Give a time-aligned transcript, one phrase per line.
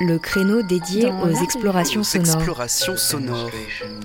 [0.00, 3.50] le créneau dédié Dans aux explorations Aux sonores explorations sonores.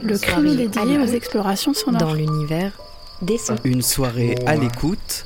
[0.03, 1.99] Le créneau dédié aux explorations sonores.
[2.01, 2.71] dans l'univers
[3.21, 3.55] des sons.
[3.63, 5.25] Une soirée à l'écoute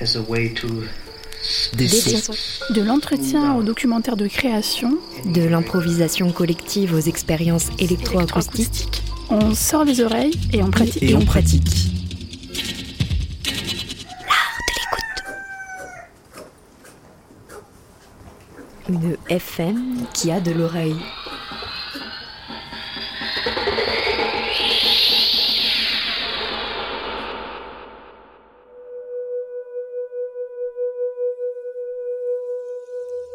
[0.00, 0.68] as a way to
[1.76, 2.32] des Des sons.
[2.32, 2.74] sons.
[2.74, 4.98] De l'entretien au documentaire de création.
[5.24, 9.02] De l'improvisation collective aux expériences électroacoustiques.
[9.28, 11.02] On sort les oreilles et on pratique.
[11.02, 11.95] Et on pratique.
[19.28, 20.94] FM qui a de l'oreille.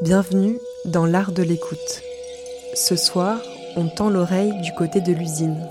[0.01, 1.77] Bienvenue dans l'art de l'écoute.
[2.73, 3.41] Ce soir,
[3.75, 5.67] on tend l'oreille du côté de l'usine,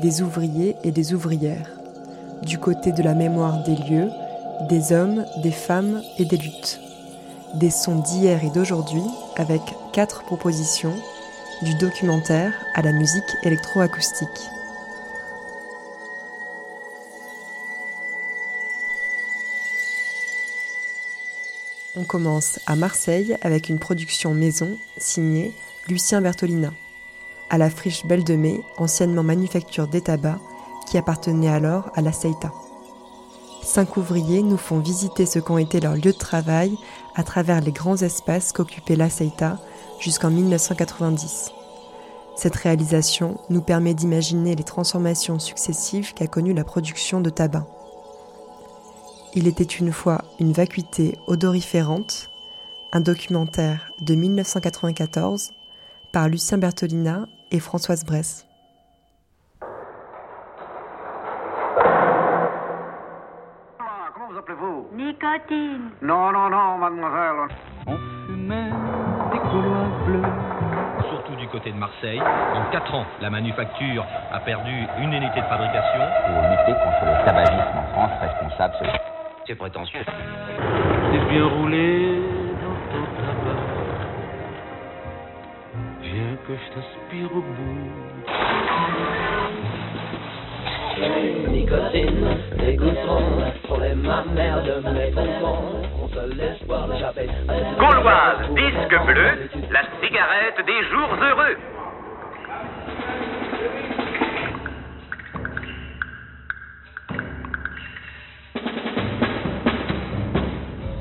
[0.00, 1.70] des ouvriers et des ouvrières,
[2.42, 4.10] du côté de la mémoire des lieux,
[4.68, 6.85] des hommes, des femmes et des luttes.
[7.54, 9.04] Des sons d'hier et d'aujourd'hui
[9.36, 10.94] avec quatre propositions,
[11.62, 14.28] du documentaire à la musique électroacoustique.
[21.94, 25.54] On commence à Marseille avec une production maison signée
[25.88, 26.74] Lucien Bertolina,
[27.48, 30.40] à la friche Belle de Mai, anciennement manufacture des tabacs,
[30.86, 32.52] qui appartenait alors à la Seita.
[33.66, 36.78] Cinq ouvriers nous font visiter ce qu'ont été leurs lieux de travail
[37.16, 39.58] à travers les grands espaces qu'occupait la Seita
[39.98, 41.50] jusqu'en 1990.
[42.36, 47.66] Cette réalisation nous permet d'imaginer les transformations successives qu'a connues la production de tabac.
[49.34, 52.30] Il était une fois une vacuité odoriférante,
[52.92, 55.50] un documentaire de 1994
[56.12, 58.45] par Lucien Bertolina et Françoise Bresse.
[65.32, 65.90] Nicotine.
[66.02, 67.48] Non, non, non, mademoiselle.
[67.86, 68.70] On fumait
[69.32, 70.22] des couloirs bleus.
[71.10, 72.20] Surtout du côté de Marseille.
[72.54, 76.00] En 4 ans, la manufacture a perdu une unité de fabrication.
[76.26, 78.74] pour lutter contre le tabagisme en France responsable.
[78.80, 79.00] c'est-
[79.46, 80.00] C'est prétentieux.
[80.04, 82.20] T'es bien roulé
[82.62, 83.60] dans ton tabac.
[86.02, 87.90] Viens que je t'aspire au bout.
[90.96, 92.24] Nicotine,
[93.68, 95.12] de mes.
[95.94, 96.20] On se.
[97.78, 99.30] Gauloise, disque bleu,
[99.70, 101.56] la cigarette des jours heureux.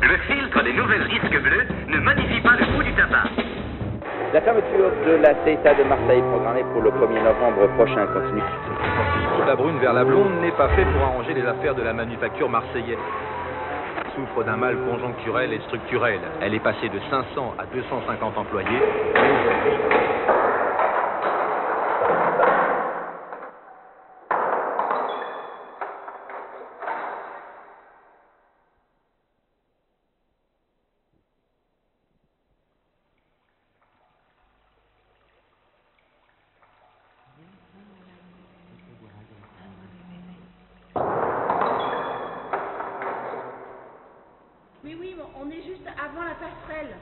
[0.02, 3.45] Le filtre des nouvelles disques bleus ne modifie pas le goût du tabac.
[4.36, 8.44] La fermeture de la CETA de Marseille programmée pour le 1er novembre prochain continue.
[9.48, 12.50] La brune vers la blonde n'est pas fait pour arranger les affaires de la manufacture
[12.50, 12.98] marseillaise.
[14.14, 16.20] Souffre d'un mal conjoncturel et structurel.
[16.42, 18.82] Elle est passée de 500 à 250 employés.
[44.86, 46.96] Mais oui, bon, on est juste avant la passerelle.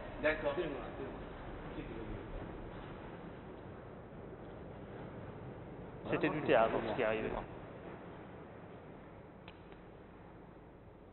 [6.12, 7.30] C'était du théâtre ce qui est arrivé.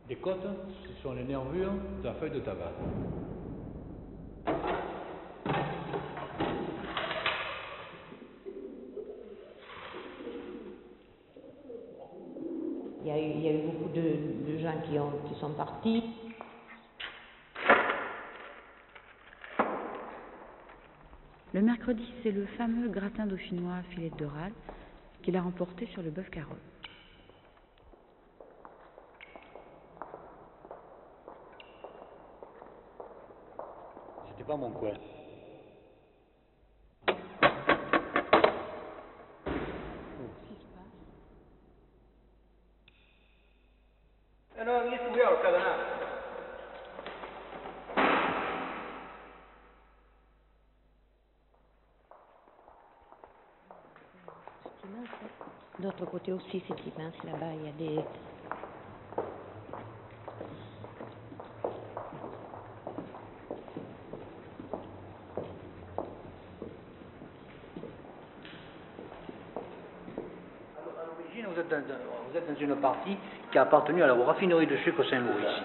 [0.09, 0.45] Les côtes,
[0.83, 2.71] ce sont les nervures de la feuille de tabac.
[13.03, 15.39] Il y a eu, il y a eu beaucoup de, de gens qui, ont, qui
[15.39, 16.03] sont partis.
[21.61, 24.51] Le mercredi, c'est le fameux gratin dauphinois filet de râle
[25.21, 26.57] qu'il a remporté sur le bœuf carotte.
[34.27, 34.93] C'était pas mon coin.
[56.21, 57.13] Côté aussi, c'est immense.
[57.25, 58.03] Là-bas, il y a des.
[70.77, 71.77] À l'origine, vous êtes, dans,
[72.31, 73.17] vous êtes dans une partie
[73.51, 75.61] qui a appartenu à la raffinerie de sucre Saint-Louis ici.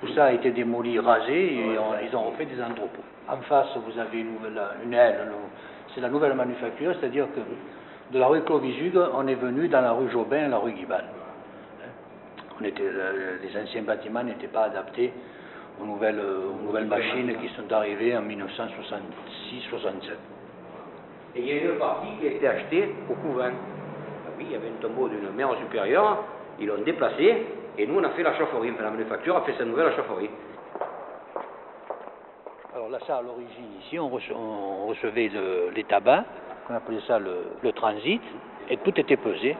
[0.00, 3.02] Tout ça a été démoli, rasé, et on- ils ont refait des entrepôts.
[3.28, 5.34] En face, vous avez une, nouvelle, une aile, le-
[5.94, 7.40] c'est la nouvelle manufacture, c'est-à-dire que
[8.12, 11.04] de la rue Clovisug, on est venu dans la rue Jobin et la rue Guibal.
[12.60, 15.12] On était, euh, les anciens bâtiments n'étaient pas adaptés
[15.80, 20.10] aux nouvelles, aux nouvelles machines qui sont arrivées en 1966-67.
[21.36, 23.44] Et il y a une partie qui a été achetée au couvent.
[23.44, 26.24] Ah oui, il y avait un tombeau d'une mère supérieure,
[26.58, 27.46] ils l'ont déplacé,
[27.78, 30.28] et nous on a fait la chaufferie, enfin la manufacture a fait sa nouvelle chaufferie.
[32.74, 36.24] Alors là, ça, à l'origine, ici, on, rece- on recevait le- les tabacs,
[36.70, 38.22] on appelait ça le, le transit,
[38.68, 39.56] et tout était pesé.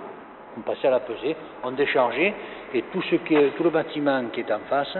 [0.56, 2.34] On passait à la pesée, on déchargeait,
[2.72, 4.96] et tout, ce qui tout le bâtiment qui est en face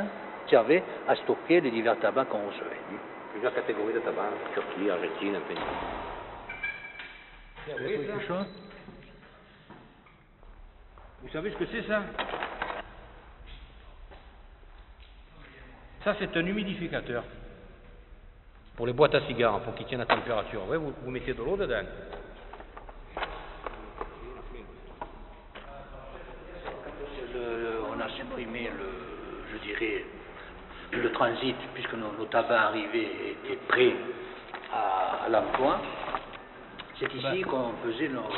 [0.48, 2.80] servait à stocker les divers tabacs qu'on recevait.
[3.32, 5.36] Plusieurs catégories de tabac, Turquie, Argentine,
[8.26, 8.46] chose?
[11.22, 12.02] Vous savez ce que c'est ça?
[16.02, 17.22] Ça, c'est un humidificateur.
[18.76, 20.62] Pour les boîtes à cigares, pour qu'ils tiennent la température.
[20.64, 21.82] Vous, mettez de l'eau dedans.
[27.88, 30.04] On a supprimé le, je dirais,
[30.92, 33.94] le transit, puisque nos, nos tabacs et étaient prêts
[34.72, 35.80] à, à l'emploi.
[37.00, 38.28] C'est ici qu'on faisait nos,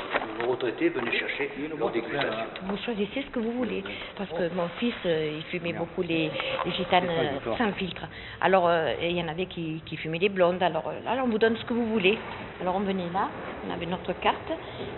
[0.41, 2.45] nos retraités venaient chercher leur dégustation.
[2.63, 3.83] Vous choisissez ce que vous voulez.
[4.17, 6.31] Parce que mon fils, euh, il fumait beaucoup les,
[6.65, 8.03] les gitanes euh, sans filtre.
[8.41, 10.63] Alors, euh, il y en avait qui, qui fumaient les blondes.
[10.63, 12.17] Alors, là, on vous donne ce que vous voulez.
[12.61, 13.29] Alors, on venait là,
[13.69, 14.53] on avait notre carte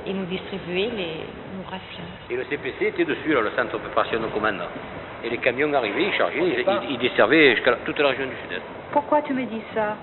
[0.07, 1.15] et nous distribuait les,
[1.57, 2.05] nos rations.
[2.29, 4.61] Et le CPC était dessus, là, le centre de préparation de commande.
[5.25, 8.27] Et les camions arrivaient, ils chargeaient, ils, ils- ils desservaient jusqu'à la- toute la région
[8.27, 8.61] du sud-est.
[8.93, 9.97] Pourquoi tu me dis ça?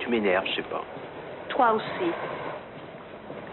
[0.00, 0.82] Tu m'énerves, je sais pas.
[1.50, 2.10] Toi aussi.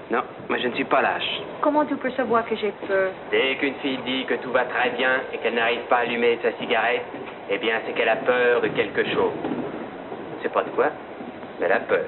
[0.10, 1.42] Non, mais je ne suis pas lâche.
[1.62, 3.12] Comment tu peux savoir que j'ai peur?
[3.30, 6.40] Dès qu'une fille dit que tout va très bien et qu'elle n'arrive pas à allumer
[6.42, 7.04] sa cigarette,
[7.50, 9.34] eh bien, c'est qu'elle a peur de quelque chose.
[10.42, 10.92] C'est pas de quoi,
[11.60, 12.06] mais elle a peur.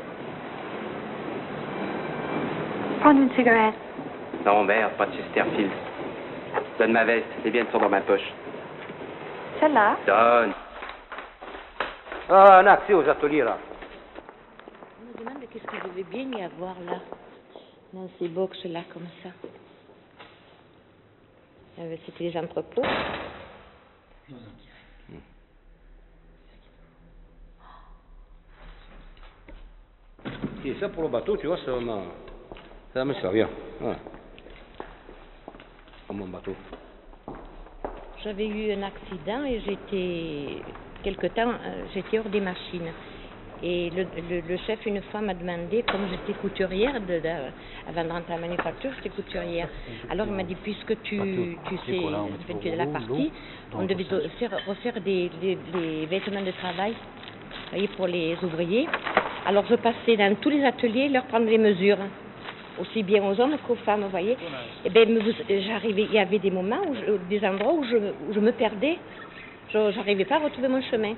[3.02, 3.76] Prends une cigarette.
[4.46, 5.72] Non, merde, pas de Chesterfield.
[6.78, 8.34] Donne ma veste, les biens sont dans ma poche.
[9.60, 9.98] Celle-là?
[10.08, 10.54] Donne.
[12.30, 13.58] Ah, un accès aux ateliers, là.
[15.02, 17.00] On me demande qu'est-ce qu'il devait bien y avoir là,
[17.94, 19.30] dans ces box-là, comme ça.
[22.06, 22.84] C'était les entrepôts.
[30.66, 31.72] Et ça, pour le bateau, tu vois, ça
[32.94, 33.14] ça me.
[33.80, 34.00] Voilà.
[36.08, 36.56] Comme mon bateau.
[38.24, 40.62] J'avais eu un accident et j'étais,
[41.04, 42.92] quelque temps, euh, j'étais hors des machines.
[43.62, 47.52] Et le, le- le chef, une fois, m'a demandé, comme j'étais couturière, de, de-
[47.90, 49.68] avant de rentrer à la manufacture, j'étais couturière.
[50.10, 52.00] Alors il m'a dit, puisque tu, tu sais,
[52.62, 53.32] tu es de la partie,
[53.74, 54.04] on devait
[54.40, 56.94] faire, refaire des, des- des vêtements de travail
[57.72, 58.88] voyez, pour les ouvriers.
[59.46, 61.98] Alors je passais dans tous les ateliers leur prendre les mesures,
[62.80, 64.38] aussi bien aux hommes qu'aux femmes, vous voyez.
[64.86, 67.98] Et ben me- j'arrivais, il y avait des moments, où je- des endroits où je,
[67.98, 68.98] où je me perdais,
[69.74, 71.14] je n'arrivais pas à retrouver mon chemin.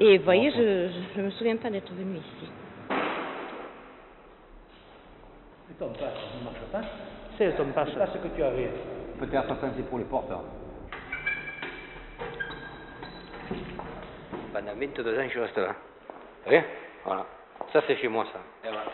[0.00, 2.50] Et vous voyez, je ne me souviens pas d'être venue ici.
[5.68, 6.82] Le tome passe, ça ne marche pas.
[7.36, 7.88] C'est le tome passe.
[7.92, 8.70] C'est pas ce que tu avais.
[9.18, 10.44] Peut-être ça, c'est pour les porteurs.
[14.52, 15.68] Pendant 22 ans, je reste là.
[15.68, 16.64] Vous voyez
[17.04, 17.26] Voilà.
[17.72, 18.68] Ça, c'est chez moi, ça.
[18.68, 18.84] Et voilà.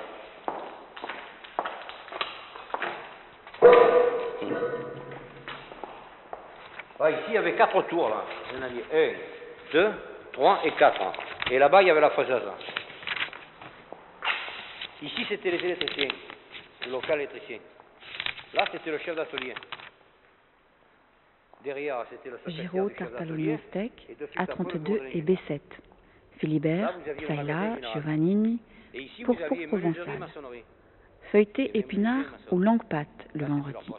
[7.00, 8.25] Ah, ici, il y avait quatre tours, là.
[8.50, 9.12] Il y en avait un,
[9.73, 9.92] deux,
[10.34, 11.00] trois et quatre.
[11.50, 12.42] Et là-bas, il y avait la faiseuse.
[15.02, 16.08] Ici, c'était les électriciens,
[16.86, 17.58] le local électricien.
[18.52, 19.54] Là, c'était le chef d'atelier.
[21.62, 22.52] Derrière, c'était le après,
[23.24, 23.34] le
[24.36, 25.60] A32 bureau de et B7.
[26.38, 26.94] Philibert,
[27.26, 27.78] Saïla.
[27.92, 28.60] Giovannini,
[28.92, 30.28] Et ici, pour vous aviez pour menuiserie, provençal.
[31.32, 33.90] Feuilleté épinard ou longue pâte le vendredi.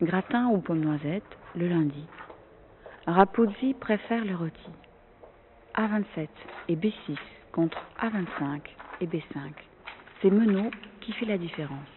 [0.00, 2.04] Gratin ou pomme noisette le lundi.
[3.06, 4.70] Rapuzzi préfère le rôti.
[5.76, 6.28] A27
[6.68, 7.16] et B6
[7.52, 8.60] contre A25
[9.00, 9.52] et B5.
[10.20, 11.88] C'est Menot qui fait la différence.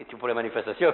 [0.00, 0.92] Et tu pour les manifestations.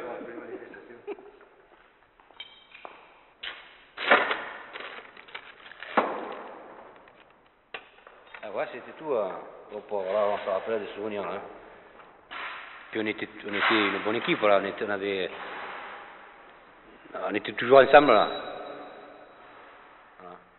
[8.43, 9.13] Ah ouais, c'était tout.
[9.15, 9.33] Hein.
[9.73, 11.25] Bon, pour- voilà, on se rappelle des souvenirs.
[11.25, 11.41] Hein.
[12.91, 15.31] puis on était, on était une bonne équipe, voilà, on, était, on avait.
[17.31, 18.29] On était toujours ensemble là.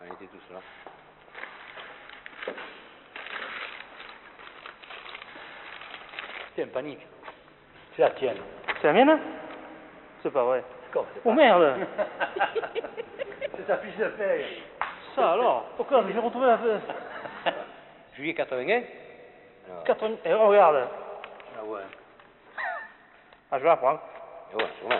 [0.01, 0.59] On était tous là.
[6.55, 7.05] Tiens, panique.
[7.95, 8.37] C'est la tienne.
[8.81, 9.19] C'est la mienne?
[10.23, 10.63] C'est pas vrai.
[10.91, 11.75] C'est Oh merde
[13.55, 14.63] C'est ta fiche de paye.
[15.15, 15.65] Ça alors?
[15.77, 16.57] Pourquoi J'ai retrouvé la...
[18.15, 18.83] Juillet 81
[19.85, 20.15] 80...
[20.25, 20.87] Eh, regarde
[21.57, 21.81] Ah ouais.
[23.51, 23.99] Ah, je vais la prendre.
[24.51, 24.99] Et ouais, sûrement.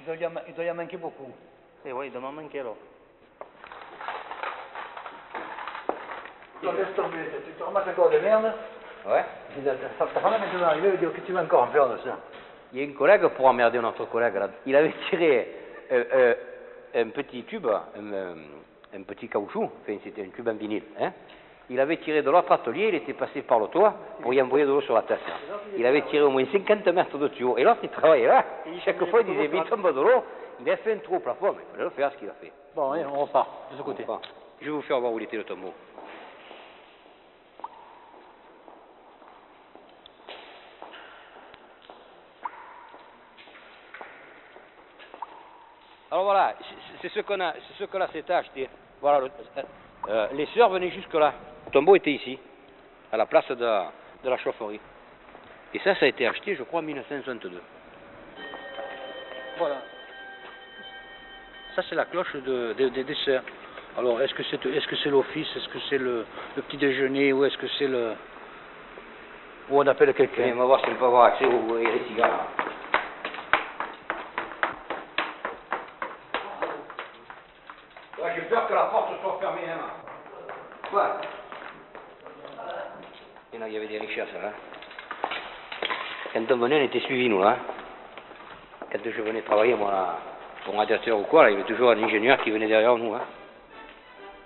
[0.00, 1.32] Il doit y en, il doit y en manquer beaucoup.
[1.84, 2.76] Eh oui, il doit m'en manquer alors.
[6.62, 8.52] Non, laisse tomber, tu te ramasses encore des merdes.
[9.06, 9.24] Ouais.
[9.58, 9.74] Et ta,
[10.06, 12.18] femme est maintenant arrivée, elle dit que tu vas encore en faire de ça.
[12.72, 15.48] Il y a un collègue, pour emmerder notre collègue, là, il avait tiré
[15.90, 16.34] euh, euh,
[16.94, 18.34] un petit tube, un, euh,
[18.94, 21.12] un petit caoutchouc, enfin c'était un tube en vinyle, hein.
[21.70, 24.64] Il avait tiré de l'autre atelier, il était passé par le toit pour y envoyer
[24.64, 25.20] de l'eau sur la tête.
[25.78, 27.56] Il avait tiré au moins 50 mètres de tuyau.
[27.58, 28.44] Et l'autre, il travaillait là.
[28.84, 30.24] Chaque fois, il disait, mais il tombe de l'eau.
[30.60, 32.32] Il a fait un trou au plafond, mais il fallait le faire ce qu'il a
[32.32, 32.50] fait.
[32.74, 34.04] Bon, on repart de ce côté.
[34.60, 35.72] Je vais vous faire voir où il était le tombeau.
[46.20, 48.68] Alors voilà, c'est- c'est ce qu'on a, c'est ce que là s'était acheté.
[49.00, 49.30] Voilà, le-
[50.10, 51.32] euh, les sœurs venaient jusque là.
[51.64, 52.38] Le tombeau était ici,
[53.10, 53.64] à la place de,
[54.28, 54.80] la chaufferie.
[55.72, 57.62] Et ça, ça a été acheté, je crois, en 1962.
[59.56, 59.76] Voilà.
[61.74, 63.42] Ça, c'est la cloche de, de- des- des sœurs.
[63.96, 67.32] Alors, est-ce que c'est est -ce c'est l'office Est-ce que c'est le, le petit déjeuner
[67.32, 68.12] Ou est-ce que c'est le.
[69.70, 70.52] Ou on appelle quelqu'un?
[70.52, 72.46] On va voir si on peut avoir accès aux, aux cigares.
[78.22, 79.70] Ouais, J'ai peur que la porte soit fermée.
[79.70, 79.78] Hein.
[80.90, 81.16] Quoi
[83.54, 84.50] Et là, il y avait des richesses là.
[86.34, 87.56] Quand on venait, on était suivis, nous, là.
[88.92, 90.18] Quand je venais travailler, moi, là,
[90.64, 93.14] pour radiateur ou quoi, là, il y avait toujours un ingénieur qui venait derrière nous.
[93.14, 93.22] Hein.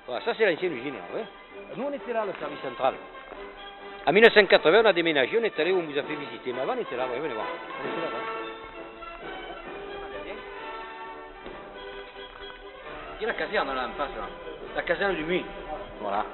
[0.06, 1.24] Voilà, ça, c'est l'ancienne usine, ouais.
[1.76, 2.94] Nous, on était là, le service central.
[4.06, 6.52] En 1980, on a déménagé, on est allé où on vous a fait visiter.
[6.52, 7.46] Mais avant, on était là, ouais, venez voir.
[7.46, 8.23] On était là.
[13.26, 14.28] La caserne là en face, là.
[14.76, 15.44] La caserne du Muy.
[16.00, 16.24] Voilà.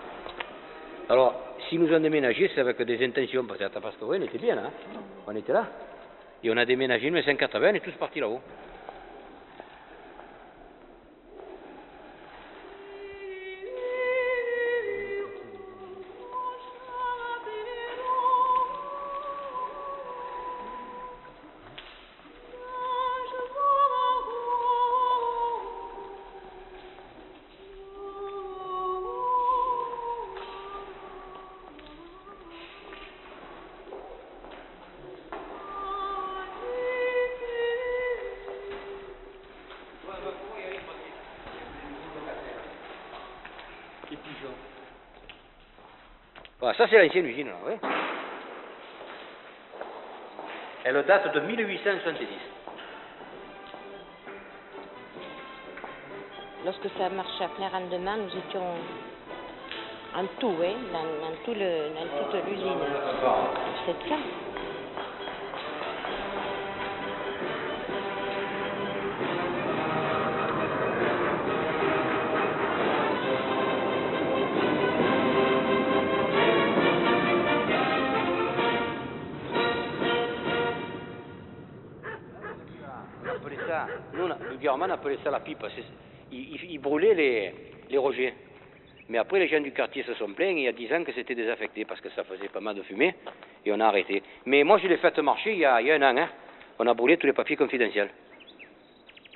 [1.09, 1.35] Alors,
[1.69, 4.63] si nous avons déménagé, c'est avec des intentions, parce que oui, on était bien là.
[4.67, 5.01] hein.
[5.27, 5.67] On était là.
[6.43, 8.41] Et on a déménagé en 1980, on est tous partis là-haut.
[46.71, 47.73] Voilà, ça c'est l'ancienne usine là, oui.
[50.85, 52.27] Elle date de 1870.
[56.65, 58.63] Lorsque ça marchait à plein rendement, nous étions
[60.15, 62.79] en tout, hein, dans, dans tout le, dans toute l'usine.
[63.87, 64.17] C'est ça.
[84.87, 85.65] On appelait ça la pipe.
[85.75, 85.85] C'est-
[86.33, 87.55] Ils, brûlaient les,
[87.91, 88.35] les rejets.
[89.09, 91.13] Mais après, les gens du quartier se sont plaints il y a 10 ans que
[91.13, 93.15] c'était désaffecté parce que ça faisait pas mal de fumée
[93.67, 94.23] et on a arrêté.
[94.47, 96.17] Mais moi, je l'ai fait marcher il y a, il y a un an.
[96.17, 96.29] hein.
[96.79, 98.09] On a brûlé tous les papiers confidentiels.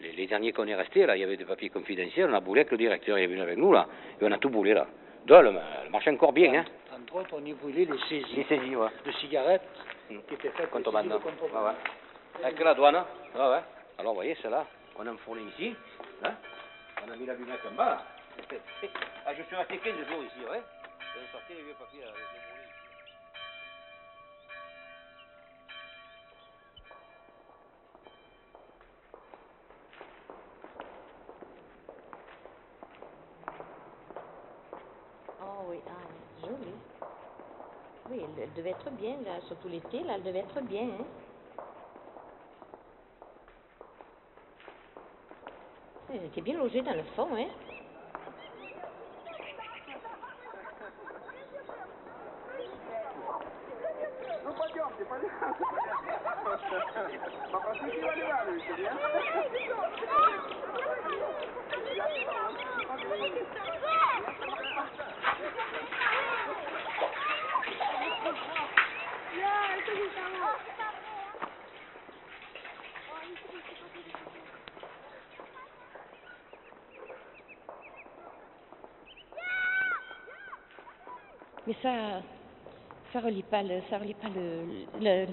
[0.01, 2.29] Les, les derniers qu'on est restés, là, il y avait des papiers confidentiels.
[2.31, 3.87] On a brûlé avec le directeur, il est venu avec nous, là.
[4.21, 4.87] Et on a tout brûlé, là.
[5.27, 6.65] Donc, le, le marché encore bien, hein.
[6.97, 8.89] Entre autres, on y brûlait les saisies Les saisies, ouais.
[9.05, 9.63] de cigarettes
[10.09, 10.73] qui étaient faites.
[10.73, 12.45] Ouais, ouais.
[12.45, 12.95] Avec la douane.
[12.97, 13.61] Ouais.
[13.99, 15.77] Alors, vous voyez, celle-là, on a enfourné ici.
[16.23, 16.35] Hein
[17.07, 18.03] on a mis la lunette en bas.
[19.27, 20.63] Ah, je suis resté 15 jours ici, ouais.
[21.15, 22.69] J'ai sorti les vieux papiers, brûlés.
[35.41, 36.75] Oh oui, ah, joli.
[38.11, 41.05] Oui, elle, elle devait être bien, là, surtout l'été, là, elle devait être bien, hein.
[46.15, 47.49] Ils étaient bien logés dans le fond, hein.
[81.85, 82.23] ça,
[83.13, 84.65] ça relie pas le, ça relie pas le,
[85.01, 85.33] le, le-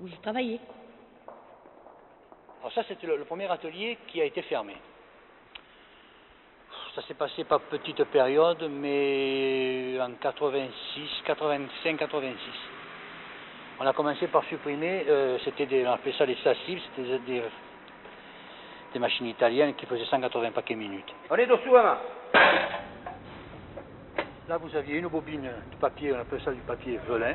[0.00, 0.60] où je travaillais.
[2.60, 4.76] Alors ça, c'était le, le premier atelier qui a été fermé.
[6.94, 12.36] Ça s'est passé par petites périodes, mais en 86, 85, 86.
[13.80, 17.18] On a commencé par supprimer, euh, c'était des, on appelait ça les SACIB, c'était des,
[17.20, 17.42] des,
[18.92, 21.12] des machines italiennes qui faisaient 180 paquets minutes.
[21.30, 21.98] On est dessous, hein
[24.48, 27.34] Là, vous aviez une bobine de papier, on appelle ça du papier velin,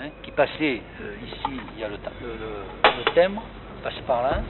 [0.00, 3.42] hein, qui passait euh, ici, il y a le, le, le- le timbre,
[3.84, 4.40] passe par là.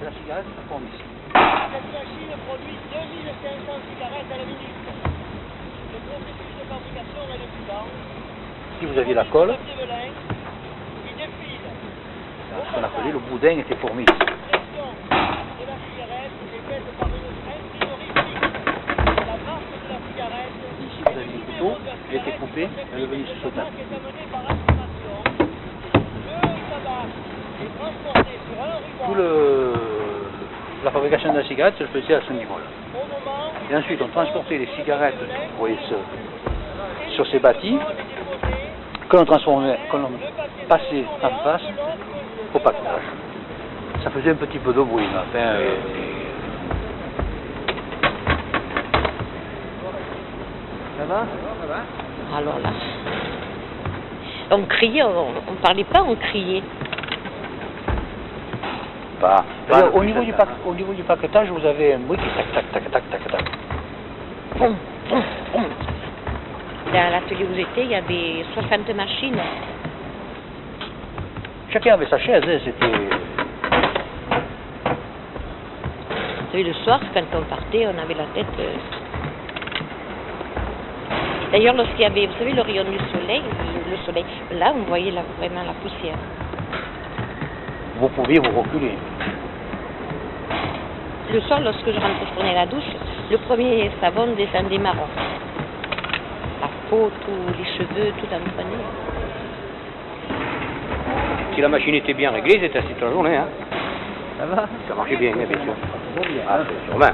[0.00, 1.02] Et la cigarette, ça tombe ici.
[1.34, 4.86] Cette machine produit 2500 cigarettes à la minute.
[5.92, 7.86] Le processus de fabrication est le suivant.
[8.76, 10.14] Ici, vous aviez la colle, velin,
[11.10, 11.66] il défile.
[12.54, 14.14] ce qu'on appelait le boudin était formé ici.
[14.14, 18.46] Pression de la cigarette est faite par une imprimerie fixe.
[19.26, 21.78] La marque de la cigarette Ici, vous aviez le couteau,
[22.10, 23.62] il était coupé, elle est venue sur un ruban
[29.06, 29.72] Tout le,
[30.84, 32.66] la fabrication de la cigarette se faisait à ce niveau-là.
[33.70, 35.14] Et ensuite, on transportait les cigarettes,
[35.58, 37.78] vous ce- sur ces bâtis,
[39.08, 40.10] que l'on transformait, que l'on
[40.68, 41.62] passait en face
[42.54, 43.02] au paquetage.
[44.04, 45.38] Ça faisait un petit peu de bruit, mais enfin.
[45.38, 45.76] euh,
[50.98, 51.24] Ça va
[52.36, 52.70] Alors là,
[54.50, 56.62] on criait, on, on parlait pas, on criait.
[59.20, 59.44] pas.
[59.68, 60.32] Pas au, le niveau du
[60.66, 63.44] au niveau du paquetage, vous avez un bruit qui tac, tac, tac, tac, tac, tac.
[64.56, 64.74] Poum,
[65.08, 65.64] poum, poum.
[66.92, 69.38] Dans l'atelier où j'étais, il y avait 60 machines.
[71.72, 72.86] Chacun avait sa chaise, hein, c'était.
[76.40, 78.46] Vous savez, le soir, quand on partait, on avait la tête.
[78.58, 79.07] euh.
[81.52, 84.82] D'ailleurs, lorsqu'il y avait, vous savez, le rayon du soleil, le, le soleil, là, on
[84.82, 86.16] voyait la- vraiment la poussière.
[87.96, 88.92] Vous pouviez vous reculer.
[91.32, 92.84] Le soir, lorsque je rentrais, je prenais la douche,
[93.30, 95.06] le premier savon descendait marron.
[96.60, 98.84] La peau, tous les cheveux, tout en prenait.
[101.54, 103.48] Si la machine était bien réglée, c'était assis toute la journée, hein
[104.38, 104.68] Ça va?
[104.86, 105.74] Ça marchait bien, bien sûr.
[106.48, 107.06] Ah, c'est sûrement.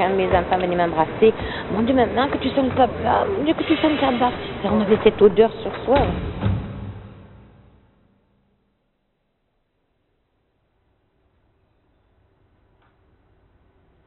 [0.00, 1.34] Quand mes enfants venaient m'embrasser,
[1.74, 3.98] mon Dieu, maintenant que tu sens le papa, mon Dieu, que tu sens le.
[4.64, 5.98] On avait cette odeur sur soi.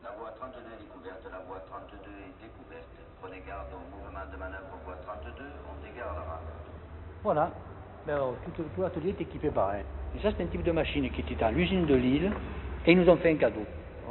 [0.02, 2.90] La voie 39 est découverte, la voie 32 est découverte.
[3.22, 6.18] Prenez garde au mouvement de manœuvre voie 32, on dégarde.
[7.22, 7.52] Voilà.
[8.08, 9.84] Ben, alors, tout, tout l'atelier est équipé pareil.
[10.18, 12.32] Et ça, c'est un type de machine qui était à l'usine de Lille
[12.88, 13.64] et ils nous ont fait un cadeau.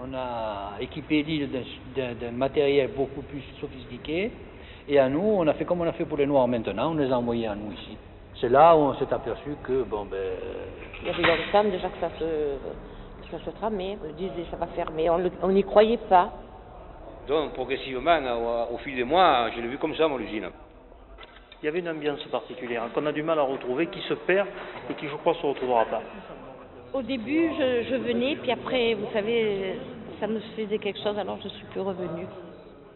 [0.05, 1.49] On a équipé Lille
[1.95, 4.33] d'un- matériel beaucoup plus sophistiqué
[4.88, 6.95] et à nous, on a fait comme on a fait pour les Noirs maintenant, on
[6.97, 7.97] les a envoyés à nous ici.
[8.41, 10.19] C'est là où on s'est aperçu que, bon, ben,
[11.03, 13.97] Il y avait longtemps déjà que ça se, que ça se tramait.
[14.05, 15.09] On disait ça va fermer.
[15.11, 16.33] On n'y croyait pas.
[17.29, 18.19] Donc, progressivement,
[18.71, 20.49] au, au fil des mois, je l'ai vu comme ça, mon usine.
[21.62, 24.49] Il y avait une ambiance particulière qu'on a du mal à retrouver, qui se perd
[24.91, 26.03] et qui, je crois, se retrouvera pas.
[26.93, 29.77] Au début, je, je venais, puis après, vous savez,
[30.23, 32.27] ça me faisait quelque chose, alors je suis plus revenue.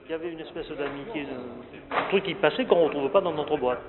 [0.04, 3.20] Il y avait une espèce d'amitié, de- un truc qui passait qu'on ne retrouve pas
[3.20, 3.80] dans notre boîte.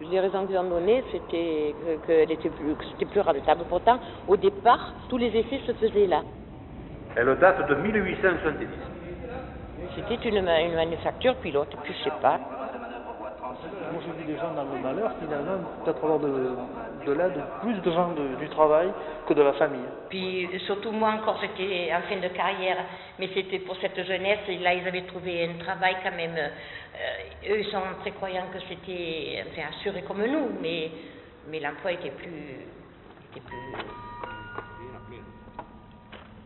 [0.00, 3.64] Les raisons qu'ils ont données, c'était que, qu'elle était plus, que c'était plus rentable.
[3.68, 6.22] Pourtant, au départ, tous les essais se faisaient là.
[7.16, 8.68] Elle date de 1870.
[9.96, 12.38] C'était une, ma- une manufacture pilote, puis je sais pas.
[13.92, 16.28] Moi, j'ai vu des gens dans le malheur, finalement, peut-être avoir de,
[17.06, 18.92] de l'aide, plus de gens de- du travail
[19.26, 19.84] que de la famille.
[20.08, 22.78] Puis surtout moi encore, j'étais en fin de carrière,
[23.18, 26.36] mais c'était pour cette jeunesse, et là ils avaient trouvé un travail quand même.
[26.36, 30.90] euh, eux ils sont très croyants que c'était enfin, assuré comme nous, mais,
[31.48, 32.66] mais l'emploi était plus,
[33.30, 33.56] était plus.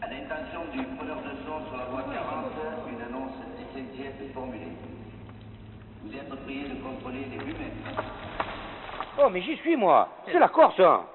[0.02, 2.52] À l'intention du preneur de son sur la voie 40,
[2.92, 4.76] une annonce essentielle est formulée.
[6.04, 8.43] Vous êtes prié de contrôler les rumeurs.
[9.18, 10.08] Oh, mais j'y suis, moi.
[10.26, 10.78] C'est la Corse.
[10.80, 11.06] hein.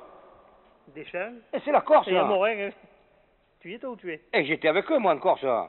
[0.88, 2.08] Des Et c'est la Corse.
[2.08, 2.26] Et un hein.
[2.26, 2.68] Morin.
[2.68, 2.70] hein.
[3.60, 4.22] Tu y étais où tu es?
[4.34, 5.44] Et j'étais avec eux, moi, en Corse.
[5.44, 5.68] hein.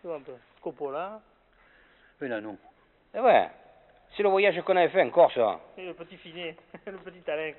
[0.00, 0.32] Tu vois un peu.
[0.62, 1.20] Coppola.
[2.20, 2.56] là, non.
[3.14, 3.48] Eh ouais.
[4.16, 5.34] C'est le voyage qu'on avait fait en Corse.
[5.34, 5.58] ça.
[5.76, 7.52] Et le petit finet, le petit Alain.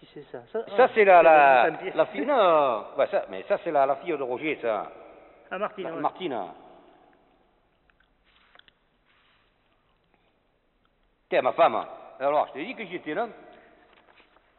[0.00, 0.42] Qui c'est ça?
[0.52, 2.26] Ça, Ça, ah, c'est la, la, la fille.
[2.26, 4.90] Non, ouais, ça, mais ça, c'est la, la fille de Roger, ça.
[5.50, 5.84] Ah, Martine.
[5.84, 6.00] La- ouais.
[6.00, 6.42] Martine.
[11.28, 11.86] T'es ma femme.
[12.22, 13.28] Alors, je t'ai dit que j'étais là.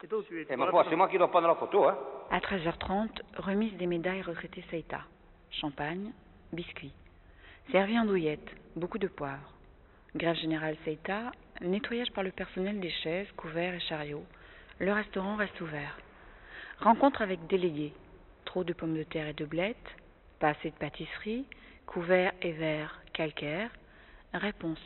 [0.02, 1.88] Et toi où tu es Et ma foi, c'est moi qui dois prendre la photo,
[1.88, 1.96] hein.
[2.30, 5.00] À 13h30, remise des médailles retraitées Seita.
[5.50, 6.12] Champagne,
[6.52, 6.92] biscuits.
[7.72, 9.50] Servi en douillette, beaucoup de poivre.
[10.14, 14.26] Grève générale Seita, nettoyage par le personnel des chaises, couverts et chariots.
[14.78, 15.96] Le restaurant reste ouvert.
[16.80, 17.94] Rencontre avec délégués.
[18.44, 19.96] Trop de pommes de terre et de blettes.
[20.38, 21.46] Pas assez de pâtisserie.
[21.86, 23.70] Couverts et verres calcaires.
[24.34, 24.82] Réponse.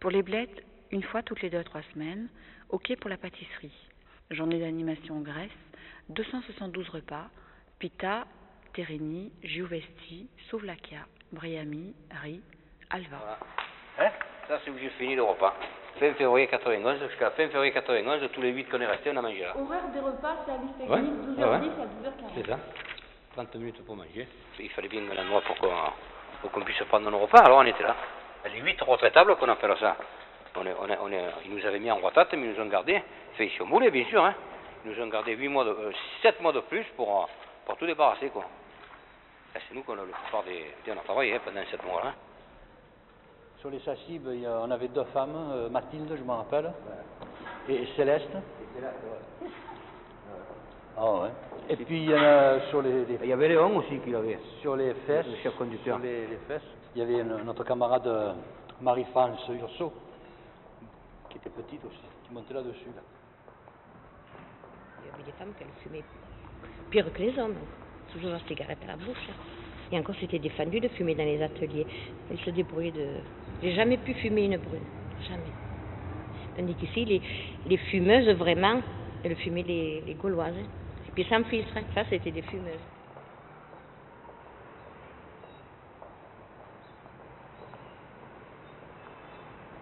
[0.00, 2.28] Pour les blettes, une fois toutes les deux à trois semaines.
[2.70, 3.72] OK pour la pâtisserie.
[4.30, 5.50] Journée d'animation en Grèce.
[6.10, 7.26] 272 repas.
[7.78, 8.26] Pita,
[8.74, 11.00] Terini, Giuvesti, Souvlakia,
[11.32, 12.40] Briami, Riz,
[12.90, 13.38] Alva.
[13.98, 14.10] Hein?
[14.48, 15.54] Ça, c'est où j'ai fini le repas.
[15.98, 19.22] Fin février 91, jusqu'à fin février 91, tous les 8 qu'on est restés, on a
[19.22, 19.56] mangé là.
[19.56, 21.54] Horaire des repas, service technique, Ouais, 12h10 ouais, ouais.
[21.54, 22.30] à 12h40.
[22.36, 22.58] C'est ça.
[23.34, 24.28] 30 minutes pour manger.
[24.60, 25.70] Il fallait bien un endroit pour qu'on
[26.40, 27.96] pour qu'on puisse prendre nos repas, alors on était là.
[28.52, 29.96] Les 8 retraitables qu'on appelle ça.
[30.60, 32.60] On est, on est, on est, ils nous avaient mis en retraite, mais ils nous
[32.62, 33.02] ont gardé,
[33.34, 34.34] fait ici au moulé bien sûr, hein.
[34.84, 35.92] Ils nous ont gardé 8 mois de, euh,
[36.22, 37.26] 7 mois de plus pour, euh,
[37.66, 38.44] pour tout débarrasser quoi.
[39.54, 41.84] Et C'est nous qu'on a le plupart des, des- on a travaillé hein, pendant 7
[41.84, 42.12] mois là.
[43.60, 46.72] Sur les Sassib, il y a- on avait deux femmes, euh, Mathilde, je m'en rappelle,
[47.68, 48.30] et Céleste.
[50.96, 51.28] Ah ouais.
[51.68, 54.10] Et puis il y en a sur les, les- Il y avait Léon aussi qui
[54.10, 54.38] l'avait.
[54.60, 55.96] sur les fesses, Le chef conducteur.
[55.96, 56.62] sur les, les fesses,
[56.94, 58.32] il y avait une- notre camarade euh,
[58.80, 59.92] Marie-France Urso,
[61.30, 62.90] qui était petite aussi, qui montait là-dessus.
[62.94, 63.02] Là.
[65.02, 66.02] Il y avait des femmes qui fumer
[66.90, 67.54] pire que les hommes.
[68.12, 69.28] Toujours la cigarette à la bouche.
[69.92, 71.86] Et encore, c'était défendu de fumer dans les ateliers.
[72.30, 73.06] Ils se débrouillaient de.
[73.62, 74.84] J'ai jamais pu fumer une brune.
[75.28, 75.52] Jamais.
[76.56, 77.22] Tandis qu'ici, les,
[77.66, 78.80] les fumeuses, vraiment,
[79.24, 80.54] elles fumaient les, les gauloises.
[80.58, 80.66] hein.
[81.08, 81.76] Et puis sans filtre.
[81.76, 81.82] hein.
[81.94, 82.80] Ça, c'était des fumeuses.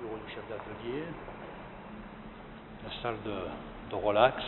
[0.01, 1.05] bureau du chef d'atelier,
[2.87, 3.35] la salle de,
[3.91, 4.41] de relax.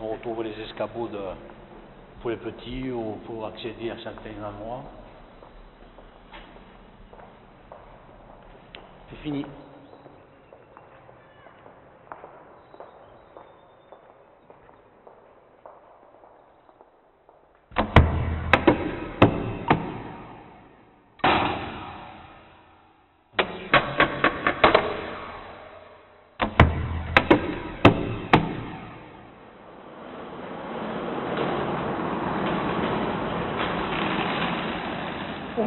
[0.00, 1.20] On retrouve les escabeaux de,
[2.20, 4.82] pour les petits ou pour accéder à certains endroits.
[9.10, 9.46] C'est fini.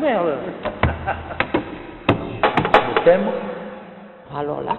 [0.07, 0.39] Oh merde
[2.95, 3.29] Le thème
[4.33, 4.77] Alors là,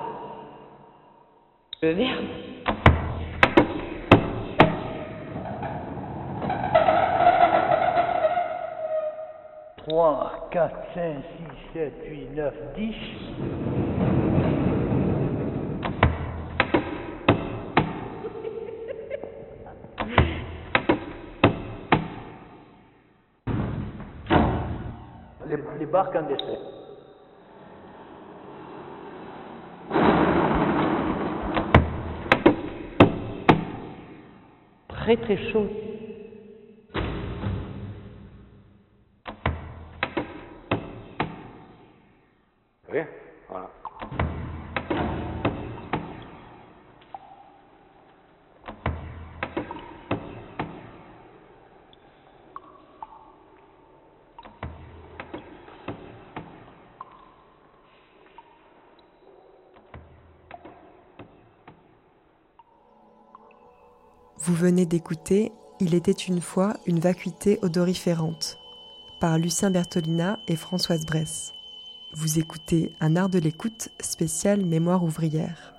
[1.83, 2.25] le verbe.
[9.77, 12.95] Trois, quatre, cinq, six, sept, huit, neuf, dix.
[34.89, 35.67] Très très chaud.
[64.59, 68.59] Venez d'écouter Il était une fois une vacuité odoriférante
[69.21, 71.53] par Lucien Bertolina et Françoise Bresse.
[72.13, 75.75] Vous écoutez un art de l'écoute spécial mémoire ouvrière.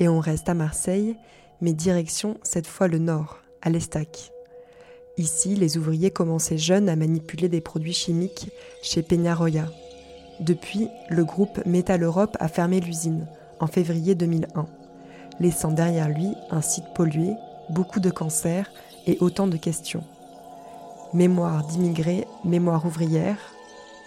[0.00, 1.16] Et on reste à Marseille,
[1.60, 4.32] mais direction cette fois le nord, à l'Estac.
[5.16, 8.50] Ici, les ouvriers commençaient jeunes à manipuler des produits chimiques
[8.82, 9.68] chez Peñarroya.
[10.40, 13.28] Depuis, le groupe Metal Europe a fermé l'usine
[13.60, 14.66] en février 2001,
[15.38, 17.34] laissant derrière lui un site pollué,
[17.70, 18.70] beaucoup de cancers
[19.06, 20.04] et autant de questions.
[21.12, 23.38] Mémoire d'immigrés, mémoire ouvrière,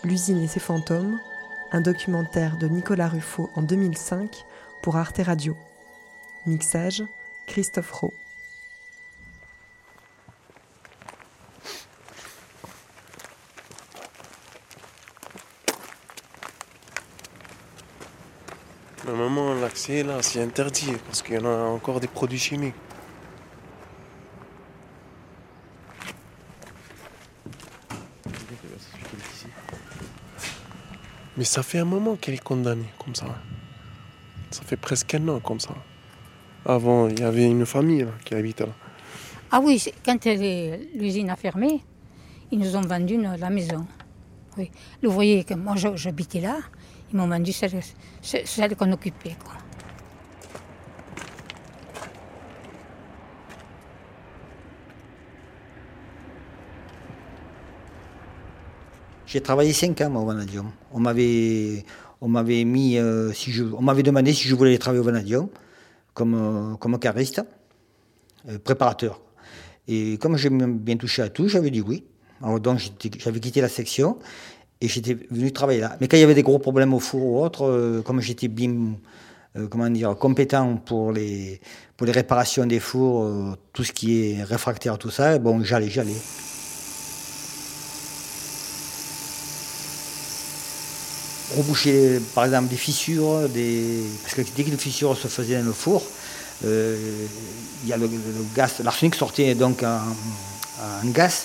[0.03, 1.19] l'usine et ses fantômes,
[1.71, 4.29] un documentaire de Nicolas Ruffo en 2005
[4.81, 5.55] pour Arte Radio.
[6.45, 7.03] Mixage
[7.47, 8.13] Christophe Rowe.
[19.87, 22.73] C'est là, c'est interdit parce qu'il y en a encore des produits chimiques.
[31.37, 33.25] Mais ça fait un moment qu'elle est condamnée comme ça.
[34.51, 35.75] Ça fait presque un an comme ça.
[36.65, 38.73] Avant, il y avait une famille qui habitait là.
[39.51, 40.25] Ah oui, quand
[40.95, 41.81] l'usine a fermé,
[42.51, 43.85] ils nous ont vendu la maison.
[44.57, 44.71] Oui.
[45.03, 46.57] Vous voyez que moi j'habitais là,
[47.11, 47.79] ils m'ont vendu celle,
[48.21, 49.35] ce- celle qu'on occupait.
[49.43, 49.53] Quoi.
[59.27, 60.71] J'ai travaillé 5 ans au Vanadium.
[60.93, 61.83] On m'avait,
[62.21, 63.33] on m'avait mis, euh,
[63.77, 65.49] on m'avait demandé si je voulais travailler au Vanadium
[66.13, 67.41] comme, euh, comme cariste,
[68.47, 69.19] euh, préparateur.
[69.89, 72.05] Et comme j'ai bien touché à tout, j'avais dit oui.
[72.41, 72.79] Alors donc
[73.19, 74.17] j'avais quitté la section
[74.79, 75.97] et j'étais venu travailler là.
[75.99, 78.95] Mais quand il y avait des gros problèmes au four ou autre, comme j'étais bien,
[79.69, 81.59] comment dire, compétent pour les,
[81.97, 86.15] pour les réparations des fours, tout ce qui est réfractaire, tout ça, bon, j'allais, j'allais.
[91.55, 93.47] Reboucher par exemple des fissures,
[94.23, 96.03] parce que dès qu'une fissure se faisait dans le four,
[96.65, 97.25] euh,
[97.85, 98.09] y a le,
[98.55, 99.99] gaz, l'arsenic sortait donc en,
[101.03, 101.43] en gaz,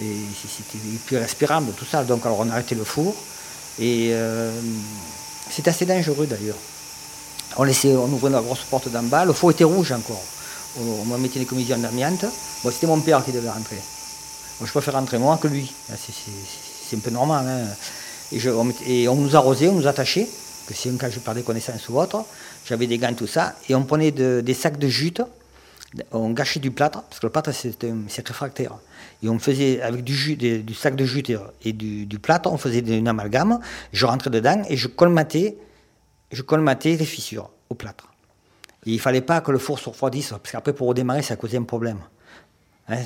[0.00, 0.04] et
[0.42, 2.04] c'était plus respirable, tout ça.
[2.04, 3.14] Donc alors on a arrêté le four,
[3.80, 4.52] et euh,
[5.50, 6.56] c'était assez dangereux d'ailleurs.
[7.56, 10.22] On, laissait, on ouvrait la grosse porte d'en bas, le four était rouge encore.
[10.80, 12.24] On, on me mettait des commissions d'amiante.
[12.64, 13.76] Bon, c'était mon père qui devait rentrer.
[14.58, 15.70] Moi, je préfère rentrer moi que lui.
[15.90, 16.30] C'est- C'est
[16.88, 17.46] c'est un peu normal.
[17.46, 17.74] hein.
[18.32, 20.26] Et, on, nous arrosait, on nous attachait,
[20.66, 22.24] que si un cas je perdais connaissance ou autre,
[22.66, 25.22] j'avais des gants, tout ça, et on prenait de- des sacs de jute,
[26.10, 28.72] on gâchait du plâtre, parce que le plâtre c'est réfractaire.
[29.22, 31.30] Et on faisait avec du, sac de jute
[31.64, 33.60] et- du, plâtre, on faisait une amalgame,
[33.92, 35.56] je rentrais dedans et je colmatais,
[36.30, 38.08] je colmatais les fissures au plâtre.
[38.86, 41.58] Et il fallait pas que le four se refroidisse, parce qu'après pour redémarrer ça causait
[41.58, 41.98] un problème.
[42.88, 42.98] Hein,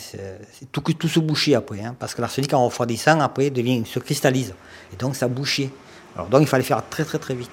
[0.72, 4.54] tout, se bouchait après, hein, parce que l'arsenic en refroidissant, après, devient, se cristallise.
[4.92, 5.70] Et donc ça bouchait.
[6.14, 7.50] Alors donc il fallait faire très très très vite.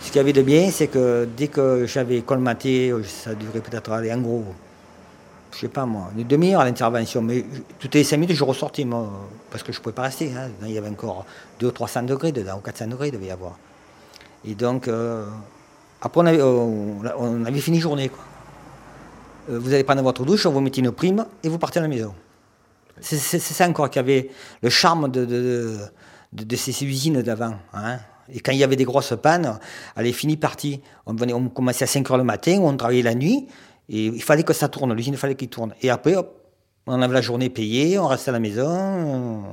[0.00, 3.92] Ce qu'il y avait de bien, c'est que dès que j'avais colmaté, ça durait peut-être
[3.92, 4.44] aller en gros,
[5.52, 7.44] je sais pas moi, une demi-heure à l'intervention, mais
[7.78, 8.86] toutes les cinq minutes je ressortais,
[9.50, 10.32] parce que je ne pouvais pas rester.
[10.34, 10.48] hein.
[10.62, 11.26] Il y avait encore
[11.60, 13.58] 200 ou 300 degrés dedans, ou 400 degrés il devait y avoir.
[14.46, 15.26] Et donc, euh,
[16.00, 18.08] après, on avait, on, avait fini journée.
[18.08, 18.24] Quoi.
[19.50, 21.88] Euh, vous allez prendre votre douche, vous mettez une prime et vous partez à la
[21.88, 22.14] maison.
[23.00, 24.30] C'est ça encore qui avait
[24.62, 25.76] le charme de,
[26.56, 27.54] ces usines d'avant.
[27.74, 27.98] hein.
[28.32, 29.58] Et quand il y avait des grosses pannes,
[29.94, 30.80] allez, fini parti.
[31.04, 33.46] On, venait, on commençait à 5 heures le matin, on travaillait la nuit,
[33.88, 35.74] et il fallait que ça tourne, l'usine fallait qu'il tourne.
[35.82, 36.36] Et après, hop,
[36.86, 39.44] on avait la journée payée, on restait à la maison.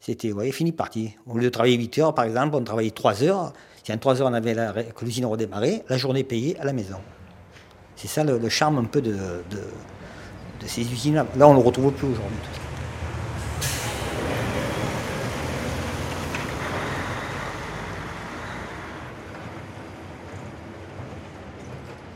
[0.00, 1.16] C'était ouais, fini parti.
[1.26, 3.52] Au lieu de travailler 8 heures, par exemple, on travaillait 3 heures.
[3.84, 6.72] Si en 3 heures on avait la, que l'usine redémarrait, la journée payée à la
[6.72, 6.96] maison.
[7.96, 9.58] C'est ça le, le charme un peu de, de,
[10.60, 11.26] de ces usines-là.
[11.36, 12.38] Là, on ne le retrouve plus aujourd'hui.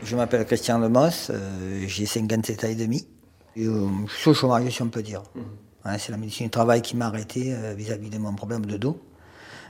[0.03, 3.07] Je m'appelle Christian Lemos, euh, j'ai 57 ans et demi.
[3.55, 5.21] Et, euh, je suis au chômage, si on peut dire.
[5.85, 8.75] Hein, c'est la médecine du travail qui m'a arrêté euh, vis-à-vis de mon problème de
[8.77, 8.99] dos.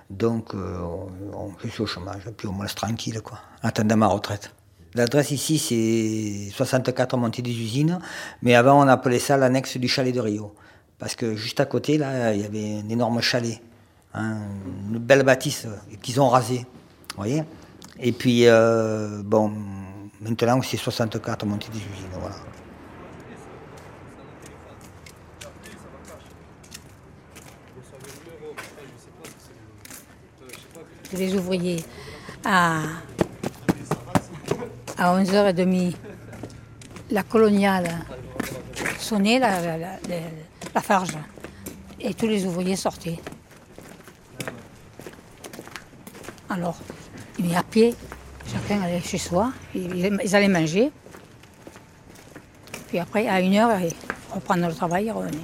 [0.10, 3.98] Donc, euh, on- on- je suis au chômage, puis au moins tranquille, quoi, en attendant
[3.98, 4.54] ma retraite.
[4.95, 8.00] L'adresse ici, c'est 64 Montée des Usines,
[8.41, 10.56] mais avant, on appelait ça l'annexe du chalet de Rio.
[10.98, 13.62] Parce que juste à côté, là, il y avait un énorme chalet,
[14.15, 14.38] hein,
[14.89, 16.65] une belle bâtisse euh, qu'ils ont rasée,
[17.15, 17.43] voyez
[18.00, 19.54] Et puis, euh, bon,
[20.22, 22.36] maintenant, c'est 64 Montée des Usines, voilà.
[31.13, 31.84] Les ouvriers
[32.45, 32.82] à,
[34.98, 35.95] à 11h30.
[37.12, 37.89] La coloniale
[39.00, 41.17] sonnait, la, la, farge,
[42.00, 43.19] et tous les ouvriers sortaient.
[46.50, 46.78] Alors,
[47.38, 47.95] ils venaient à pied,
[48.52, 50.91] chacun allait chez soi, ils, allaient manger.
[52.88, 53.93] Puis après, à une heure, ils
[54.34, 55.38] reprendre le travail, ils revenaient.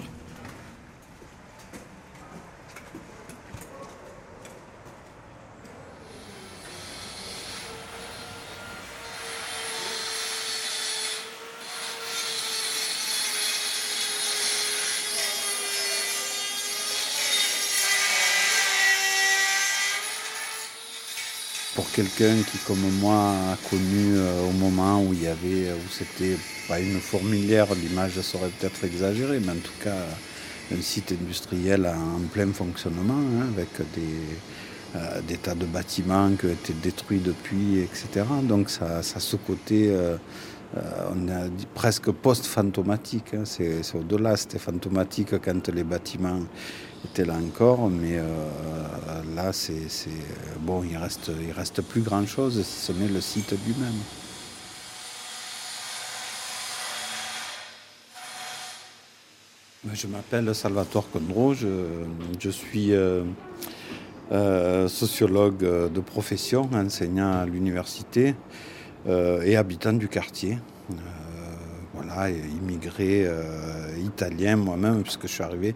[21.76, 25.90] pour quelqu'un qui, comme moi, a connu euh, au moment où il y avait, où
[25.90, 26.36] c'était
[26.68, 29.96] pas une fourmilière, l'image serait peut-être exagérée, mais en tout cas,
[30.74, 34.02] un site industriel en plein fonctionnement, hein, avec des,
[34.96, 38.26] euh, des tas de bâtiments qui ont été détruits depuis, etc.
[38.44, 40.18] Donc ça, ça ce côté, euh,
[40.76, 40.82] euh,
[41.16, 43.36] on a dit presque post-fantomatique.
[43.36, 43.44] hein.
[43.46, 46.42] C'est au-delà, c'était fantomatique quand les bâtiments
[47.06, 48.26] étaient là encore, mais euh,
[49.36, 49.88] là, c'est
[50.60, 53.94] bon, il reste, il reste plus grand-chose si ce n'est le site lui-même.
[59.94, 63.24] Je m'appelle Salvatore Condro, je, suis euh,
[64.32, 68.36] euh, sociologue de profession, enseignant à l'université
[69.08, 70.58] et habitant du quartier.
[71.94, 73.30] Voilà, immigré
[74.04, 75.76] italien moi-même, puisque je suis arrivé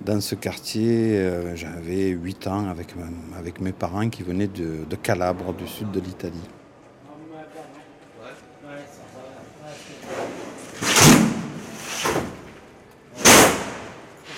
[0.00, 2.88] dans ce quartier, euh, j'avais 8 ans avec,
[3.38, 6.48] avec mes parents qui venaient de, de Calabre, du sud de l'Italie.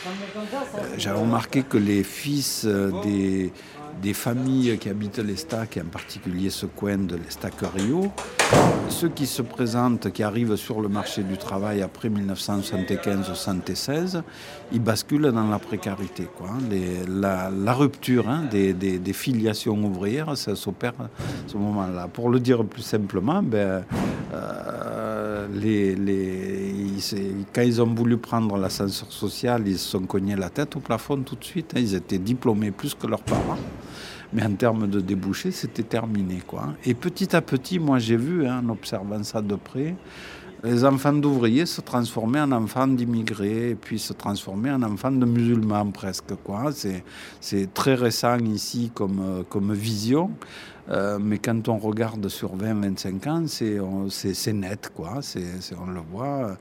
[0.07, 3.53] Euh, J'avais remarqué que les fils euh, des,
[4.02, 8.12] des familles qui habitent l'Estac, et en particulier ce coin de l'Estac Rio,
[8.88, 14.22] ceux qui se présentent, qui arrivent sur le marché du travail après 1975-76,
[14.72, 16.28] ils basculent dans la précarité.
[16.37, 16.50] Quoi.
[16.50, 16.59] hein.
[17.09, 21.09] La, rupture hein, des, filiations ouvrières, ça s'opère à
[21.46, 22.09] ce moment-là.
[22.09, 23.85] Pour le dire plus simplement, ben,
[24.35, 25.94] euh, les-
[27.54, 31.20] quand ils ont voulu prendre l'ascenseur social, ils se sont cognés la tête au plafond
[31.22, 31.72] tout de suite.
[31.74, 31.80] hein.
[31.80, 33.59] Ils étaient diplômés plus que leurs parents.
[34.32, 36.42] Mais en termes de débouchés, c'était terminé.
[36.85, 39.94] Et petit à petit, moi j'ai vu, hein, en observant ça de près,
[40.64, 45.90] les enfants d'ouvriers se transformer en enfants d'immigrés, puis se transformer en enfants de musulmans
[45.90, 46.24] presque.
[47.40, 50.30] C'est, très récent ici comme, euh, comme vision.
[50.88, 53.44] Euh, mais quand on regarde sur 20-25 ans,
[54.09, 55.20] c'est, net, quoi.
[55.81, 56.55] On le voit, euh,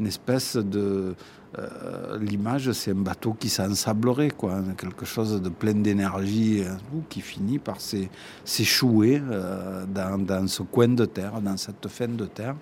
[0.00, 1.14] une espèce de...
[1.58, 4.60] euh, l'image, c'est un bateau qui s'ensablerait, quoi.
[4.76, 6.64] Quelque chose de plein d'énergie,
[7.08, 8.10] qui finit par s'é-
[8.44, 9.22] s'échouer
[9.94, 12.56] dans, dans ce coin de terre, dans cette fin de terre.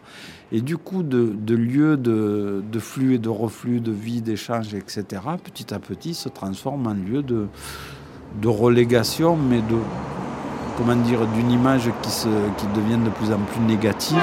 [0.52, 4.74] Et du coup, de, de lieu de, de flux et de reflux, de vie, d'échange,
[4.74, 5.02] etc.,
[5.42, 7.48] petit à petit se transforme en lieu de,
[8.40, 9.76] de relégation, mais de,
[10.76, 14.20] comment dire, d'une image qui, se, qui devient de plus en plus négative.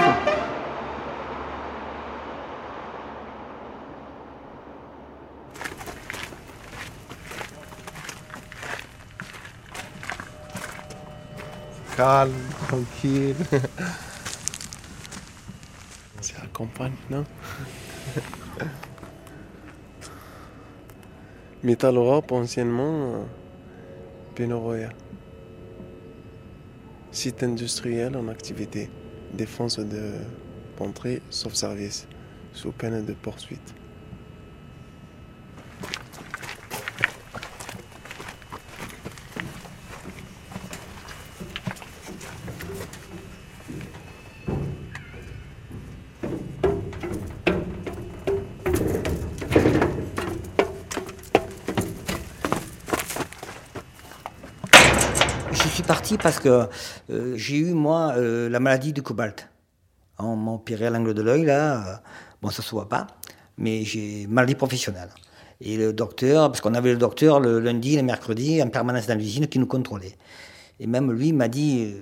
[11.98, 12.34] Calme,
[12.68, 13.36] tranquille.
[16.22, 17.24] C'est la campagne, non?
[21.64, 23.24] Metal Europe, anciennement, euh,
[24.36, 24.90] Penoroya.
[27.14, 28.90] Site industriel en activité.
[29.36, 30.14] Défense de
[30.78, 32.08] pentrée, sauf service.
[32.54, 33.76] Sous peine de poursuite.
[56.22, 56.68] Parce que
[57.10, 59.50] euh, j'ai eu, moi, euh, la maladie du cobalt.
[60.20, 61.88] On m'a opéré à l'angle de l'œil, là.
[61.88, 61.96] euh,
[62.42, 63.08] bon, ça se voit pas,
[63.58, 65.10] mais j'ai maladie professionnelle.
[65.62, 69.18] Et le docteur, parce qu'on avait le docteur le lundi le mercredi en permanence dans
[69.18, 70.18] l'usine qui nous contrôlait.
[70.80, 71.94] Et même lui m'a dit,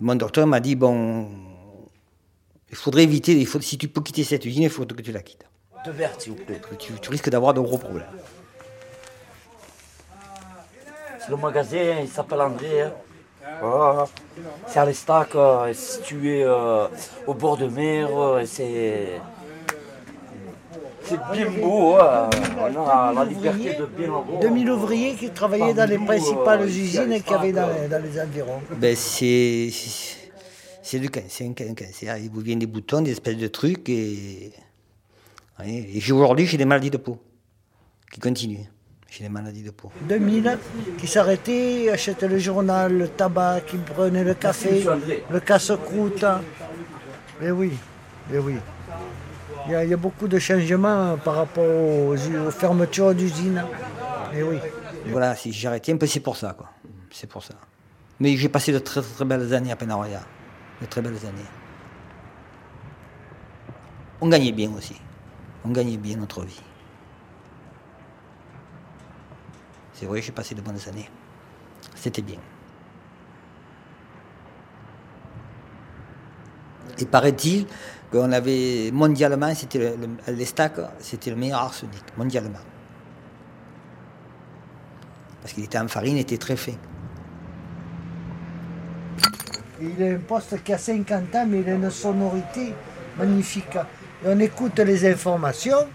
[0.00, 1.28] mon docteur m'a dit, bon,
[2.70, 5.12] il faudrait éviter, il faut, si tu peux quitter cette usine, il faut que tu
[5.12, 5.44] la quittes.
[5.84, 6.60] De verte, s'il vous plaît.
[6.78, 8.06] Tu, tu risques d'avoir de gros problèmes.
[11.26, 12.82] C'est le magasin, il s'appelle André.
[12.82, 12.92] hein.
[13.60, 14.04] Voilà.
[14.68, 16.86] C'est à l'Estac, euh, situé euh,
[17.26, 18.08] au bord de mer.
[18.16, 19.20] euh, c'est.
[21.02, 22.28] C'est bien beau, hein.
[22.58, 24.40] on a la liberté de bien en voir.
[24.40, 28.60] 2000 ouvriers qui travaillaient dans les principales euh, usines qu'il y avait dans, les environs.
[28.76, 29.68] Ben, c'est.
[30.82, 32.16] c'est- du cancer, c'est un, can- un cancer.
[32.18, 33.88] Il vous vient des boutons, des espèces de trucs.
[33.88, 34.52] Et,
[35.64, 37.18] et j'ai- aujourd'hui, j'ai des maladies de peau
[38.12, 38.66] qui continuent.
[39.08, 39.90] J'ai des maladies de peau.
[40.02, 40.58] 2000
[40.98, 44.84] qui s'arrêtaient, achetaient le journal, le tabac, qui prenaient le café,
[45.30, 46.24] le casse-croûte.
[47.40, 47.72] Mais oui,
[48.30, 48.56] mais oui.
[49.66, 53.64] Il y, a, il y a beaucoup de changements par rapport aux, aux fermetures d'usines.
[54.32, 54.58] Mais oui.
[55.06, 56.70] Voilà, si j'ai arrêté un peu, c'est pour ça, quoi.
[57.10, 57.54] C'est pour ça.
[58.20, 60.20] Mais j'ai passé de très très belles années à Penaroya.
[60.80, 61.50] De très belles années.
[64.20, 64.96] On gagnait bien aussi.
[65.64, 66.60] On gagnait bien notre vie.
[69.98, 71.08] C'est vrai, j'ai passé de bonnes années.
[71.94, 72.38] C'était bien.
[76.98, 77.66] Et paraît-il
[78.12, 82.58] qu'on avait mondialement, c'était le- le- l'Estac, c'était le meilleur arsenic, mondialement.
[85.40, 86.72] Parce qu'il était en farine, il était très fin.
[89.80, 92.74] Il a un poste qui a 50 ans, mais il a une sonorité
[93.18, 93.76] magnifique.
[94.24, 95.86] Et on écoute les informations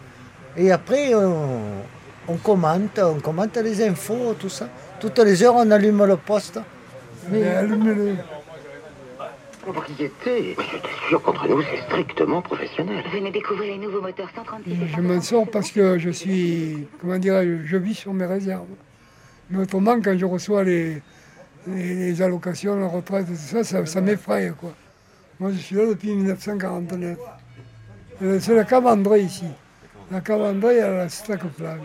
[0.55, 1.81] et après on,
[2.27, 4.69] on commente, on commente les infos, tout ça.
[4.99, 6.59] Toutes les heures, on allume le poste.
[7.29, 8.15] Mais allumez-le.
[9.61, 13.03] Propriété Je t'assure qu'entre nous, c'est strictement professionnel.
[13.13, 17.19] Venez découvrir les nouveaux moteurs 136 et Je m'en sors parce que je suis, comment
[17.19, 18.65] dirais-je, je vis sur mes réserves.
[19.51, 21.01] Mais autrement, quand je reçois les,
[21.67, 24.73] les, les allocations, la retraite, tout ça, ça, ça m'effraie, quoi.
[25.39, 27.17] Moi, je suis là depuis 1949.
[28.23, 29.45] Et C'est la cave André ici.
[30.11, 31.79] La cave André à la Stack Plage.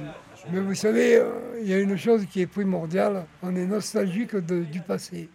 [0.53, 1.25] Mais vous savez, euh,
[1.61, 5.29] il y a une chose qui est primordiale, on est nostalgique de- du passé.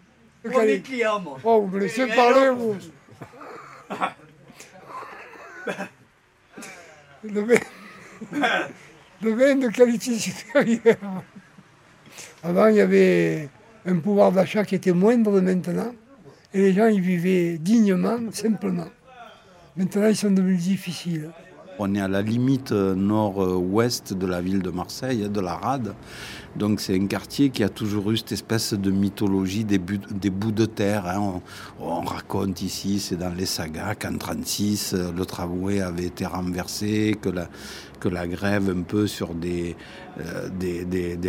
[0.45, 1.37] Moi, mes clients, moi.
[1.43, 2.75] Oh, vous me laissez parler, vous
[7.23, 7.59] Le vin,
[9.21, 11.23] le vin de qualité supérieure.
[12.43, 13.47] Avant, il y avait
[13.85, 15.93] un pouvoir d'achat qui était moindre maintenant,
[16.53, 18.87] et les gens y vivaient dignement, simplement.
[19.77, 21.29] Maintenant, ils sont devenus difficiles.
[21.79, 25.93] On est à la limite euh, nord-ouest de la ville de Marseille, de la Rade.
[26.55, 30.65] Donc c'est un quartier qui a toujours eu cette espèce de mythologie des, bouts de
[30.65, 31.05] terre.
[31.07, 31.41] hein.
[31.79, 37.15] On, on raconte ici, c'est dans les sagas, qu'en 1936, le tramway avait été renversé,
[37.21, 37.29] que
[38.09, 39.75] la, grève un peu sur des,
[40.19, 40.49] euh,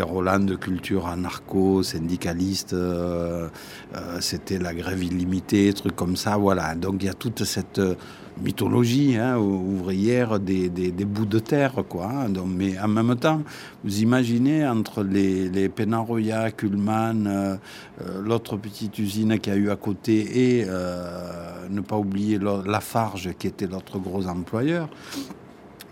[0.05, 3.49] relents de culture anarcho-syndicalistes, euh,
[3.95, 6.37] euh, c'était la grève illimitée, trucs comme ça.
[6.37, 6.75] Voilà.
[6.75, 7.95] Donc il y a toute cette euh,
[8.41, 10.69] mythologie hein, ou- ouvrière des,
[11.05, 11.75] bouts de terre.
[11.89, 12.33] Quoi, hein.
[12.47, 13.43] Mais en même temps,
[13.85, 17.57] vous imaginez entre les, Penaroya, Kuhlmann, euh,
[18.01, 22.39] euh, l'autre petite usine qu'il y a eu à côté et euh, ne pas oublier
[22.67, 24.89] Lafarge qui était l'autre gros employeur.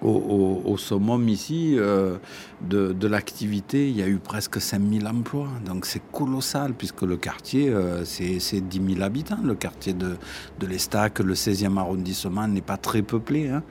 [0.03, 2.17] Au, au, summum ici euh,
[2.63, 5.49] de, l'activité, il y a eu presque 5000 emplois.
[5.67, 9.41] Donc c'est colossal puisque le quartier, euh, c'est c'est 10 000 habitants.
[9.45, 10.17] Le quartier de,
[10.59, 13.49] de l'Estac, le 16e arrondissement n'est pas très peuplé.
[13.49, 13.63] hein.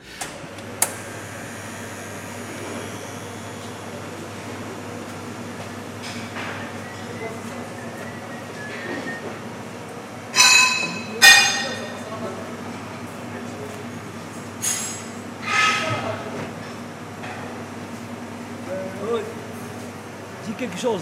[20.57, 21.01] Quelque chose.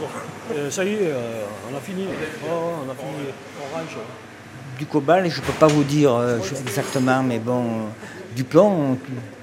[0.56, 2.06] Euh, ça y est, euh, on a fini.
[2.46, 2.48] Oh,
[2.86, 3.28] on a fini.
[3.74, 3.98] Orange.
[4.78, 7.88] Du cobalt, je ne peux pas vous dire euh, exactement, mais bon,
[8.36, 8.98] du plomb,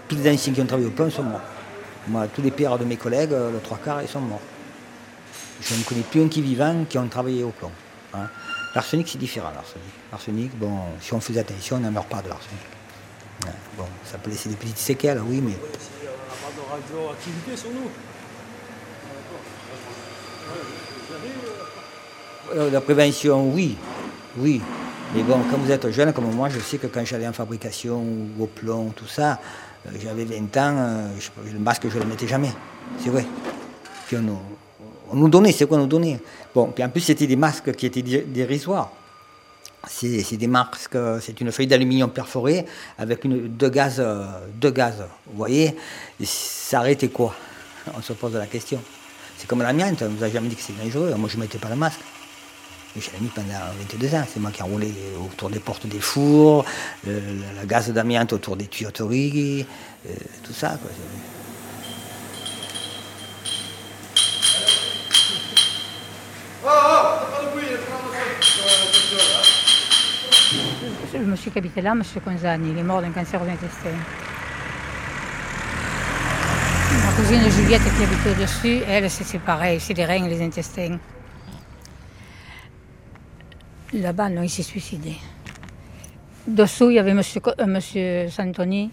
[0.09, 1.41] tous- les anciens qui ont travaillé au plomb sont morts.
[2.07, 4.41] Moi, tous les pères de mes collègues, le trois quarts, ils sont morts.
[5.61, 7.73] Je ne connais plus un qui est vivant qui ont travaillé au plomb.
[8.13, 8.29] hein.
[8.75, 9.83] L'arsenic, c'est différent, l'arsenic.
[10.13, 12.61] L'arsenic, bon, si on faisait attention, on n'en meurt pas de l'arsenic.
[13.45, 17.57] Ouais, bon, ça peut laisser des petites séquelles, oui, mais On n'a pas de radioactivité
[17.57, 17.91] sur nous.
[22.57, 23.77] Euh, La prévention, oui,
[24.39, 24.61] oui.
[25.15, 27.97] Mais bon, quand vous êtes jeune comme moi, je sais que quand j'allais en fabrication
[28.03, 29.41] ou au plomb, tout ça,
[29.87, 31.09] euh, j'avais 20 ans, euh,
[31.53, 32.51] le masque, je ne le mettais jamais.
[33.03, 33.25] C'est vrai.
[34.13, 34.39] On, nous-
[35.11, 36.21] on nous donnait, c'est quoi nous donnait
[36.55, 38.91] Bon, puis en plus, c'était des masques qui étaient dé- dérisoires.
[39.87, 42.65] C'est des masques, c'est une feuille d'aluminium perforée
[42.97, 44.03] avec deux, gaz,
[44.55, 44.95] deux gaz,
[45.27, 45.77] vous voyez?
[46.25, 47.35] Ça arrêtait quoi?
[47.97, 48.81] On se pose la question.
[49.45, 51.13] C'est comme l'amiante, on ne nous a jamais dit que c'est dangereux.
[51.19, 52.01] Moi, je ne mettais pas le masque.
[52.97, 53.53] Je l'ai mis pendant
[53.93, 54.25] 22 ans.
[54.27, 54.91] C'est moi qui ai roulé
[55.23, 56.65] autour des portes des fours,
[57.07, 57.21] le,
[57.61, 59.67] le gaz d'amiante autour des tuyauteries,
[60.09, 60.79] euh, tout ça.
[60.81, 60.91] Quoi.
[71.13, 74.34] Le monsieur qui habitait là, monsieur Conzani, il est mort d'un cancer aux intestins.
[77.03, 80.99] Ma cousine Juliette qui habitait au-dessus, elle, c'est pareil, c'est les reins et les intestins.
[83.93, 85.15] Là-bas, non, il s'est suicidé.
[86.47, 88.91] Dessous, il y avait Co- euh, monsieur Santoni,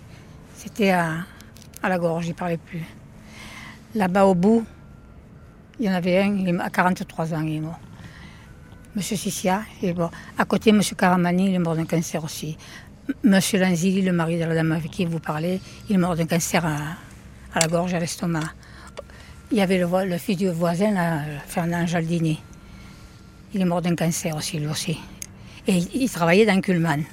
[0.55, 1.25] c'était à,
[1.83, 2.83] la gorge, il ne parlait plus.
[3.95, 4.65] Là-bas, au bout,
[5.79, 7.79] il y en avait un, il à 43 ans, il est mort.
[8.95, 10.11] Monsieur Sissia, il est mort.
[10.37, 12.57] À côté, Monsieur Caramani, il est mort d'un cancer aussi.
[13.23, 16.25] M- Lanzilli, le mari de la dame avec qui vous parlez, il est mort d'un
[16.27, 16.77] cancer à,
[17.53, 18.53] à la gorge, à l'estomac.
[19.51, 22.39] Il y avait le, fils du voisin, Fernand Jaldini.
[23.53, 24.97] Il est mort d'un cancer aussi, lui aussi.
[25.67, 27.03] Et il, il travaillait dans Kuhlmann.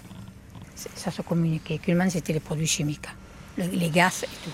[0.94, 1.78] Ça se communiquait.
[1.78, 3.08] Kuhlmann, c'était les produits chimiques,
[3.56, 4.50] le- les gaz et tout.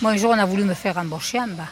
[0.00, 1.68] Moi, un jour, on a voulu me faire embaucher en bas,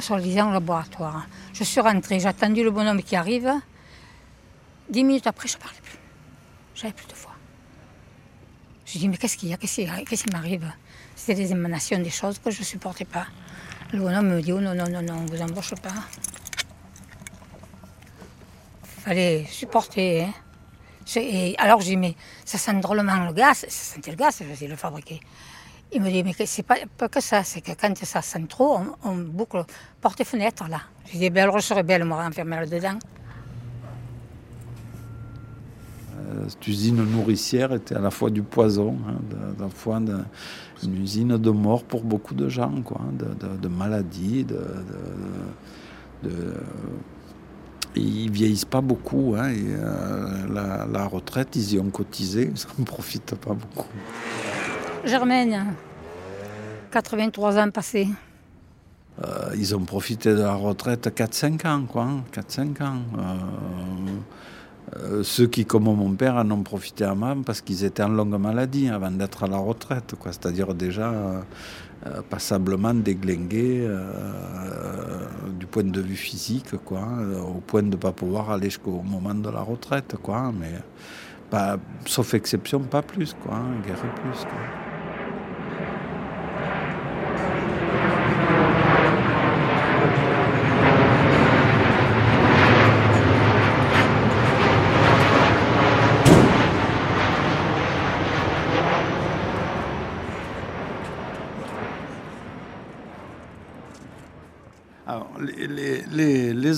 [0.00, 1.28] sur le disant laboratoire.
[1.52, 3.52] Je suis rentrée, j'ai attendu le bonhomme qui arrive.
[4.90, 5.98] Dix minutes après, je ne parlais plus.
[6.74, 7.36] J'avais plus de voix.
[8.86, 9.56] Je dis, mais qu'est-ce qu'il y a?
[9.56, 10.68] Qu'est-ce qui m'arrive?
[11.14, 13.26] C'était des émanations, des choses que je ne supportais pas.
[13.92, 15.94] Le bonhomme me dit, oh non, non, non, non, on ne vous embauche pas.
[19.02, 20.22] fallait supporter.
[20.22, 20.32] Hein.
[21.16, 23.64] Et alors j'ai dit, mais ça sent drôlement le gaz.
[23.68, 25.20] Ça sentait le gaz, je le fabriquer.
[25.94, 28.78] Il me dit, mais c'est pas, pas que ça, c'est que quand ça sent trop,
[29.04, 29.64] on, boucle
[30.00, 30.80] porte et fenêtre là.
[31.12, 32.98] J'ai dit, alors je serais belle, moi, enfermer là-dedans.
[36.16, 39.16] Euh, cette usine nourricière était à la fois du poison, hein,
[39.58, 40.00] à la fois
[40.82, 44.64] une usine de mort pour beaucoup de gens, quoi, de, de maladies, de,
[46.22, 46.54] de
[47.94, 49.34] ils vieillissent pas beaucoup.
[49.36, 53.88] Hein, et, euh, la, retraite, ils y ont cotisé, ça ne profite pas beaucoup.
[55.04, 55.74] Germaine,
[56.90, 58.08] 83 ans passés.
[59.22, 62.08] Euh, ils ont profité de la retraite 4-5 ans, quoi.
[62.32, 63.02] 4-5 ans.
[64.96, 68.38] Euh, ceux qui, comme mon père, en ont profité avant parce qu'ils étaient en longue
[68.38, 70.14] maladie avant d'être à la retraite.
[70.24, 71.42] C'est-à-dire déjà euh,
[72.28, 75.26] passablement déglingué euh,
[75.58, 77.06] du point de vue physique, quoi,
[77.46, 80.52] au point de ne pas pouvoir aller jusqu'au moment de la retraite, quoi.
[80.58, 80.72] Mais
[81.48, 84.40] pas, sauf exception, pas plus, quoi, guère plus.
[84.40, 84.81] Quoi.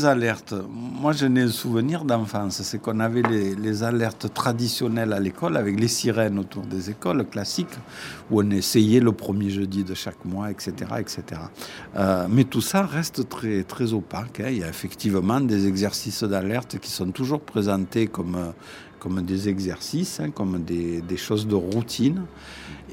[0.05, 5.57] Alertes, moi je n'ai un souvenir d'enfance, c'est qu'on avait les, alertes traditionnelles à l'école
[5.57, 7.76] avec les sirènes autour des écoles classiques
[8.30, 10.72] où on essayait le premier jeudi de chaque mois, etc.
[10.98, 11.22] etc.
[11.96, 14.40] Euh, mais tout ça reste très, très opaque.
[14.40, 14.48] Hein.
[14.48, 18.52] Il y a effectivement des exercices d'alerte qui sont toujours présentés comme,
[19.05, 22.22] comme des exercices, hein, comme des, des choses de routine.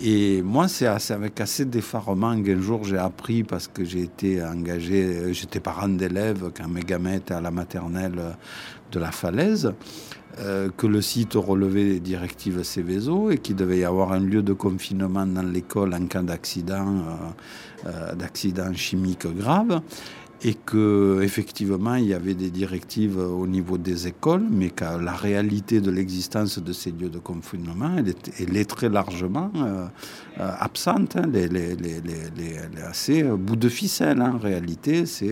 [0.03, 5.05] Et moi, c'est avec assez d'effarement qu'un jour j'ai appris, parce que j'ai été engagé,
[5.05, 8.19] euh, j'étais parent d'élèves quand mes gamins étaient à la maternelle
[8.91, 9.73] de la falaise,
[10.39, 14.41] euh, que le site relevait les directives Céveso et qu'il devait y avoir un lieu
[14.41, 17.05] de confinement dans l'école en cas d'accident,
[17.85, 19.81] euh, d'accident chimique grave
[20.43, 25.13] et que effectivement il y avait des directives au niveau des écoles, mais que la
[25.13, 29.85] réalité de l'existence de ces lieux de confinement, elle est, très largement euh,
[30.39, 31.15] euh, absente.
[31.15, 31.27] Hein.
[31.31, 34.21] les, les, les, assez euh, bout de ficelle.
[34.21, 34.33] Hein.
[34.35, 35.31] En réalité, c'est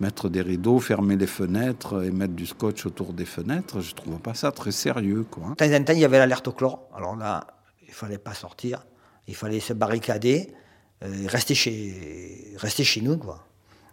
[0.00, 3.80] mettre des rideaux, fermer les fenêtres et mettre du scotch autour des fenêtres.
[3.80, 5.26] Je trouve pas ça très sérieux.
[5.30, 5.50] Quoi.
[5.50, 6.88] De temps en temps, il y avait l'alerte au chlore.
[6.96, 7.46] Alors là,
[7.86, 8.86] il fallait pas sortir,
[9.28, 10.54] il fallait se barricader,
[11.26, 13.44] rester chez, rester chez nous, quoi.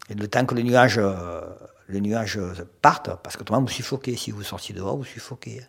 [0.09, 1.41] Et le temps que le nuage, euh,
[1.87, 2.39] le nuage
[2.81, 4.15] parte, parce que autrement vous suffoquez.
[4.15, 5.61] Si vous sortiez dehors, vous suffoquez.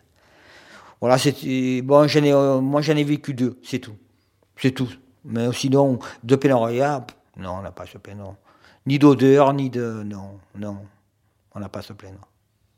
[0.99, 2.07] Voilà, c'est bon.
[2.07, 3.95] J'en ai, euh, moi, j'en ai vécu deux, c'est tout,
[4.57, 4.89] c'est tout.
[5.25, 7.05] Mais sinon, deux pénorias,
[7.37, 8.35] non, on n'a pas plein, non.
[8.85, 10.77] Ni d'odeur, ni de, non, non,
[11.53, 12.09] on n'a pas ce plein.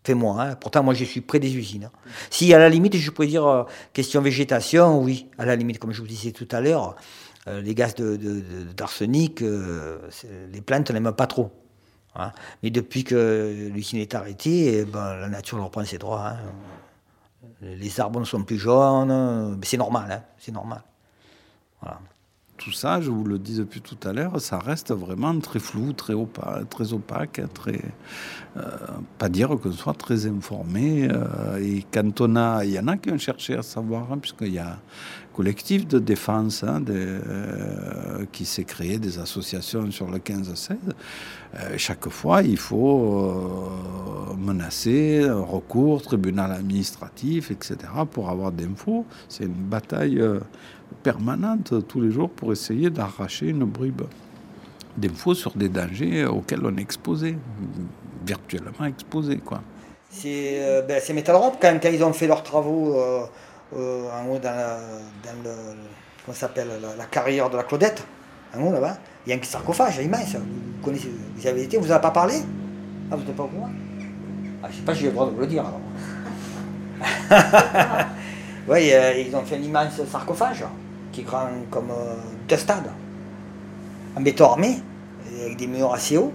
[0.05, 0.55] Fais-moi, hein.
[0.55, 1.86] pourtant moi je suis près des usines.
[1.86, 2.09] Hein.
[2.30, 5.93] Si à la limite je pourrais dire euh, question végétation, oui, à la limite comme
[5.93, 6.97] je vous disais tout à l'heure,
[7.48, 9.98] euh, les gaz d'arsenic, euh,
[10.52, 11.52] les plantes n'aiment pas trop.
[12.16, 12.32] Hein.
[12.62, 16.30] Mais depuis que l'usine est arrêtée, eh ben, la nature reprend ses droits.
[16.30, 16.38] Hein.
[17.62, 20.24] Les arbres ne sont plus jaunes, c'est normal, hein.
[20.38, 20.82] c'est normal.
[22.58, 25.91] Tout ça, je vous le dis depuis tout à l'heure, ça reste vraiment très flou,
[25.91, 27.82] très opaque, très opaque, très,
[28.56, 28.62] euh,
[29.18, 31.10] pas dire qu'on soit très informé.
[31.60, 34.60] et quand on a, il y en a qui ont cherché à savoir, puisqu'il y
[34.60, 34.78] a,
[35.34, 40.76] collectif de défense hein, euh, qui s'est créé, des associations sur le 15-16.
[41.56, 47.78] Euh, chaque fois, il faut euh, menacer, recours, tribunal administratif, etc.,
[48.10, 49.06] pour avoir d'infos.
[49.28, 50.22] C'est une bataille
[51.02, 54.04] permanente tous les jours pour essayer d'arracher une bribe
[54.96, 57.36] d'infos sur des dangers auxquels on est exposé,
[58.26, 59.38] virtuellement exposé.
[59.38, 59.62] Quoi.
[60.10, 62.96] C'est ben, Metal quand, ils ont fait leurs travaux
[63.78, 64.78] euh, en haut dans, la,
[65.24, 65.51] dans le,
[66.26, 66.67] comment s'appelle,
[66.97, 68.05] la, carrière de la Claudette,
[68.55, 70.36] en haut là-bas, il y a un sarcophage immense.
[70.36, 72.36] Vous connaissez, vous avez été, vous n'avez pas parlé
[73.11, 73.69] Ah, vous n'êtes pas au courant
[74.61, 75.82] ah, Je ne sais pas si j'ai le droit de vous le dire alors.
[78.67, 78.91] oui,
[79.26, 80.63] ils ont fait un immense sarcophage
[81.11, 82.15] qui est grand comme euh,
[82.47, 82.89] deux stades,
[84.15, 84.80] en béton armé,
[85.41, 86.34] avec des murs assez hauts.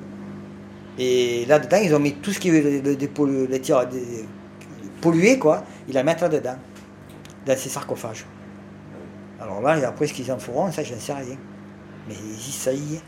[0.98, 3.10] Et là-dedans, ils ont mis tout ce qui est des
[5.00, 6.56] pollué, quoi, ils la mettent là-dedans
[7.48, 8.26] dans ces sarcophages.
[9.40, 11.36] Alors là, et après, ce qu'ils en feront, ça, je ne sais rien.
[12.06, 13.02] Mais ici, ça y est.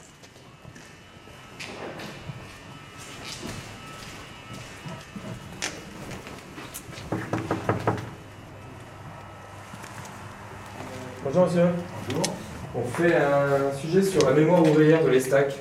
[11.24, 11.66] Bonjour monsieur.
[12.08, 12.34] Bonjour.
[12.74, 15.54] On fait un sujet sur la mémoire ouvrière de l'Estac.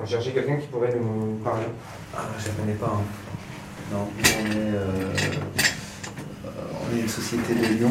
[0.00, 1.64] On cherchait quelqu'un qui pourrait nous parler.
[2.16, 2.94] Ah, je ne connais pas.
[2.94, 3.02] hein.
[3.92, 5.12] Non, on est, euh,
[6.92, 7.90] on une société de Lyon.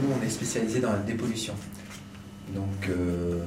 [0.00, 1.54] Nous, on est spécialisé dans la dépollution.
[2.54, 3.44] Donc, euh,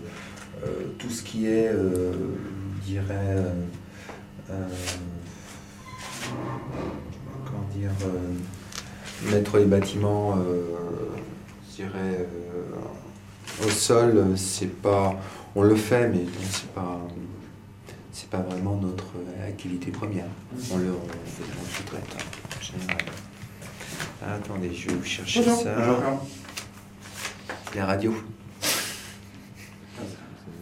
[0.64, 2.14] euh, tout ce qui est, euh,
[2.80, 3.38] je dirais,
[7.46, 7.92] comment dire,
[9.32, 10.38] mettre les bâtiments,
[11.76, 12.28] dirais,
[13.66, 15.16] au sol, c'est pas,
[15.56, 17.02] on le fait, mais c'est pas,
[18.30, 19.14] pas vraiment notre
[19.48, 20.26] activité première.
[20.72, 20.94] On le,
[22.62, 22.98] général.
[24.24, 25.62] Attendez, je vais vous chercher Bonjour.
[25.62, 25.76] ça.
[25.78, 26.28] Bonjour.
[27.76, 28.14] La radio.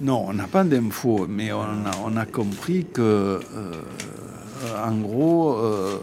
[0.02, 3.82] Non, on n'a pas d'infos, mais on a, on a compris que, euh,
[4.86, 6.00] en gros, euh,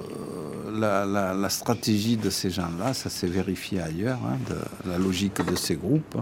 [0.73, 5.45] la, la- la stratégie de ces gens-là, ça s'est vérifié ailleurs, hein, de, la logique
[5.45, 6.17] de ces groupes,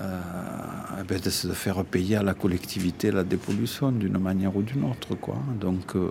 [0.00, 0.20] euh,
[1.00, 4.84] eh ben, de se faire payer à la collectivité la dépollution d'une manière ou d'une
[4.84, 5.14] autre.
[5.14, 5.36] Quoi.
[5.58, 6.08] Donc, euh,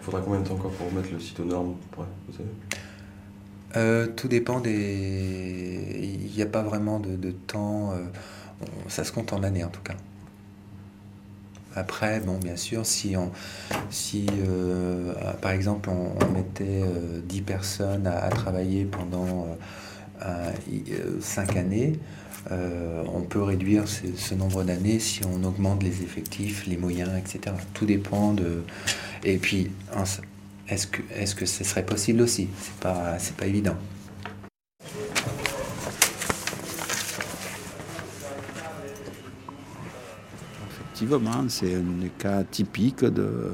[0.00, 2.50] Il faudra combien de temps encore pour remettre le site aux normes ouais, vous savez?
[3.76, 5.98] Euh, tout dépend des.
[6.02, 7.92] Il n'y a pas vraiment de, de temps.
[7.92, 8.04] euh,
[8.88, 9.94] ça se compte en années en tout cas.
[11.76, 13.32] Après, bon, bien sûr, si, on,
[13.90, 19.46] si euh, par exemple on, mettait euh, 10 personnes à, travailler pendant
[21.20, 21.98] 5 années,
[22.50, 27.56] on peut réduire ce, nombre d'années si on augmente les effectifs, les moyens, etc.
[27.74, 28.62] Tout dépend de.
[29.24, 29.70] Et puis,
[30.68, 32.48] est-ce que, est-ce que ce serait possible aussi?
[32.60, 33.76] C'est pas, pas évident.
[40.94, 43.52] effectivement, c'est un des cas typiques de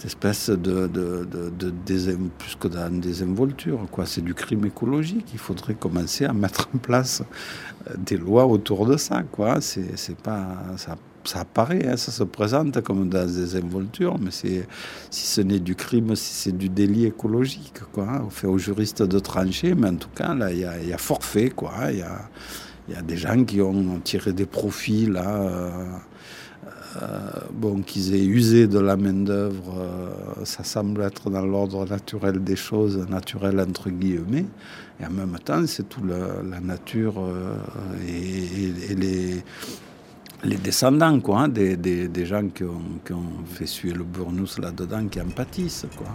[0.00, 1.72] d'espèce de, de, de,
[2.38, 3.80] plus que dans désinvolture.
[3.90, 4.06] Quoi.
[4.06, 5.30] C'est du crime écologique.
[5.32, 7.24] Il faudrait commencer à mettre en place
[7.96, 9.24] des lois autour de ça.
[9.24, 9.60] Quoi.
[9.60, 10.96] C'est pas, ça,
[11.28, 14.64] ça apparaît, hein, ça se présente comme dans des désinvolture, mais si
[15.10, 17.80] ce n'est du crime, si c'est du délit écologique.
[17.92, 18.22] Quoi.
[18.26, 21.50] On fait aux juristes de trancher, mais en tout cas, là, il y a, forfait.
[21.50, 21.72] Quoi.
[21.90, 22.28] Il y a,
[22.88, 25.28] il y a des gens qui ont tiré des profits là.
[25.28, 25.84] euh,
[27.02, 32.42] euh, bon, qu'ils aient usé de la main-d'œuvre, euh, ça semble être dans l'ordre naturel
[32.42, 34.46] des choses, naturel entre guillemets.
[35.00, 37.22] Et en même temps, c'est tout la nature
[38.08, 39.44] et les,
[40.44, 44.58] les descendants quoi, hein, des, des- gens qui ont, qui ont fait suer le burnous
[44.58, 45.86] là-dedans, qui en pâtissent.
[45.96, 46.06] Quoi.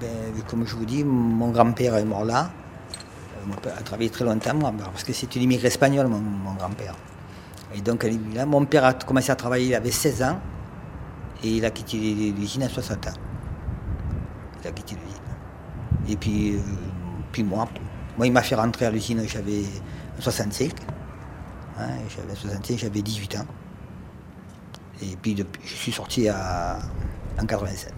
[0.00, 2.50] Ben, comme je vous dis, mon grand-père est mort là.
[3.36, 6.54] Euh, Mon père a travaillé très longtemps, moi, parce que c'est une immigré espagnol, mon,
[6.54, 6.94] grand-père.
[7.74, 8.46] Et donc, là.
[8.46, 10.40] Mon père a commencé à travailler, il avait 16 ans,
[11.44, 13.10] et il a quitté l'usine à 60 ans.
[14.62, 16.08] Il a quitté l'usine.
[16.08, 16.60] Et puis, euh,
[17.32, 17.68] puis moi,
[18.16, 19.64] moi, il m'a fait rentrer à l'usine, j'avais
[20.20, 20.72] 65.
[21.78, 23.46] Hein, j'avais 65, j'avais 18 ans.
[25.02, 26.78] Et puis, depuis, je suis sorti à,
[27.38, 27.92] en 87.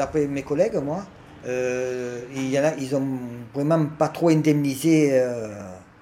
[0.00, 1.04] D'après mes collègues, moi,
[1.46, 3.06] euh, ils ont
[3.52, 5.48] vraiment pas trop indemnisé euh,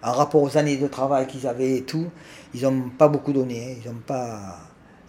[0.04, 2.06] en rapport aux années de travail qu'ils avaient et tout.
[2.54, 3.60] Ils n'ont pas beaucoup donné.
[3.60, 4.38] hein, ils ont pas.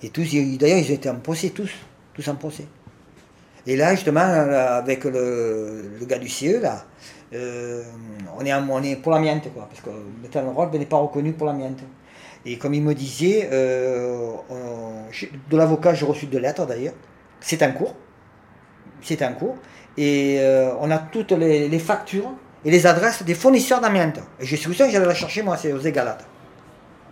[0.01, 0.27] Et tous,
[0.57, 1.69] d'ailleurs, ils étaient en procès, tous,
[2.15, 2.35] tous en.
[3.67, 6.83] Et là, justement, avec le, gars du CE, là,
[7.35, 7.83] euh,
[8.39, 11.33] on, est, on est pour l'amiante, quoi, parce que le métal rock n'est pas reconnu
[11.33, 11.77] pour l'amiante.
[12.43, 14.37] Et comme il me disait, de
[15.57, 16.95] l'avocat, j'ai reçu deux lettres d'ailleurs.
[17.39, 17.93] C'est en cours.
[19.01, 19.57] C'est en cours.
[19.97, 22.31] Et euh, on a toutes les, factures
[22.63, 24.19] et les adresses des fournisseurs d'amiante.
[24.39, 26.23] Et je suis sûr j'allais la chercher, moi, c'est aux Égalades.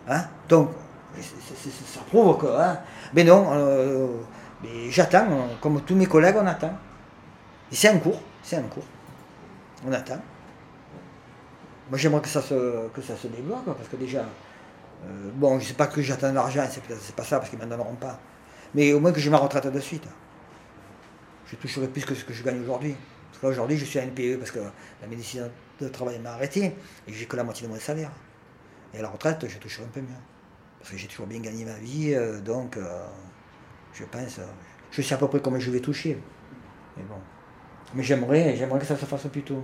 [0.07, 0.23] Hein?
[0.47, 0.69] Donc,
[1.19, 2.47] ça prouve que.
[2.47, 2.79] Hein,
[3.13, 4.07] mais non, euh,
[4.89, 6.73] j'attends, euh, comme tous mes collègues, on attend.
[7.71, 8.85] Et c'est en cours, c'est en cours.
[9.85, 10.19] On attend.
[11.89, 14.23] Moi, j'aimerais que ça se, que ça se débloque, parce que déjà,
[15.35, 18.19] bon, je sais pas que j'attends l'argent, c'est pas ça, parce qu'ils m'en donneront pas.
[18.75, 20.03] Mais au moins que j'ai ma retraite de suite.
[21.47, 22.95] Je toucherai plus que ce que je gagne aujourd'hui.
[23.29, 24.59] Parce que là, aujourd'hui, je suis à NPE parce que
[25.01, 26.75] la médecine de travail m'a arrêté
[27.07, 28.11] et j'ai que la moitié de mon salaire.
[28.93, 30.07] Et à la retraite, je toucherai un peu mieux.
[30.79, 33.05] Parce que j'ai toujours bien gagné ma vie, euh, donc euh,
[33.93, 34.45] je pense, euh,
[34.91, 36.21] je sais à peu près comment je vais toucher.
[36.95, 37.19] Mais bon.
[37.93, 39.63] Mais j'aimerais, j'aimerais que ça se fasse plus tôt.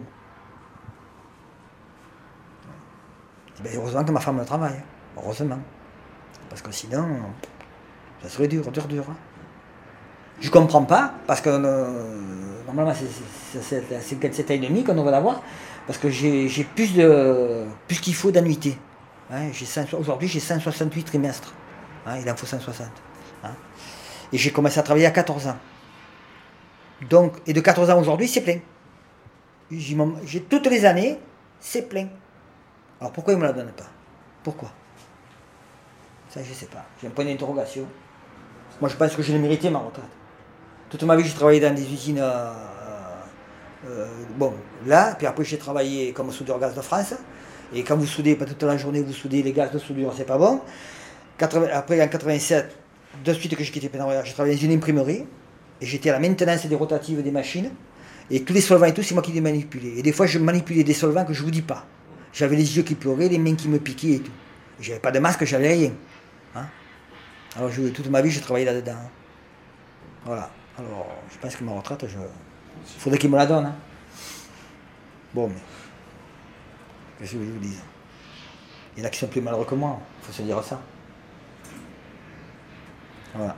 [3.63, 4.81] Ben, heureusement que ma femme le travaille,
[5.15, 5.59] heureusement.
[6.49, 7.07] Parce que sinon,
[8.21, 9.05] ça serait dur, dur, dur.
[9.09, 9.15] hein.
[10.41, 12.19] Je comprends pas, parce que euh,
[12.65, 13.05] normalement c'est-
[13.53, 15.41] c'est c'est- c'est 57 ans et demi qu'on devrait l'avoir,
[15.87, 18.77] parce que j'ai plus de plus qu'il faut d'annuités.
[19.31, 21.53] Hein, j'ai 100 Aujourd'hui j'ai 168 trimestres.
[22.05, 22.87] Hein, il en faut 160.
[23.43, 23.51] hein.
[24.33, 25.57] Et j'ai commencé à travailler à 14 ans.
[27.09, 28.59] Donc, et de 14 ans aujourd'hui, c'est plein.
[29.71, 31.19] J'ai toutes les années,
[31.59, 32.07] c'est plein.
[32.99, 33.89] Alors pourquoi ils ne me la donnent pas?
[34.43, 34.71] Pourquoi?
[36.29, 36.83] Ça, je ne sais pas.
[37.01, 37.85] J'ai un point d'interrogation.
[38.81, 40.05] Moi, je pense que je l'ai mérité, ma retraite.
[40.93, 42.19] Toute ma vie, j'ai travaillé dans des usines.
[42.19, 42.53] euh,
[43.89, 44.05] euh,
[44.37, 44.53] bon,
[44.85, 47.15] là, puis après, j'ai travaillé comme soudeur gaz de France.
[47.73, 50.23] Et quand vous soudez, pas toute la journée, vous soudez les gaz de soudure, c'est
[50.23, 50.61] pas bon.
[51.39, 52.75] 80 après, en 87,
[53.25, 55.25] de suite que j'ai quitté Pénarroya, j'ai travaillé dans une imprimerie.
[55.81, 57.71] Et j'étais à la maintenance des rotatives des machines.
[58.29, 59.93] Et tous les solvants et tout, c'est moi qui les manipulais.
[59.97, 61.87] Et des fois, je manipulais des solvants que je vous dis pas.
[62.33, 64.31] J'avais les yeux qui pleuraient, les mains qui me piquaient et tout.
[64.79, 65.91] J'avais pas de masque, j'avais rien.
[66.55, 66.67] Hein
[67.55, 68.93] Alors, toute ma vie, j'ai travaillé là-dedans.
[70.23, 70.51] Voilà.
[70.77, 72.17] Alors, je pense que ma retraite, je...
[72.17, 73.67] il faudrait qu'ils me la donnent.
[73.67, 73.75] hein.
[75.33, 75.55] Bon, mais.
[77.19, 77.77] Qu'est-ce que je vous dis?
[78.95, 80.79] Il y en a qui sont plus malheureux que moi, il faut se dire ça.
[83.33, 83.55] Voilà.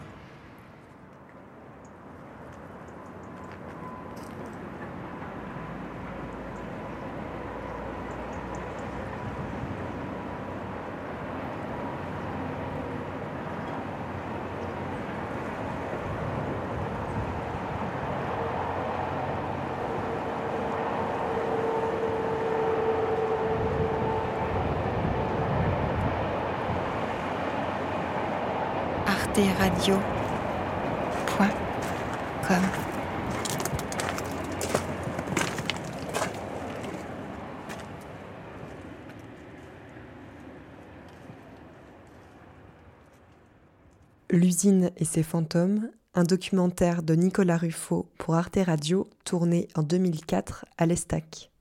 [44.30, 50.66] L'usine et ses fantômes, un documentaire de Nicolas Ruffo pour Arte Radio tourné en 2004
[50.78, 51.51] à l'Estac.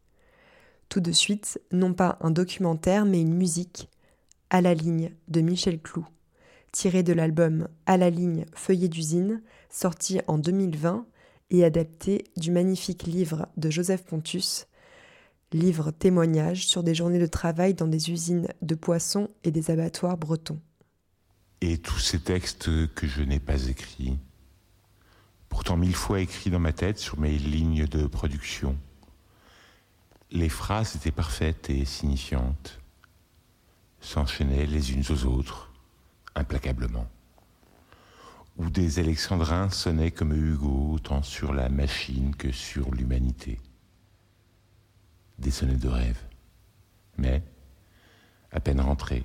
[0.91, 3.89] Tout de suite, non pas un documentaire mais une musique,
[4.51, 6.07] À la ligne de Michel Clou,
[6.75, 11.07] tiré de l'album À la ligne Feuillet d'usine, sorti en 2020
[11.51, 14.67] et adapté du magnifique livre de Joseph Pontus,
[15.53, 20.17] livre témoignage sur des journées de travail dans des usines de poissons et des abattoirs
[20.17, 20.59] bretons.
[21.61, 24.19] Et tous ces textes que je n'ai pas écrits,
[25.49, 28.77] pourtant mille fois écrits dans ma tête sur mes lignes de production,
[30.33, 32.81] les phrases étaient parfaites et signifiantes,
[34.01, 35.71] s'enchaînaient les unes aux autres,
[36.35, 37.07] implacablement.
[38.57, 43.61] Ou des alexandrins sonnaient comme Hugo, autant sur la machine que sur l'humanité.
[45.39, 46.21] Des sonnets de rêve.
[47.19, 47.43] Mais,
[48.53, 49.25] à peine rentrés,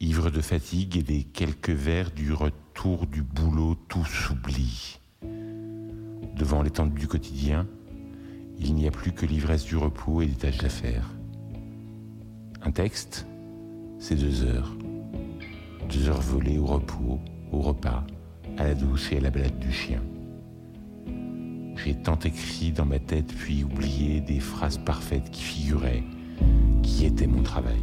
[0.00, 5.00] ivre de fatigue et des quelques vers du retour du boulot, tout s'oublie.
[5.22, 7.66] Devant l'étendue du quotidien,
[8.60, 11.10] il n'y a plus que l'ivresse du repos et des tâches d'affaires.
[12.62, 13.26] Un texte,
[13.98, 14.76] c'est deux heures.
[15.88, 17.18] Deux heures volées au repos,
[17.50, 18.04] au repas,
[18.58, 20.02] à la douche et à la balade du chien.
[21.76, 26.02] J'ai tant écrit dans ma tête puis oublié des phrases parfaites qui figuraient,
[26.82, 27.80] qui étaient mon travail.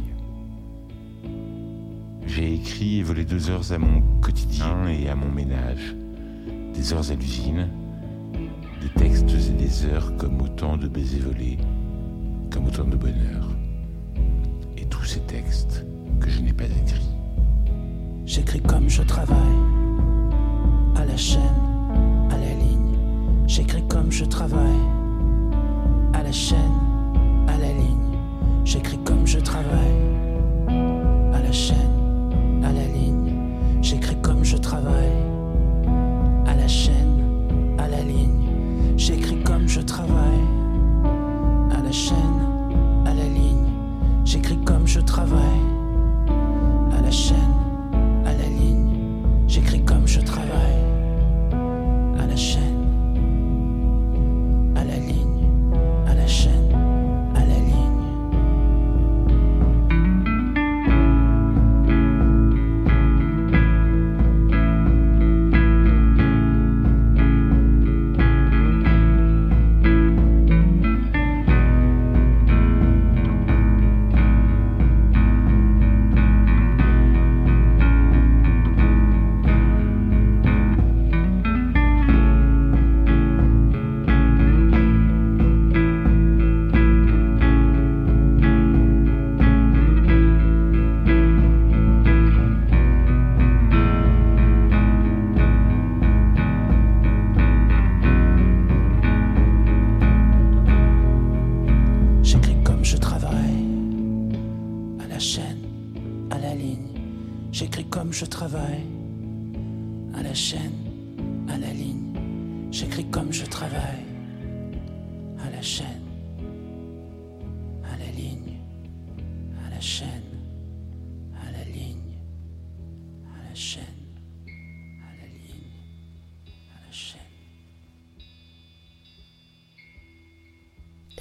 [2.28, 5.96] J'ai écrit et volé deux heures à mon quotidien et à mon ménage,
[6.74, 7.68] des heures à l'usine,
[8.82, 11.58] des textes et des heures comme autant de baisers volés,
[12.52, 13.48] comme autant de bonheur.
[14.76, 15.84] Et tous ces textes
[16.20, 17.15] que je n'ai pas écrits.
[18.26, 19.38] J'écris comme je travaille,
[20.96, 21.40] à la chaîne,
[22.28, 22.98] à la ligne.
[23.46, 24.82] J'écris comme je travaille,
[26.12, 26.58] à la chaîne,
[27.46, 28.18] à la ligne.
[28.64, 29.94] J'écris comme je travaille,
[31.34, 33.32] à la chaîne, à la ligne.
[33.80, 35.22] J'écris comme je travaille,
[36.46, 38.48] à la chaîne, à la ligne.
[38.96, 40.42] J'écris comme je travaille,
[41.70, 42.40] à la chaîne,
[43.06, 43.70] à la ligne.
[44.24, 45.62] J'écris comme je travaille,
[46.98, 47.45] à la chaîne,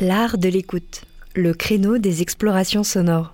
[0.08, 1.02] L'art de l'écoute,
[1.34, 3.34] le créneau des explorations sonores.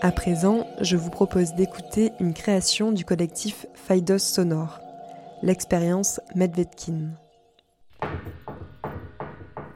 [0.00, 4.80] À présent, je vous propose d'écouter une création du collectif Faidos Sonore,
[5.42, 7.10] l'expérience Medvedkin.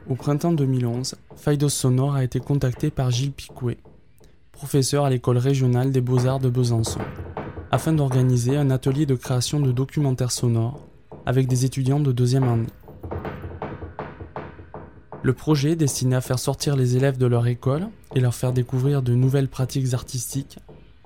[0.09, 3.77] Au printemps 2011, Faidos Sonore a été contacté par Gilles Picouet,
[4.51, 7.01] professeur à l'école régionale des beaux-arts de Besançon,
[7.71, 10.79] afin d'organiser un atelier de création de documentaires sonores
[11.25, 12.67] avec des étudiants de deuxième année.
[15.21, 19.01] Le projet, destiné à faire sortir les élèves de leur école et leur faire découvrir
[19.01, 20.59] de nouvelles pratiques artistiques,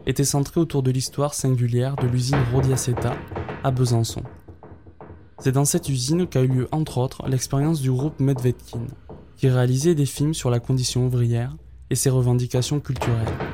[0.06, 3.16] était centré autour de l'histoire singulière de l'usine Rodiaceta
[3.64, 4.22] à Besançon.
[5.40, 8.86] C'est dans cette usine qu'a eu lieu entre autres l'expérience du groupe Medvedkin,
[9.36, 11.56] qui réalisait des films sur la condition ouvrière
[11.90, 13.53] et ses revendications culturelles.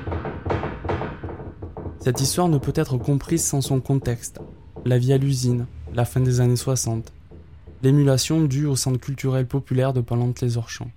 [1.99, 4.39] Cette histoire ne peut être comprise sans son contexte,
[4.85, 7.11] la vie à l'usine, la fin des années 60,
[7.83, 10.91] l'émulation due au centre culturel populaire de Palante-les-Orchamps.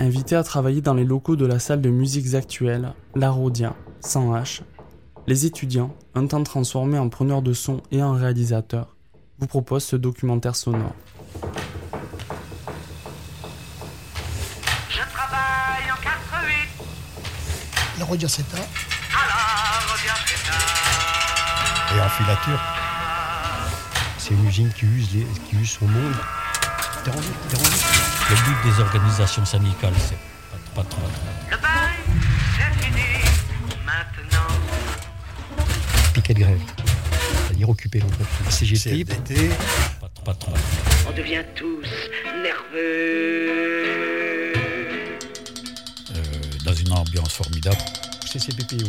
[0.00, 4.62] Invité à travailler dans les locaux de la salle de musiques actuelles, l'Arodia, sans H,
[5.28, 8.96] les étudiants, un temps transformés en preneurs de son et en réalisateurs,
[9.38, 10.94] vous proposent ce documentaire sonore.
[18.08, 20.52] Alors, Rodiaceta.
[21.96, 22.60] et en filature.
[24.18, 26.14] C'est une usine qui use, les- qui use son monde.
[27.04, 27.26] T'es rendu.
[28.30, 30.18] Le but des organisations syndicales, c'est
[30.74, 31.02] pas, pas trop.
[31.50, 31.96] Le bail,
[32.56, 33.02] c'est fini.
[33.84, 34.54] Maintenant.
[36.14, 36.60] Piquet de grève.
[37.46, 38.48] C'est-à-dire occuper l'entreprise.
[38.50, 39.04] CGT.
[40.00, 40.52] Pas, pas trop.
[41.08, 41.86] On devient tous
[42.42, 43.77] nerveux.
[46.88, 47.76] Une ambiance formidable.
[48.24, 48.88] CCPPO.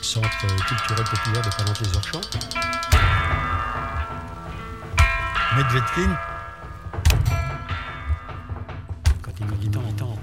[0.00, 0.28] Centre
[0.66, 2.20] culturel populaire de Palante-les-Orchamps.
[5.56, 6.18] Medvedkin.
[9.22, 10.16] Quand il nous dit militant,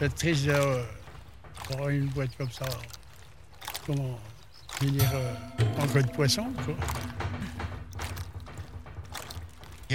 [0.00, 0.82] être triste euh,
[1.70, 2.66] d'avoir une boîte comme ça.
[3.86, 4.18] Comment
[4.78, 5.34] finir euh,
[5.80, 6.74] en queue de poisson, quoi.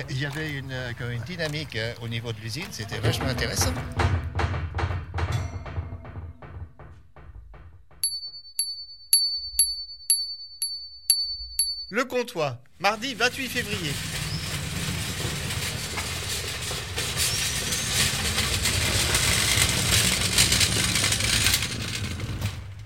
[0.09, 3.73] Il y- avait une, euh, une dynamique euh, au niveau de l'usine, c'était vachement intéressant.
[11.89, 13.91] Le comptoir, mardi 28 février.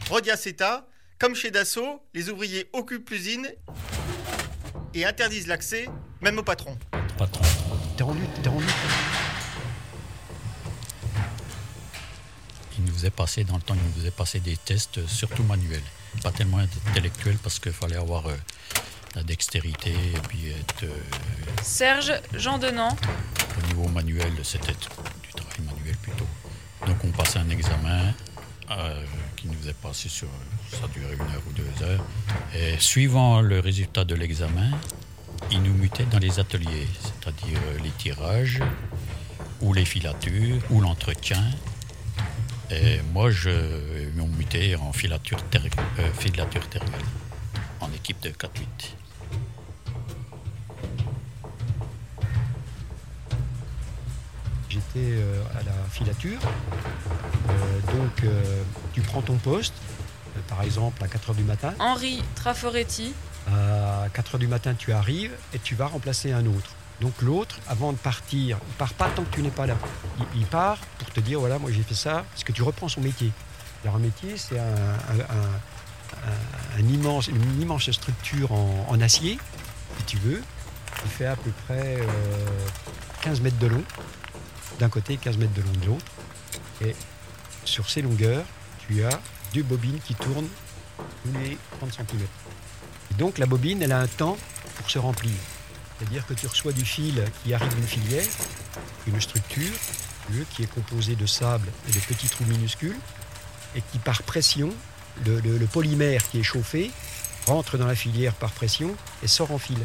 [0.10, 0.88] Rodiaceta,
[1.20, 3.48] comme chez Dassault, les ouvriers occupent l'usine
[4.94, 5.88] et interdisent l'accès,
[6.22, 6.78] même au patron.
[7.18, 7.44] Patron.
[7.98, 8.04] T'es
[8.42, 8.50] t'es.
[12.78, 15.44] Il nous faisait passer, dans le temps, il nous faisait passer des tests, euh, surtout
[15.44, 15.84] manuels.
[16.24, 18.36] Pas tellement intellectuels parce qu'il fallait avoir euh,
[19.16, 20.84] la dextérité et puis être.
[20.84, 20.98] euh,
[21.62, 22.96] Serge Jean Denant.
[23.62, 26.28] au niveau manuel, c'était du travail manuel plutôt.
[26.88, 28.14] Donc on passait un examen
[28.72, 29.04] euh,
[29.36, 30.28] qui nous faisait passer sur.
[30.72, 32.04] Ça durait une heure ou deux heures.
[32.56, 34.72] Et suivant le résultat de l'examen,
[35.50, 38.62] il nous mutait dans les ateliers, c'est-à-dire euh, les tirages,
[39.62, 41.42] ou les filatures, ou l'entretien.
[42.70, 45.62] Et moi, je ils m'ont muté en filature, ter-
[46.00, 46.62] euh, filature
[47.82, 48.48] en équipe de 4-8.
[54.70, 56.40] J'étais euh, à la filature.
[57.50, 58.24] Euh, donc,
[58.94, 59.74] tu prends ton poste,
[60.48, 61.74] par exemple à 4 h du matin.
[61.80, 63.14] Henri Traforetti.
[63.48, 66.72] À 4 h du matin, tu arrives et tu vas remplacer un autre.
[67.00, 69.76] Donc l'autre, avant de partir, il part pas tant que tu n'es pas là.
[70.36, 73.02] Il, part pour te dire voilà, moi j'ai fait ça, parce que tu reprends son
[73.02, 73.32] métier.
[73.84, 74.68] Alors un métier, c'est un,
[76.80, 79.40] immense, une immense structure en, acier,
[79.98, 80.44] si tu veux.
[81.04, 82.68] Il fait à peu près euh,
[83.24, 83.84] 15 mètres de long
[84.80, 86.06] d'un côté, 15 mètres de long de l'autre.
[86.86, 86.96] Et
[87.66, 88.46] sur ces longueurs,
[88.88, 89.20] tu as
[89.54, 90.50] deux bobines qui tournent
[90.98, 92.28] tous les 30 cm.
[93.18, 94.38] Donc la bobine, elle a un temps
[94.78, 95.34] pour se remplir.
[95.98, 98.26] C'est-à-dire que tu reçois du fil qui arrive d'une filière,
[99.08, 99.74] une structure,
[100.52, 102.98] qui est composée de sable et de petits trous minuscules,
[103.76, 104.74] et qui par pression,
[105.26, 106.92] le, polymère qui est chauffé,
[107.48, 109.78] rentre dans la filière par pression et sort en fil.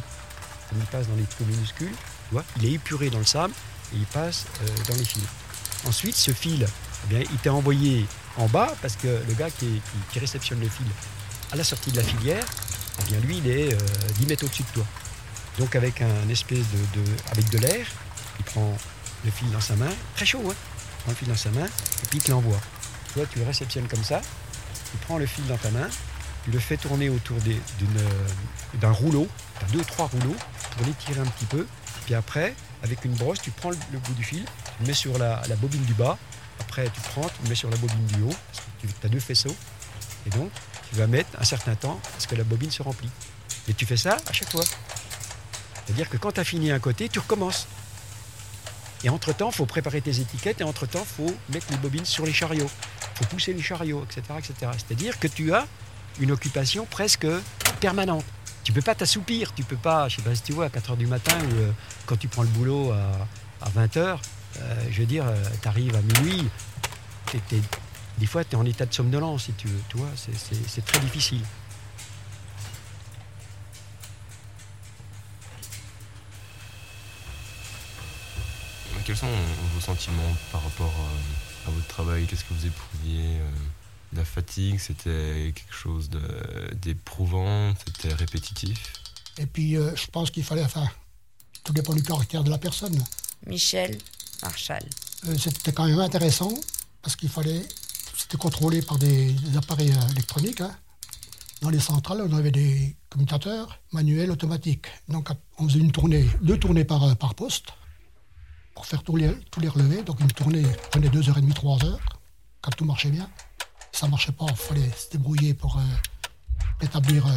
[0.74, 3.54] il passe dans les trous minuscules, tu vois, il est épuré dans le sable
[3.92, 5.24] et il passe euh, dans les fils.
[5.86, 6.66] Ensuite, ce fil,
[7.12, 8.06] eh il t'est envoyé
[8.36, 9.80] en bas parce que le gars qui
[10.18, 10.86] réceptionne le fil
[11.52, 12.44] à la sortie de la filière,
[13.00, 13.78] eh bien, lui, il est euh,
[14.18, 14.84] 10 mètres au-dessus de toi.
[15.58, 16.58] Donc, avec un espèce
[16.94, 17.86] de, avec de l'air,
[18.38, 18.76] il prend
[19.24, 21.66] le fil dans sa main, très chaud, hein, il prend le fil dans sa main
[21.66, 22.60] et puis il te l'envoie.
[23.14, 24.20] Toi, tu le réceptionnes comme ça,
[24.90, 25.88] tu prends le fil dans ta main,
[26.44, 28.00] tu le fais tourner autour euh,
[28.74, 29.28] d'un rouleau,
[29.62, 30.36] as deux, trois rouleaux,
[30.76, 31.66] pour l'étirer un petit peu.
[32.04, 35.18] Puis après, avec une brosse, tu prends le, bout du fil, tu le mets sur
[35.18, 36.18] la, la bobine du bas.
[36.60, 39.08] Après, tu prends, tu le mets sur la bobine du haut, parce que tu as
[39.08, 39.56] deux faisceaux.
[40.26, 40.50] Et donc,
[40.90, 43.10] tu vas mettre un certain temps à ce que la bobine se remplit.
[43.68, 44.64] Et tu fais ça à chaque fois.
[45.84, 47.66] C'est-à-dire que quand tu as fini un côté, tu recommences.
[49.04, 52.24] Et entre-temps, il faut préparer tes étiquettes et entre-temps, il faut mettre les bobines sur
[52.26, 52.70] les chariots.
[53.14, 54.22] Il faut pousser les chariots, etc.
[54.38, 54.72] etc.
[54.78, 55.66] C'est-à-dire que tu as
[56.18, 57.26] une occupation presque
[57.80, 58.24] permanente.
[58.64, 60.94] Tu peux pas t'assoupir, tu peux pas, je sais pas si tu vois, à 4
[60.94, 61.70] h du matin ou euh,
[62.06, 62.92] quand tu prends le boulot
[63.60, 64.18] à, 20 h
[64.90, 65.24] je veux dire,
[65.60, 66.48] tu arrives à minuit,
[67.30, 67.60] t'es- t'es-
[68.18, 70.68] des fois tu es en état de somnolence si tu veux, tu vois, c'est- c'est
[70.68, 71.42] c'est très difficile.
[79.04, 79.26] Quels sont
[79.74, 82.26] vos sentiments par rapport euh, à votre travail?
[82.26, 83.50] Qu'est-ce que vous éprouviez euh,
[84.14, 88.92] La fatigue, c'était quelque chose de- d'éprouvant, c'était répétitif?
[89.38, 90.88] Et puis, euh, je pense qu'il fallait, enfin,
[91.62, 93.00] tout dépend du caractère de la personne.
[93.46, 93.96] Michel
[94.42, 94.84] Marchal.
[95.28, 96.52] Euh, c'était quand même intéressant
[97.02, 97.62] parce qu'il fallait,
[98.16, 100.60] c'était contrôlé par des, appareils euh, électroniques.
[100.60, 100.74] hein.
[101.62, 104.86] Dans les centrales, on avait des commutateurs manuels automatiques.
[105.08, 107.68] Donc, on faisait une tournée, deux tournées par, euh, par poste
[108.74, 110.02] pour faire tous les, tous les relevés.
[110.02, 112.00] Donc, une tournée prenait deux heures et demie, trois heures,
[112.60, 113.28] quand tout marchait bien.
[113.92, 115.80] Si ça marchait pas, il fallait se débrouiller pour euh,
[116.80, 117.30] rétablir euh,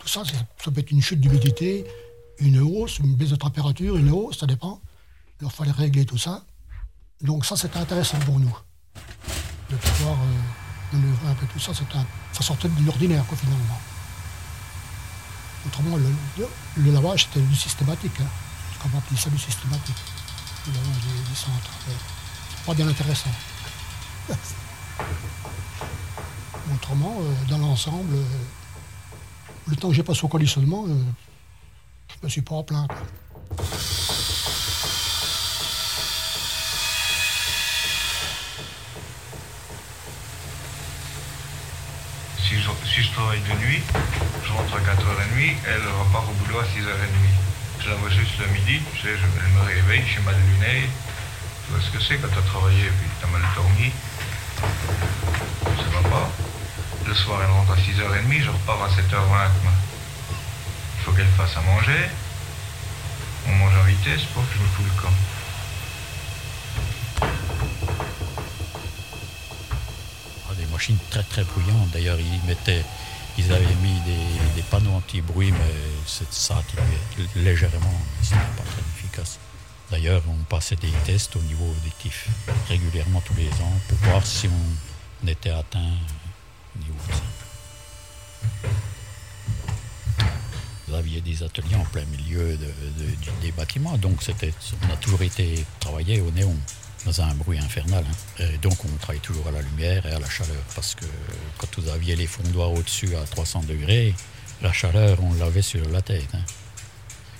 [0.00, 0.08] tout.
[0.08, 1.84] Ça ça peut être une chute d'humidité,
[2.38, 4.80] une hausse, une baisse de température, une hausse, ça dépend.
[5.40, 6.44] Il fallait régler tout ça.
[7.20, 8.56] Donc ça, c'était intéressant pour nous.
[9.70, 13.80] De pouvoir euh, manœuvrer un peu tout ça, un- ça sortait de l'ordinaire, quoi, finalement.
[15.66, 18.20] Autrement, le, lavage, c'était du systématique.
[18.20, 18.26] Hein.
[18.84, 19.96] On va appeler ça du systématique.
[20.66, 21.70] Le lavage des, des centres.
[21.86, 23.30] C'est pas bien intéressant.
[26.74, 28.24] Autrement, euh, dans l'ensemble, euh,
[29.66, 31.02] le temps que j'ai passé au conditionnement, euh,
[32.20, 32.86] je me suis pas plaint.
[32.88, 32.96] quoi.
[42.48, 43.82] Si je, je travaille de nuit,
[44.42, 47.28] je rentre à 4h30, elle repart au boulot à 6h30.
[47.78, 50.88] Je la vois juste le midi, sais, je, elle me réveille, j'ai mal au nez.
[51.66, 53.92] Tu vois ce que c'est quand tu as travaillé et puis tu as mal dormi?
[55.76, 56.30] Ça va pas.
[57.06, 59.28] Le soir, elle rentre à 6h30, je repars à 7h20.
[59.28, 59.72] moi.
[60.96, 62.08] Il faut qu'elle fasse à manger.
[63.46, 65.12] On mange en vitesse pour que je me fous le camp.
[70.78, 71.90] Des machines très très bruyantes.
[71.92, 72.84] D'ailleurs, ils mettaient,
[73.36, 73.98] ils avaient mis
[74.54, 75.74] des, panneaux anti-bruit, mais
[76.06, 79.40] ça atténuait légèrement, mais c'était pas très efficace.
[79.90, 82.28] D'ailleurs, on passait des tests au niveau auditif
[82.68, 85.90] régulièrement tous les ans pour voir si on était atteint
[86.76, 88.68] au niveau ça.
[90.86, 92.56] Vous aviez des ateliers en plein milieu
[93.42, 96.54] des bâtiments, donc on a toujours été travaillé au néon
[97.06, 98.04] dans un bruit infernal.
[98.08, 98.44] hein.
[98.44, 101.04] Et donc on travaillait toujours à la lumière et à la chaleur, parce que
[101.58, 104.14] quand vous aviez les fondoirs au-dessus à 300 degrés,
[104.62, 106.28] la chaleur, on l'avait sur la tête.
[106.34, 106.42] hein.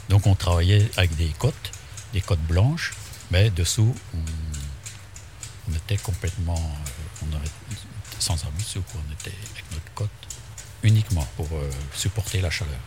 [0.08, 1.70] Donc on travaillait avec des côtes,
[2.12, 2.94] des côtes blanches,
[3.30, 7.48] mais dessous, on, était complètement euh, on avait-
[8.18, 10.08] sans abus on était avec notre côte
[10.82, 12.78] uniquement pour euh, supporter la chaleur.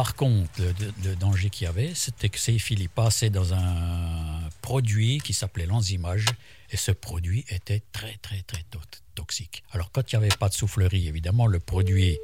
[0.00, 0.62] Par contre,
[1.04, 5.34] le, danger qu'il y avait, c'était que ces fils ils passaient dans un produit qui
[5.34, 6.24] s'appelait l'enzymage,
[6.70, 8.80] et ce produit était très très très to-
[9.14, 9.62] toxique.
[9.72, 12.16] Alors quand il n'y avait pas de soufflerie, évidemment, le produit,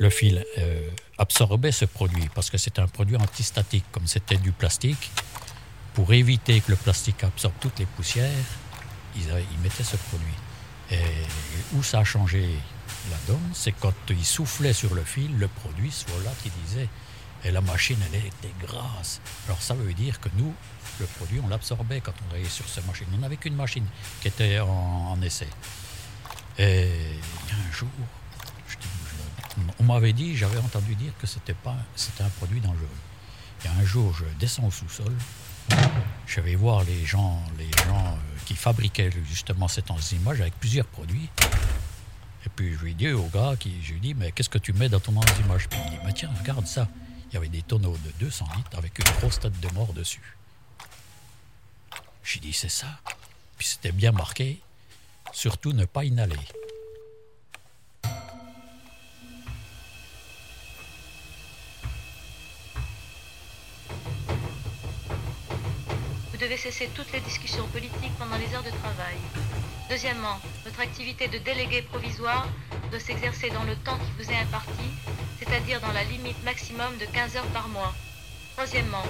[0.00, 4.50] le fil euh, absorbait ce produit, parce que c'était un produit antistatique, comme c'était du
[4.50, 5.12] plastique.
[5.94, 8.48] Pour éviter que le plastique absorbe toutes les poussières,
[9.14, 10.34] ils, ils mettaient ce produit.
[10.90, 12.48] Et où ça a changé?
[13.10, 16.30] La donne, c'est quand ils soufflaient sur le fil, le produit soit là
[16.64, 16.88] disait.
[17.44, 19.20] Et la machine, elle était grasse.
[19.46, 20.54] Alors ça veut dire que nous,
[21.00, 23.06] le produit, on l'absorbait quand on travaillait sur cette machine.
[23.14, 23.84] On n'avait qu'une machine
[24.20, 25.48] qui était en, essai.
[26.58, 26.88] Et
[27.48, 27.88] il un jour,
[29.80, 32.86] on m'avait dit, j'avais entendu dire que c'était pas, c'était un produit dangereux.
[33.64, 35.12] Il a un jour, je descends au sous-sol,
[36.26, 40.86] je vais voir les gens, les gens euh, qui fabriquait justement cette enzymage avec plusieurs
[40.86, 41.28] produits.
[42.44, 44.72] Et puis je lui dis au gars, qui, je lui dis, mais qu'est-ce que tu
[44.72, 46.88] mets dans ton enzymage Puis il me dit, mais tiens, regarde ça.
[47.30, 50.36] Il y avait des tonneaux de 200 litres avec une grosse tête de mort dessus.
[52.22, 53.00] Je lui dis, c'est ça.
[53.56, 54.60] Puis c'était bien marqué,
[55.32, 56.36] surtout ne pas inhaler.
[66.42, 69.14] Devez cesser toutes les discussions politiques pendant les heures de travail.
[69.88, 72.48] Deuxièmement, votre activité de délégué provisoire
[72.90, 74.90] doit s'exercer dans le temps qui vous est imparti,
[75.38, 77.94] c'est-à-dire dans la limite maximum de 15 heures par mois.
[78.54, 79.04] Troisièmement,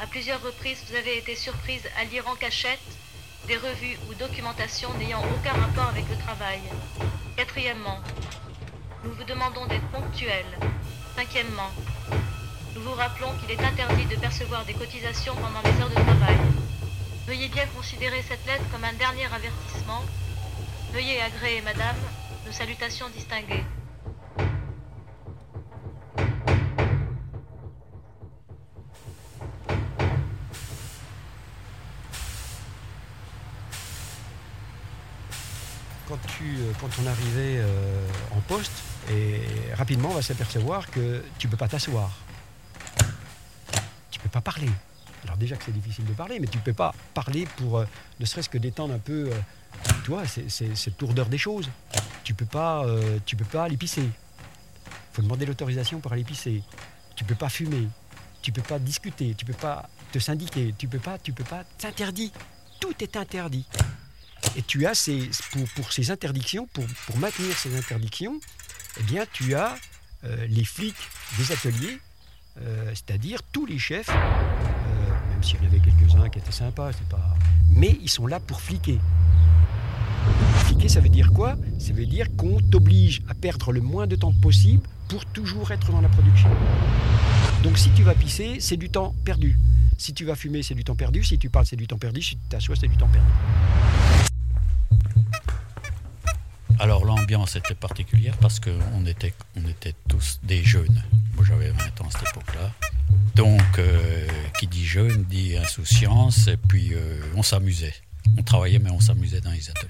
[0.00, 2.80] à plusieurs reprises, vous avez été surprise à lire en cachette
[3.46, 6.60] des revues ou documentations n'ayant aucun rapport avec le travail.
[7.36, 8.00] Quatrièmement,
[9.04, 10.46] nous vous demandons d'être ponctuel.
[11.14, 11.70] Cinquièmement,
[12.74, 16.38] nous vous rappelons qu'il est interdit de percevoir des cotisations pendant les heures de travail.
[17.26, 20.02] Veuillez bien considérer cette lettre comme un dernier avertissement.
[20.92, 21.96] Veuillez agréer, madame,
[22.44, 23.64] nos salutations distinguées.
[36.08, 38.72] Quand, tu, euh, quand on arrivait euh, en poste,
[39.10, 39.40] et
[39.74, 42.10] rapidement on va s'apercevoir que tu ne peux pas t'asseoir.
[44.10, 44.68] Tu ne peux pas parler.
[45.24, 47.84] Alors déjà que c'est difficile de parler, mais tu ne peux pas parler pour euh,
[48.18, 49.40] ne serait-ce que détendre un peu, euh,
[50.04, 51.68] tu vois, cette lourdeur des choses.
[52.24, 53.18] Tu ne peux pas, euh,
[53.50, 54.02] pas aller pisser.
[54.02, 56.62] Il faut demander l'autorisation pour aller pisser.
[57.14, 57.88] Tu ne peux pas fumer.
[58.40, 59.34] Tu ne peux pas discuter.
[59.34, 60.74] Tu ne peux pas te syndiquer.
[60.76, 61.64] Tu ne peux pas, tu peux pas.
[62.80, 63.64] Tout est interdit.
[64.56, 68.40] Et tu as ces, pour, pour ces interdictions, pour, pour maintenir ces interdictions,
[68.98, 69.76] eh bien, tu as
[70.48, 70.94] les flics
[71.36, 71.98] des ateliers,
[72.94, 74.10] c'est-à-dire tous les chefs,
[75.42, 77.36] s'il y en avait quelques-uns qui étaient sympas, c'est pas.
[77.70, 78.98] Mais ils sont là pour fliquer.
[80.64, 81.56] Fliquer, ça veut dire quoi?
[81.78, 85.90] Ça veut dire qu'on t'oblige à perdre le moins de temps possible pour toujours être
[85.90, 86.48] dans la production.
[87.62, 89.58] Donc si tu vas pisser, c'est du temps perdu.
[89.98, 91.22] Si tu vas fumer, c'est du temps perdu.
[91.22, 92.22] Si tu parles, c'est du temps perdu.
[92.22, 93.28] Si tu t'assois, c'est du temps perdu.
[96.78, 101.02] Alors l'ambiance était particulière parce qu'on était, on était tous des jeunes.
[101.34, 102.70] Moi j'avais 20 ans à cette époque-là.
[103.34, 104.26] Donc euh,
[104.58, 107.94] qui dit jeune dit insouciance et puis euh, on s'amusait.
[108.38, 109.88] On travaillait mais on s'amusait dans les ateliers.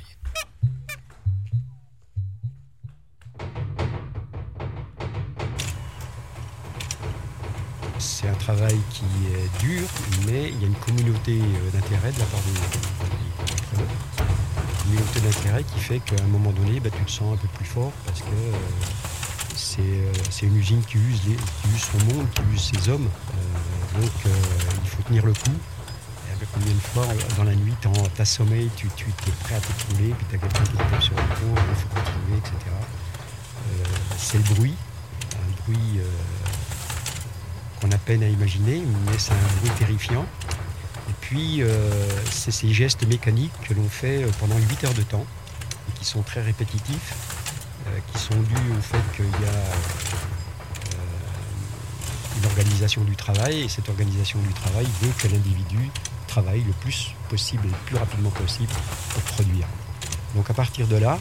[7.99, 9.05] C'est un travail qui
[9.35, 9.83] est dur,
[10.27, 12.53] mais il y a une communauté euh, d'intérêt de la part des,
[13.79, 13.83] des-.
[13.83, 17.49] Une communauté d'intérêt qui fait qu'à un moment donné, bah, tu te sens un peu
[17.49, 18.27] plus fort parce que
[19.75, 21.21] c'est euh, c'est une usine qui use,
[21.79, 23.09] son monde, qui use ses hommes.
[23.09, 24.31] Euh, donc euh,
[24.85, 25.57] il faut tenir le coup.
[26.55, 27.89] Combien de fois dans la nuit, tu
[28.21, 31.15] as sommeil, tu, es prêt à t'écrouler, puis tu as quelqu'un qui te tape sur
[31.15, 32.57] le dos, il faut continuer, etc.
[34.19, 34.75] C'est le bruit,
[35.37, 36.01] un bruit
[37.81, 40.27] qu'on a peine à imaginer, mais c'est un bruit terrifiant.
[41.09, 41.63] Et puis,
[42.33, 45.27] c'est ces gestes mécaniques que l'on fait pendant 8 heures de temps,
[45.89, 47.15] et qui sont très répétitifs,
[48.13, 50.99] qui sont dus au fait qu'il y a euh,
[52.39, 55.91] une organisation du travail, et cette organisation du travail veut que l'individu
[56.27, 58.73] travaille le plus possible et le plus rapidement possible
[59.11, 59.67] pour produire.
[60.35, 61.19] Donc à partir de là,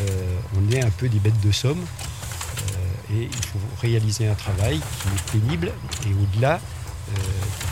[0.00, 4.34] euh, on est un peu des bêtes de somme, euh, et il faut réaliser un
[4.34, 5.72] travail qui est pénible
[6.06, 7.18] et au-delà, euh,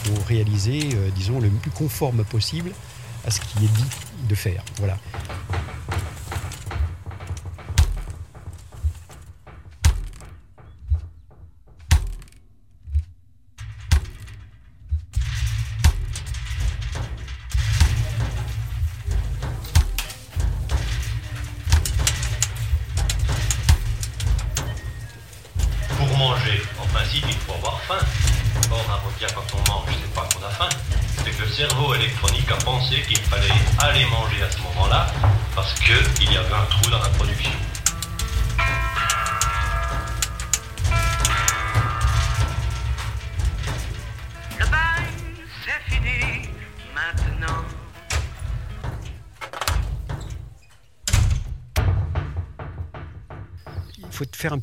[0.05, 2.73] il faut réaliser, euh, disons, le plus conforme possible
[3.27, 3.85] à ce qui est dit
[4.29, 4.63] de faire.
[4.79, 4.97] Voilà.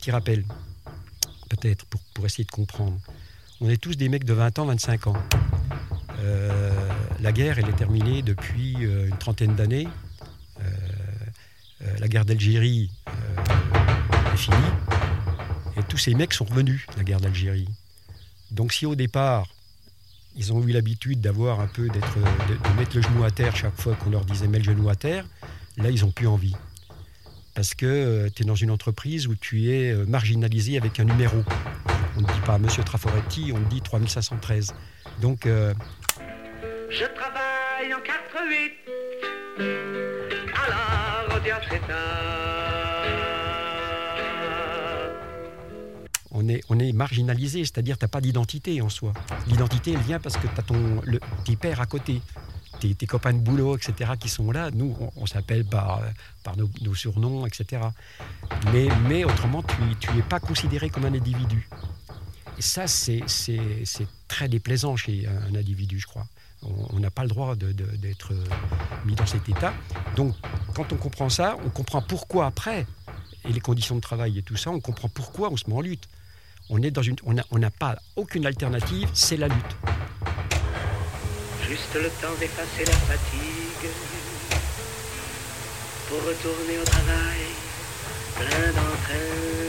[0.08, 0.46] Petit rappel,
[1.50, 2.98] peut-être, pour, pour essayer de comprendre.
[3.60, 5.18] On est tous des mecs de 20 ans, 25 ans.
[6.22, 6.72] Euh,
[7.20, 9.90] la guerre, elle est terminée depuis euh, une trentaine d'années.
[10.62, 10.66] Euh,
[12.00, 12.90] la guerre d'Algérie
[14.34, 14.58] est finie.
[15.76, 17.68] Et tous ces mecs sont revenus de la guerre d'Algérie.
[18.52, 19.48] Donc si au départ,
[20.38, 23.80] ils ont eu l'habitude d'avoir un peu d'être, de, mettre le genou à terre chaque
[23.80, 25.26] fois qu'on leur disait mets le genou à terre.
[25.76, 26.56] Là, ils n'ont plus envie.
[27.58, 31.06] Parce que euh, tu es dans une entreprise où tu es euh, marginalisé avec un
[31.06, 31.44] numéro.
[32.16, 34.76] On ne dit pas Monsieur Traforetti, on dit 3513.
[35.22, 35.48] Donc.
[35.48, 35.74] Euh,
[36.92, 38.04] Je travaille en 4-8
[40.54, 40.98] à la
[46.30, 49.14] on est, on est marginalisé, c'est-à-dire tu n'as pas d'identité en soi.
[49.48, 52.22] L'identité, elle vient parce que tu as ton, le, tes pères à côté,
[52.80, 54.72] tes, copains de boulot, etc., qui sont là.
[54.72, 56.02] Nous, on, s'appelle par,
[56.58, 57.82] nos, surnoms, etc.
[58.74, 59.64] Mais, mais autrement,
[59.99, 61.68] tu n'es pas considéré comme un individu.
[62.58, 63.22] Et ça, c'est
[64.28, 66.26] très déplaisant chez un, individu, je crois.
[66.64, 68.34] On n'a pas le droit d'être
[69.06, 69.74] mis dans cet état.
[70.16, 70.36] Donc,
[70.74, 72.88] quand on comprend ça, on comprend pourquoi après,
[73.48, 75.82] et les conditions de travail et tout ça, on comprend pourquoi on se met en
[75.82, 76.08] lutte.
[76.70, 79.78] On est dans on n'a pas aucune alternative, c'est la lutte.
[81.69, 83.91] Juste le temps d'effacer la fatigue
[86.07, 87.41] pour retourner au travail,
[88.35, 89.68] plein d'entrain.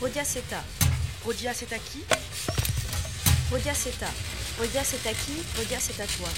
[0.00, 0.62] Rodia Seta.
[1.24, 2.04] Rodia c'est à qui?
[3.50, 4.08] Rodia c'est à.
[4.58, 5.42] Rodia c'est à qui?
[5.56, 6.28] Rodia c'est à toi.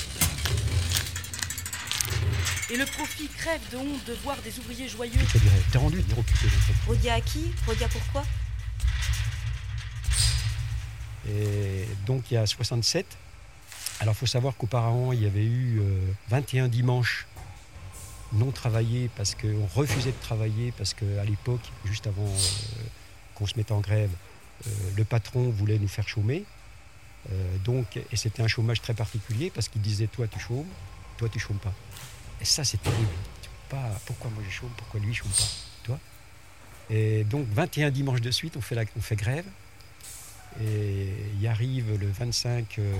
[2.72, 5.20] Et le profit crève de honte de voir des ouvriers joyeux.
[5.70, 6.48] T'es rendu, t'es occupé.
[6.86, 7.52] Rodia à qui?
[7.66, 8.22] Rodia pourquoi?
[11.28, 13.06] Et donc il y a 67.
[14.00, 15.82] Alors il faut savoir qu'auparavant il y avait eu
[16.30, 17.26] 21 euh, dimanches
[18.32, 22.82] non travaillés parce qu'on refusait de travailler parce qu'à l'époque, juste avant euh,
[23.34, 24.10] qu'on se mette en grève,
[24.66, 26.44] euh, le patron voulait nous faire chômer.
[27.30, 30.66] Euh, donc, et c'était un chômage très particulier parce qu'il disait toi tu chômes,
[31.18, 31.74] toi tu chômes pas.
[32.42, 33.14] Et ça c'est terrible.
[34.04, 35.44] Pourquoi moi je chôme, pourquoi lui chôme pas,
[35.84, 35.98] toi?
[36.90, 39.46] Et donc 21 dimanches de suite on fait, la, on fait grève.
[40.60, 41.08] Et
[41.40, 42.92] il arrive le 25, euh,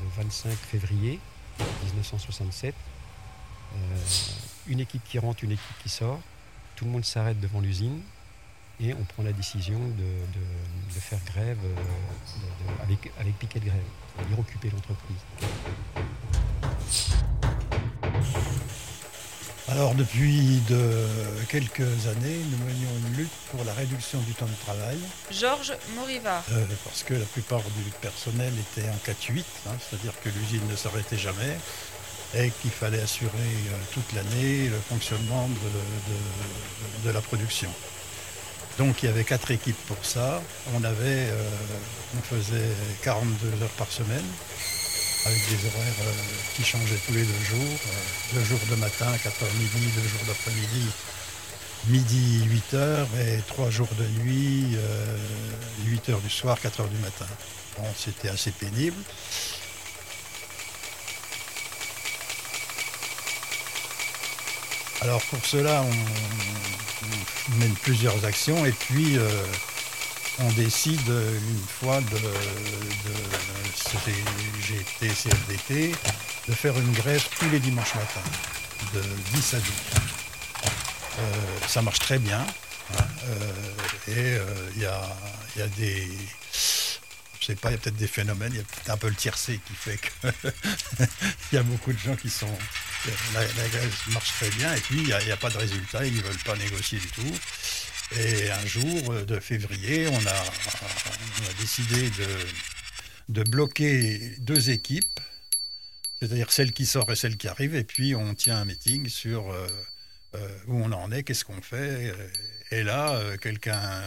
[0.00, 1.18] le 25 février
[1.58, 2.74] 1967.
[4.68, 6.20] une équipe qui rentre, une équipe qui sort.
[6.76, 8.00] Tout le monde s'arrête devant l'usine
[8.80, 13.80] et on prend la décision de, faire grève euh, avec, avec piquet de grève,
[14.16, 15.16] c'est-à-dire occuper l'entreprise.
[19.72, 20.84] Alors depuis de
[21.48, 24.98] quelques années, nous menions une lutte pour la réduction du temps de travail.
[25.30, 26.44] Georges Moriva.
[26.52, 30.76] Euh, parce que la plupart du personnel était en 4-8, hein, c'est-à-dire que l'usine ne
[30.76, 31.56] s'arrêtait jamais
[32.34, 35.48] et qu'il fallait assurer euh, toute l'année le fonctionnement
[37.06, 37.70] de la production.
[38.76, 40.42] Donc il y avait quatre équipes pour ça.
[40.74, 41.48] On avait, euh,
[42.18, 42.68] on faisait
[43.04, 44.26] 42 heures par semaine
[45.24, 46.12] avec des horaires euh,
[46.54, 47.78] qui changeaient tous les deux jours.
[47.86, 50.86] Euh, deux jours de matin, 4h midi, deux jours d'après-midi,
[51.88, 54.76] midi 8h et trois jours de nuit,
[55.86, 57.26] 8h du soir, 4h du matin.
[57.78, 58.96] Bon, c'était assez pénible.
[65.02, 69.28] Alors pour cela, on, mène plusieurs actions et puis euh,
[70.38, 72.18] on décide une fois de,
[75.08, 75.92] CFDT,
[76.48, 78.30] de faire une grève tous les dimanches matins,
[78.94, 79.02] de
[79.34, 79.66] 10 à 12.
[81.18, 81.32] Euh,
[81.68, 82.40] ça marche très bien.
[82.40, 84.38] Hein, euh, et
[84.76, 86.08] il y a, des.
[87.40, 89.08] Je sais pas, il y a peut-être des phénomènes, il y a peut-être un peu
[89.08, 91.06] le tiercé qui fait qu'il
[91.52, 92.56] y a beaucoup de gens qui sont
[93.34, 96.22] la, grève marche très bien et puis il n'y a, pas de résultat, ils ne
[96.22, 97.34] veulent pas négocier du tout.
[98.18, 102.10] Et un jour de février, on a, décidé
[103.28, 105.20] de, bloquer deux équipes,
[106.20, 109.50] c'est-à-dire celle qui sort et celle qui arrive, et puis on tient un meeting sur
[109.50, 109.66] euh,
[110.34, 112.12] euh, où on en est, qu'est-ce qu'on fait.
[112.70, 114.02] Et là, euh, quelqu'un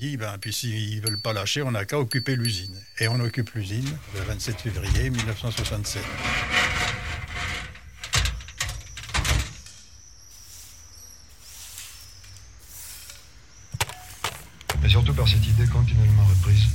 [0.00, 2.80] dit, ben, puis s'ils ne veulent pas lâcher, on n'a qu'à occuper l'usine.
[2.98, 6.02] Et on occupe l'usine le 27 février 1967.
[14.82, 16.66] Mais surtout par cette idée continuellement reprise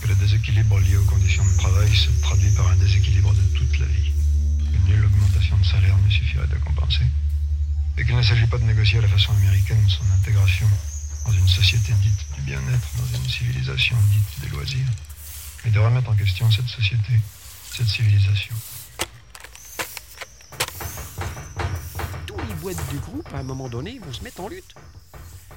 [0.00, 3.78] que le déséquilibre lié aux conditions de travail se traduit par un déséquilibre de toute
[3.78, 4.12] la vie,
[4.72, 7.04] que nulle augmentation de salaire ne suffirait à compenser,
[7.98, 10.68] et qu'il ne s'agit pas de négocier à la façon américaine son intégration
[11.24, 14.88] dans une société dite du bien-être, dans une civilisation dite des loisirs,
[15.64, 17.12] mais de remettre en question cette société,
[17.76, 18.54] cette civilisation.
[22.26, 24.74] Tous les boîtes du groupe, à un moment donné, vont se mettre en lutte.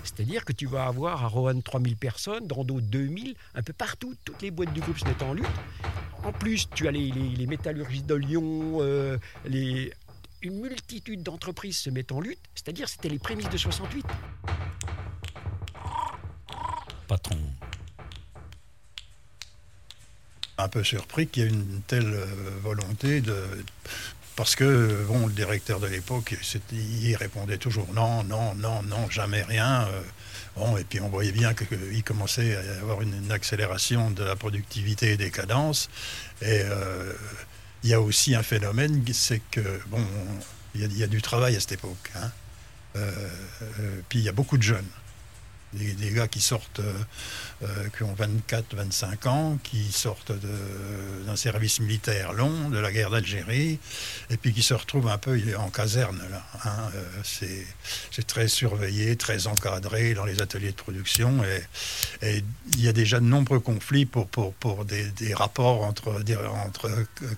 [0.04, 4.16] C'est-à-dire que tu vas avoir à Roanne 3000 personnes, dans d'autres 2000, un peu partout,
[4.26, 5.46] toutes les boîtes du groupe se mettent en lutte.
[6.24, 9.94] en plus, tu as les, les, les métallurgies de Lyon, euh, les,
[10.42, 14.06] une multitude d'entreprises se mettent en lutte, c'est-à-dire c'était les prémices de 68.
[17.08, 17.38] Patron.
[20.58, 22.26] Un peu surpris qu'il y ait une telle euh,
[22.62, 23.36] volonté de.
[24.40, 26.34] Parce que bon, le directeur de l'époque,
[26.72, 29.86] il répondait toujours non, non, non, non, jamais rien.
[29.90, 30.02] euh,
[30.56, 35.12] Bon, et puis on voyait bien qu'il commençait à avoir une, accélération de la productivité
[35.12, 35.90] et des cadences.
[36.42, 37.12] Et euh,
[37.84, 40.06] il y a aussi un phénomène, c'est que bon,
[40.74, 42.10] il y, a- du travail à cette époque.
[42.16, 42.32] hein.
[42.96, 43.12] Euh,
[44.08, 44.88] puis il y a beaucoup de jeunes.
[45.74, 46.94] Des, gars qui sortent, euh,
[47.64, 50.32] euh, qui ont 24, 25 ans, qui sortent
[51.26, 53.80] d'un service militaire long, de la guerre d'Algérie,
[54.32, 56.22] et puis qui se retrouvent un peu en caserne.
[56.32, 56.92] Là, hein.
[56.96, 61.44] Euh, c'est, très surveillé, très encadré dans les ateliers de production,
[62.22, 62.44] et,
[62.74, 66.22] il y a déjà de nombreux conflits pour, pour, pour des, rapports entre,
[66.66, 66.90] entre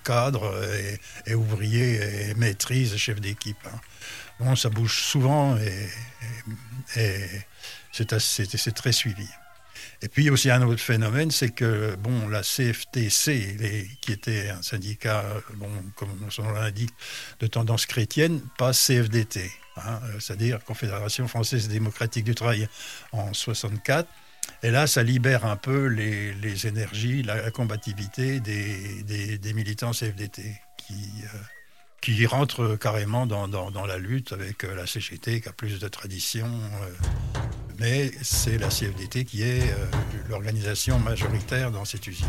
[0.04, 0.52] cadres
[1.26, 3.56] et, et ouvriers et maîtrises, chefs d'équipe.
[3.66, 3.78] hein.
[4.40, 5.56] Bon, ça bouge souvent
[6.96, 7.28] et
[7.92, 9.28] c'est très suivi.
[10.00, 15.24] Et puis aussi un autre phénomène, c'est que bon, la CFTC, qui était un syndicat,
[15.54, 16.92] bon, comme son nom l'indique,
[17.40, 22.68] de tendance chrétienne, passe CFDT, hein, c'est-à-dire Confédération française démocratique du travail
[23.12, 24.08] en 64.
[24.64, 30.42] Et là, ça libère un peu les, énergies, la, combativité des, militants CFDT
[30.76, 30.94] qui,
[31.24, 31.38] euh,
[32.00, 36.46] qui rentrent carrément dans la lutte avec euh, la CGT qui a plus de tradition.
[36.46, 37.42] euh,
[37.82, 39.86] mais c'est la CFDT qui est euh,
[40.28, 42.28] l'organisation majoritaire dans cette usine.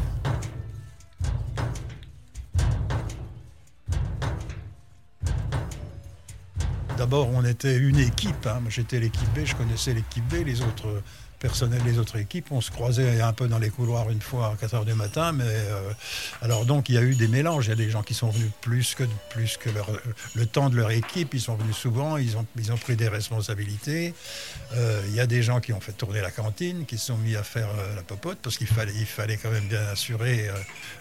[6.97, 8.47] D'abord, on était une équipe.
[8.47, 8.61] hein.
[8.67, 11.03] J'étais l'équipe B, je connaissais l'équipe B, les autres
[11.43, 12.47] personnels des autres équipes.
[12.51, 15.33] On se croisait un peu dans les couloirs une fois à 4 heures du matin.
[15.33, 15.91] Mais euh,
[16.41, 17.65] alors donc, il y a eu des mélanges.
[17.65, 19.69] Il y a des gens qui sont venus plus que plus que
[20.35, 21.33] le temps de leur équipe.
[21.33, 22.15] Ils sont venus souvent.
[22.15, 24.13] Ils ont ils ont pris des responsabilités.
[24.73, 27.17] Euh, il y a des gens qui ont fait tourner la cantine, qui se sont
[27.17, 30.49] mis à faire euh, la popote parce qu'il fallait il fallait quand même bien assurer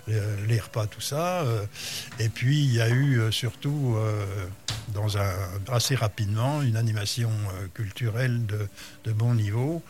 [0.08, 1.44] les, les repas, tout ça.
[2.18, 3.96] et puis il y a eu surtout
[4.88, 5.32] dans un
[5.70, 7.30] assez rapidement une animation
[7.74, 8.66] culturelle de,
[9.04, 9.82] de bon niveau.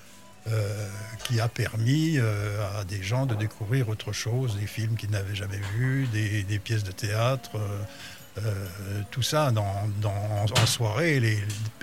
[0.49, 0.89] Euh,
[1.25, 5.37] qui a permis euh, à des gens de découvrir autre chose, des films qu'ils n'avaient
[5.37, 7.51] jamais vus, des, pièces de théâtre,
[8.39, 8.67] euh,
[9.13, 11.23] tout ça dans, dans- en soirée.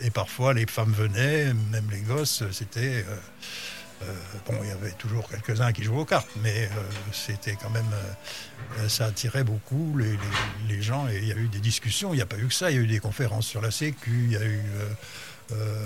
[0.02, 3.06] Et parfois les femmes venaient, même les gosses, c'était...
[4.48, 6.69] bon, il y avait toujours quelques-uns qui jouaient aux cartes, mais
[7.14, 7.90] c'était quand même...
[8.90, 12.14] ça attirait beaucoup les, les- les gens et il y a eu des discussions.
[12.14, 12.72] Il n'y a pas eu que ça.
[12.72, 14.61] Il y a eu des conférences sur la Sécu, il y a eu...
[15.52, 15.86] euh,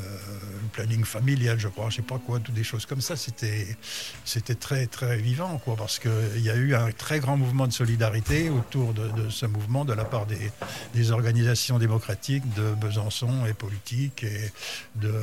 [0.72, 3.16] planning familial, je crois, je sais pas quoi, toutes des choses comme ça.
[3.16, 3.78] C'était,
[4.26, 7.74] c'était très très vivant, quoi, parce qu'il y a eu un très grand mouvement de
[7.74, 14.24] solidarité autour de, ce mouvement de la part des, organisations démocratiques de Besançon et politiques
[14.24, 14.52] et
[14.96, 15.14] de,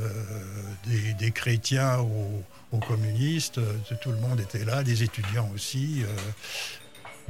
[1.19, 3.61] des, chrétiens aux, communistes.
[4.01, 6.05] Tout le monde était là, des étudiants aussi.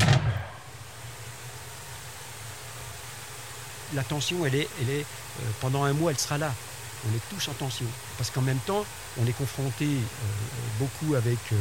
[0.02, 0.06] euh,
[3.94, 6.52] la tension, elle est, elle est euh, pendant un mois, elle sera là.
[7.08, 7.86] On est tous en tension.
[8.18, 8.84] Parce qu'en même temps,
[9.20, 9.98] on est confronté euh,
[10.78, 11.56] beaucoup avec, euh,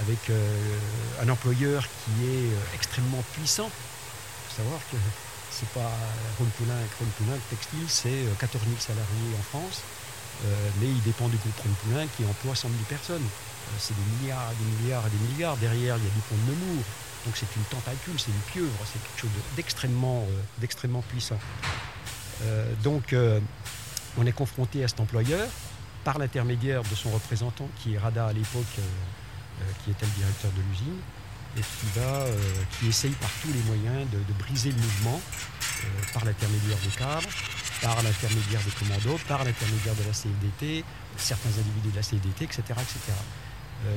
[0.00, 0.78] avec euh,
[1.22, 3.68] un employeur qui est euh, extrêmement puissant.
[3.70, 4.96] Il faut savoir que
[5.50, 5.90] c'est pas
[6.38, 6.74] Ron Poulin
[7.34, 9.82] le textile, c'est euh, 14 000 salariés en France.
[10.46, 10.48] Euh,
[10.80, 11.54] mais il dépend du groupe
[11.84, 13.22] Poulin qui emploie 100 000 personnes.
[13.22, 15.56] Euh, c'est des milliards, des milliards et des milliards.
[15.58, 16.84] Derrière, il y a du pont de Nemours.
[17.26, 21.38] Donc c'est une tentacule, c'est une pieuvre, c'est quelque chose de- d'extrêmement euh, d'extrêmement puissant.
[22.42, 23.38] Euh, donc euh,
[24.18, 25.48] on est confronté à cet employeur
[26.04, 30.12] par l'intermédiaire de son représentant qui est Rada à l'époque, euh, euh, qui était le
[30.12, 30.98] directeur de l'usine,
[31.56, 35.20] et qui, va, euh, essaye par tous les moyens de, briser le mouvement
[36.14, 37.28] par l'intermédiaire des cadres,
[37.82, 40.84] par l'intermédiaire des commandos, par l'intermédiaire de la CFDT,
[41.16, 42.62] certains individus de la CFDT, etc.
[42.68, 43.12] etc.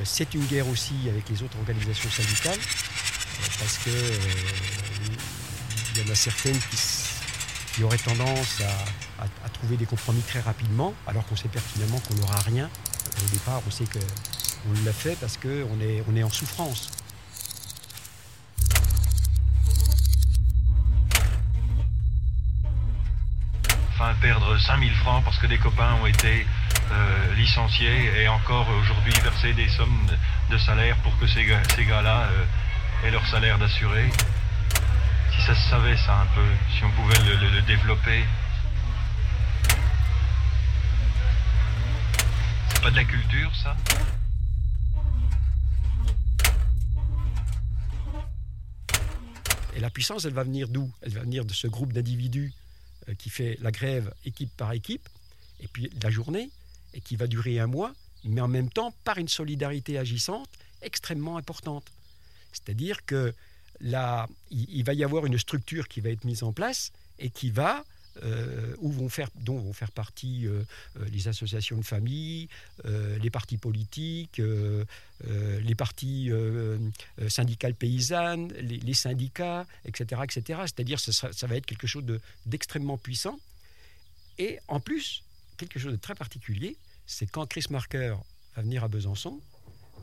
[0.04, 2.58] C'est une guerre aussi avec les autres organisations syndicales,
[3.60, 3.90] parce que
[5.94, 6.76] il y en a certaines qui,
[7.76, 8.62] qui auraient tendance
[9.20, 12.70] à, trouver des compromis très rapidement, alors qu'on sait pertinemment qu'on n'aura rien.
[13.22, 16.90] Au départ, on sait qu'on l'a fait parce qu'on est, est en souffrance.
[23.92, 26.46] Enfin, perdre 5000 francs parce que des copains ont été
[26.92, 30.06] euh, licenciés et encore aujourd'hui verser des sommes
[30.50, 34.08] de salaire pour que ces gars-là euh, aient leur salaire d'assuré.
[35.38, 36.46] Si ça se savait ça un peu,
[36.76, 38.24] si on pouvait le, le- développer.
[42.68, 43.76] C'est pas de la culture ça?
[49.74, 50.90] Et la puissance, elle va venir d'où?
[51.02, 52.52] Elle va venir de ce groupe d'individus
[53.08, 55.06] euh, qui fait la grève équipe par équipe,
[55.60, 56.50] et puis la journée,
[56.94, 57.92] et qui va durer un mois,
[58.24, 60.48] mais en même temps par une solidarité agissante
[60.82, 61.84] extrêmement importante.
[62.52, 63.34] C'est-à-dire que
[63.80, 67.84] il, va y avoir une structure qui va être mise en place et qui va
[68.22, 70.62] euh, où vont faire, dont vont faire partie euh,
[70.98, 72.48] euh, les associations de famille,
[72.84, 76.30] les partis politiques, les partis
[77.28, 80.22] syndicales paysannes, les, syndicats, etc.
[80.24, 80.60] etc.
[80.62, 82.04] C'est-à-dire ça, ça, va être quelque chose
[82.46, 83.38] d'extrêmement puissant.
[84.38, 85.22] Et en plus,
[85.56, 86.76] quelque chose de très particulier,
[87.06, 88.16] c'est quand Chris Marker
[88.54, 89.40] va venir à Besançon,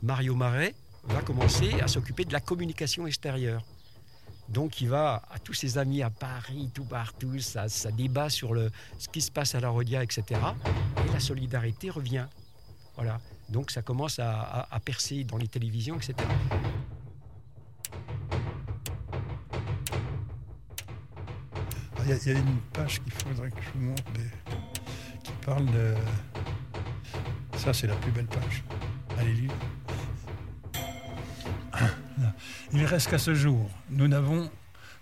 [0.02, 3.64] Mario Marais va commencer à s'occuper de la communication extérieure.
[4.50, 8.54] Donc il va à tous ses amis à Paris, tout partout, ça, ça débat sur
[8.54, 10.40] le, ce qui se passe à la Rodia, etc.
[11.06, 12.28] Et la solidarité revient.
[12.96, 13.20] Voilà.
[13.50, 16.16] Donc ça commence à, percer dans les télévisions, etc.
[22.06, 24.04] Il y, a une page qu'il faudrait que je vous montre
[25.24, 25.94] qui parle de.
[27.56, 28.62] Ça, c'est la plus belle page.
[29.18, 29.52] Allez, lire.
[32.76, 34.50] Il reste qu'à ce jour, nous n'avons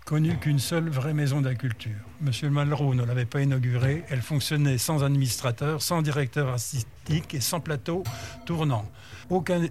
[0.04, 1.96] connu qu'une seule vraie maison de la culture.
[2.20, 7.60] Monsieur Malraux ne l'avait pas inaugurée, elle fonctionnait sans administrateur, sans directeur artistique et sans
[7.60, 8.04] plateau
[8.44, 8.84] tournant.
[9.30, 9.62] Aucun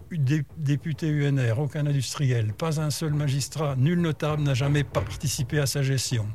[0.57, 5.83] député UNR, aucun industriel, pas un seul magistrat, nul notable n'a jamais participé à sa
[5.83, 6.27] gestion.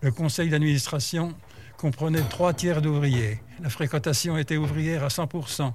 [0.00, 1.34] Le conseil d'administration
[1.82, 3.40] comprenait trois tiers d'ouvriers.
[3.60, 5.72] La fréquentation était ouvrière à 100%.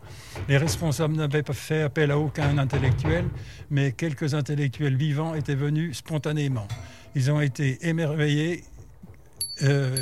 [0.48, 3.26] Les responsables n'avaient pas fait appel à aucun intellectuel,
[3.70, 6.66] mais quelques intellectuels vivants étaient venus spontanément.
[7.14, 8.64] Ils ont été émerveillés,
[9.64, 9.98] euh,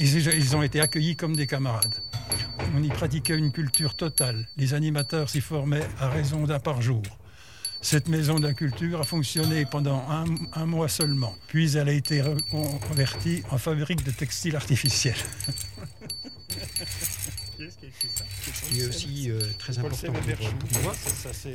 [0.00, 1.96] ils, ont été accueillis comme des camarades.
[2.76, 4.46] On y pratiquait une culture totale.
[4.56, 7.02] Les animateurs s'y formaient à raison d'un par jour.
[7.82, 12.22] Cette maison de la culture a fonctionné pendant un, mois seulement, puis elle a été
[12.22, 15.16] reconvertie en fabrique de textiles artificiels.
[17.58, 20.94] Ce qui est aussi euh, très important pour, moi,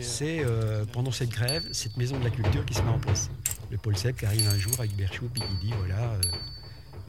[0.01, 3.29] c'est euh, pendant cette grève, cette maison de la culture qui se met en place.
[3.71, 6.13] Le Paul Seb qui arrive un jour avec Berchou et qui dit voilà,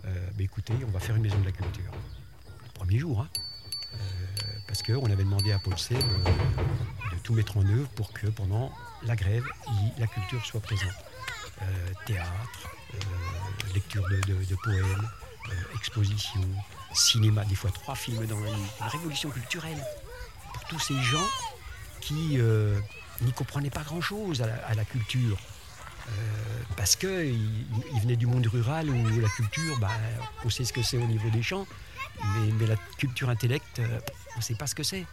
[0.04, 1.90] euh, bah, écoutez, on va faire une maison de la culture.
[2.74, 3.28] premier jour, hein,
[4.66, 8.72] parce qu'on avait demandé à Paul Seb de tout mettre en œuvre pour que pendant
[9.02, 9.44] la grève,
[9.98, 10.94] la culture soit présente.
[11.62, 15.08] Euh, théâtre, euh, lecture de, poèmes,
[15.48, 16.40] euh, exposition,
[16.94, 18.70] cinéma, des fois trois films dans la nuit.
[18.80, 19.84] Une révolution culturelle
[20.52, 21.26] pour tous ces gens
[22.00, 22.38] qui
[23.20, 25.36] n'y comprenaient pas grand-chose à, la culture.
[26.76, 29.90] parce qu'ils ils venaient du monde rural où la culture, bah,
[30.44, 31.66] on sait ce que c'est au niveau des champs,
[32.22, 33.80] mais, mais la culture intellect,
[34.34, 35.06] on ne sait pas ce que c'est.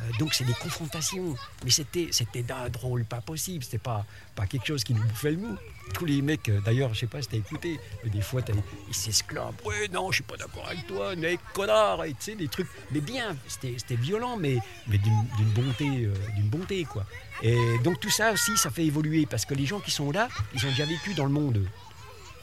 [0.00, 1.36] Euh, donc c'est des confrontations.
[1.64, 3.64] Mais c'était, c'était drôle pas possible.
[3.64, 4.04] C'était pas,
[4.34, 5.56] pas quelque chose qui nous bouffait le mou.
[5.94, 8.40] Tous les mecs, euh, d'ailleurs, je sais pas si t'as écouté, mais des fois
[8.88, 9.54] ils s'esclavent.
[9.64, 12.68] Ouais, non, je suis pas d'accord avec toi, mais connard, et tu sais, des trucs.
[12.92, 17.04] Mais bien, c'était, c'était violent, mais, mais d'une, bonté, euh, d'une bonté, quoi.
[17.42, 20.28] Et donc tout ça aussi, ça fait évoluer parce que les gens qui sont là,
[20.54, 21.66] ils ont déjà vécu dans le monde.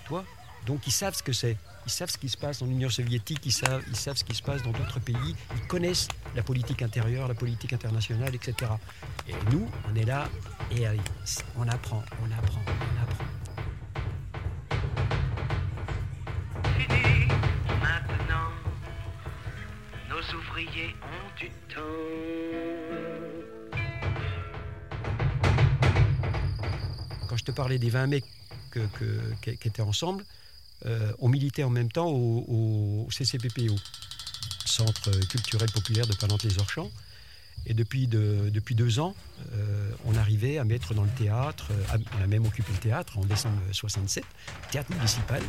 [0.05, 0.25] Toi
[0.65, 1.55] Donc ils savent ce que c'est.
[1.85, 4.35] Ils savent ce qui se passe dans l'Union soviétique, ils savent, ils savent ce qui
[4.35, 8.71] se passe dans d'autres pays, ils connaissent la politique intérieure, la politique internationale, etc.
[9.27, 10.29] Et nous, on est là
[10.71, 10.85] et
[11.57, 13.25] on apprend, on apprend, on apprend.
[16.77, 17.27] Fini
[17.81, 18.51] maintenant,
[20.09, 21.79] nos ouvriers ont du temps.
[27.27, 28.25] Quand je te parlais des 20 mecs
[29.41, 30.23] qui étaient ensemble,
[30.85, 33.75] euh, on militait en même temps au, CCPPO,
[34.65, 36.91] Centre culturel populaire de Palante-les-Orchamps.
[37.65, 39.15] Et depuis, depuis deux ans,
[39.53, 43.17] euh, on arrivait à mettre dans le théâtre, euh, on a même occupé le théâtre
[43.17, 44.23] en décembre 67,
[44.71, 45.41] théâtre municipal.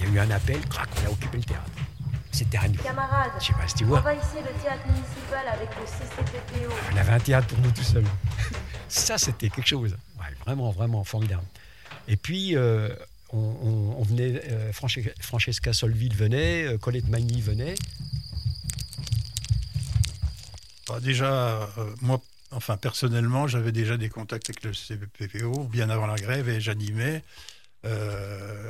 [0.00, 1.70] Il y a eu un appel, crac, on a occupé le théâtre.
[2.32, 2.74] C'était à nous.
[2.82, 4.00] Camarades, Je sais pas si tu vois.
[4.00, 6.74] envahissez le théâtre municipal avec le CCPPO.
[6.92, 8.04] On avait un théâtre pour nous tout seuls.
[8.88, 9.96] Ça, c'était quelque chose.
[10.44, 11.44] vraiment, vraiment formidable.
[12.08, 12.56] Et puis,
[13.32, 17.74] on, venait, euh, Francesca Solville venait, euh, Colette Magny venait.
[20.86, 22.22] Bah, déjà, euh, moi,
[22.52, 27.22] enfin personnellement, j'avais déjà des contacts avec le CPPO bien avant la grève et j'animais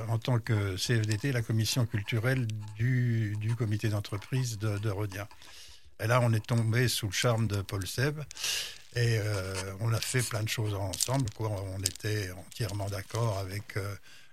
[0.08, 5.28] en tant que CFDT la commission culturelle du, comité d'entreprise de, de, Rodia.
[6.00, 8.20] Et là, on est tombé sous le charme de Paul Seb.
[8.94, 9.18] Et
[9.80, 11.26] on a fait plein de choses ensemble.
[11.40, 13.76] On était entièrement d'accord avec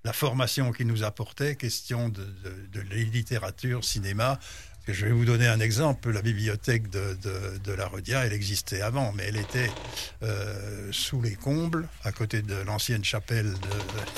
[0.06, 2.24] la formation qu'il nous apportait, question de,
[2.92, 4.40] littérature, cinéma.
[4.88, 6.12] Je vais vous donner un exemple.
[6.12, 9.72] La bibliothèque de, la Rodia, elle existait avant, mais elle était
[10.22, 13.52] euh, sous les combles, à côté de l'ancienne chapelle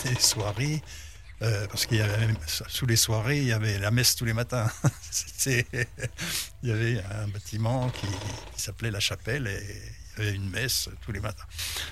[0.04, 0.82] des Soieries.
[1.42, 2.36] Euh, parce qu'il y avait même,
[2.68, 4.70] sous les soirées, il y avait la messe tous les matins.
[5.46, 8.08] Il y avait un bâtiment qui,
[8.56, 11.44] qui s'appelait la chapelle et une messe tous les matins.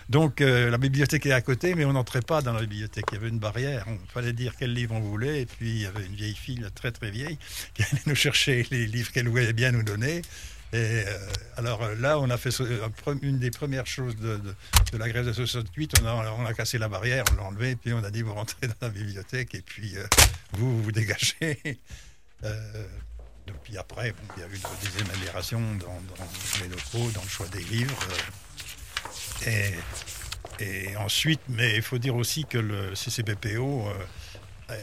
[0.09, 3.05] Donc euh, la bibliothèque est à côté, mais on n'entrait pas dans la bibliothèque.
[3.11, 3.85] Il y avait une barrière.
[3.87, 5.41] Il fallait dire quel livre on voulait.
[5.41, 7.37] Et puis il y avait une vieille fille, très très vieille,
[7.73, 10.21] qui allait nous chercher les livres qu'elle voulait bien nous donner.
[10.73, 11.17] Et euh,
[11.57, 12.49] alors euh, là, on a fait
[13.21, 14.39] une des premières choses de,
[14.97, 15.93] la grève de 68.
[16.01, 18.33] On a, on a cassé la barrière, on l'a enlevé, puis on a dit vous
[18.33, 19.95] rentrez dans la bibliothèque et puis
[20.53, 21.79] vous vous dégagez.
[23.47, 26.01] Euh, donc, puis après, il y a eu des améliorations dans,
[26.61, 27.97] les locaux, dans le choix des livres.
[29.47, 29.69] euh,
[30.59, 33.87] et, ensuite, mais il faut dire aussi que le CCPPO
[34.69, 34.81] euh,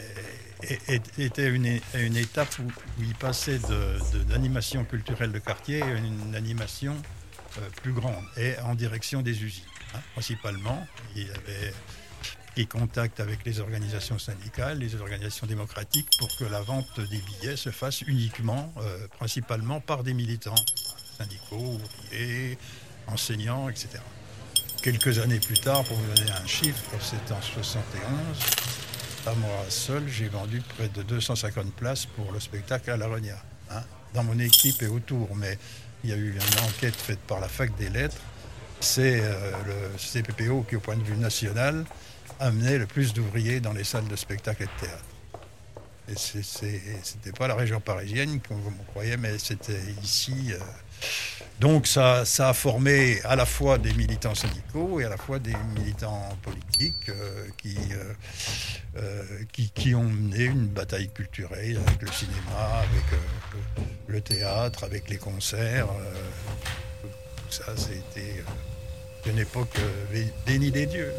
[1.18, 1.47] était
[1.94, 2.70] à une étape où,
[3.01, 4.24] il passait de- de-
[4.84, 6.94] culturelle de quartier à une animation
[7.59, 9.64] euh, plus grande et en direction des usines,
[9.94, 10.86] hein, principalement.
[11.16, 11.72] Il y avait
[12.55, 17.57] qui contact avec les organisations syndicales, les organisations démocratiques, pour que la vente des billets
[17.57, 20.55] se fasse uniquement, euh, principalement par des militants
[21.16, 21.79] syndicaux,
[22.11, 22.59] ouvriers,
[23.07, 23.89] enseignants, etc.
[24.83, 28.03] Quelques années plus tard, pour vous donner un chiffre, c'est en 71,
[29.27, 33.41] à moi seul, j'ai vendu près de 250 places pour le spectacle à La Renia,
[33.70, 33.83] hein,
[34.15, 35.37] dans mon équipe et autour.
[35.37, 35.59] Mais
[36.03, 38.16] il y a eu une enquête faite par la fac des lettres.
[38.81, 41.85] C'est euh, le CPPO qui, au point de vue national,
[42.43, 45.05] amenait le plus d'ouvriers dans les salles de spectacle et de théâtre.
[46.09, 50.52] Et c'était pas la région parisienne, comme vous croyez, mais c'était ici.
[50.52, 50.59] euh.
[51.60, 55.55] Donc ça, a formé à la fois des militants syndicaux et à la fois des
[55.77, 57.77] militants politiques euh, qui,
[58.97, 63.20] euh, qui, qui ont mené une bataille culturelle avec le cinéma, avec
[64.09, 65.89] le, théâtre, avec les concerts.
[67.48, 68.43] ça, c'était
[69.27, 69.78] une époque
[70.47, 71.12] bénie des dieux.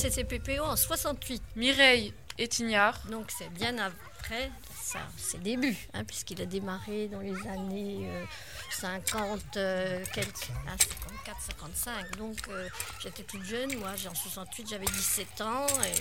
[0.00, 1.42] CCPPO en 68.
[1.56, 2.98] Mireille Etignard.
[3.10, 4.50] Donc c'est bien après
[4.82, 8.24] ça, ses débuts, hein, puisqu'il a démarré dans les années euh,
[8.72, 10.24] 50, euh, quel-
[10.66, 12.16] ah, 54, 55.
[12.16, 12.68] Donc euh,
[13.02, 15.94] j'étais toute jeune, moi j'ai- en 68 j'avais 17 ans et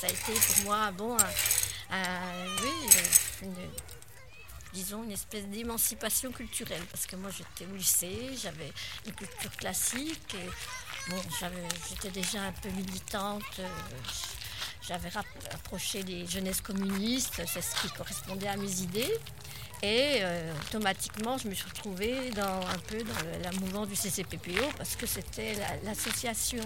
[0.00, 3.54] ça a été pour moi bon, un- un- oui, euh, une,
[4.72, 6.82] disons, une espèce d'émancipation culturelle.
[6.90, 8.72] Parce que moi, j'étais au lycée, j'avais
[9.06, 10.34] une culture classique.
[10.34, 10.48] Et,
[11.08, 11.16] bon,
[11.88, 13.42] j'étais déjà un peu militante.
[13.58, 13.68] euh,
[14.86, 15.10] j'avais
[15.52, 19.14] approché des jeunesses communistes, c'est ce qui correspondait à mes idées.
[19.84, 24.62] Et euh, automatiquement, je me suis retrouvée dans, un peu dans le- mouvement du CCPPO
[24.78, 26.62] parce que c'était la- l'association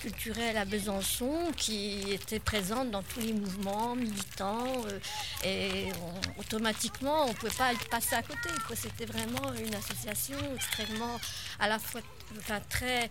[0.00, 4.64] culturelle à Besançon qui était présente dans tous les mouvements militants.
[4.86, 4.98] euh,
[5.44, 5.90] et
[6.38, 8.48] automatiquement, on ne pouvait pas être passé à côté.
[8.74, 11.20] C'était vraiment une association extrêmement,
[11.60, 12.00] à la fois
[12.38, 13.08] enfin, très,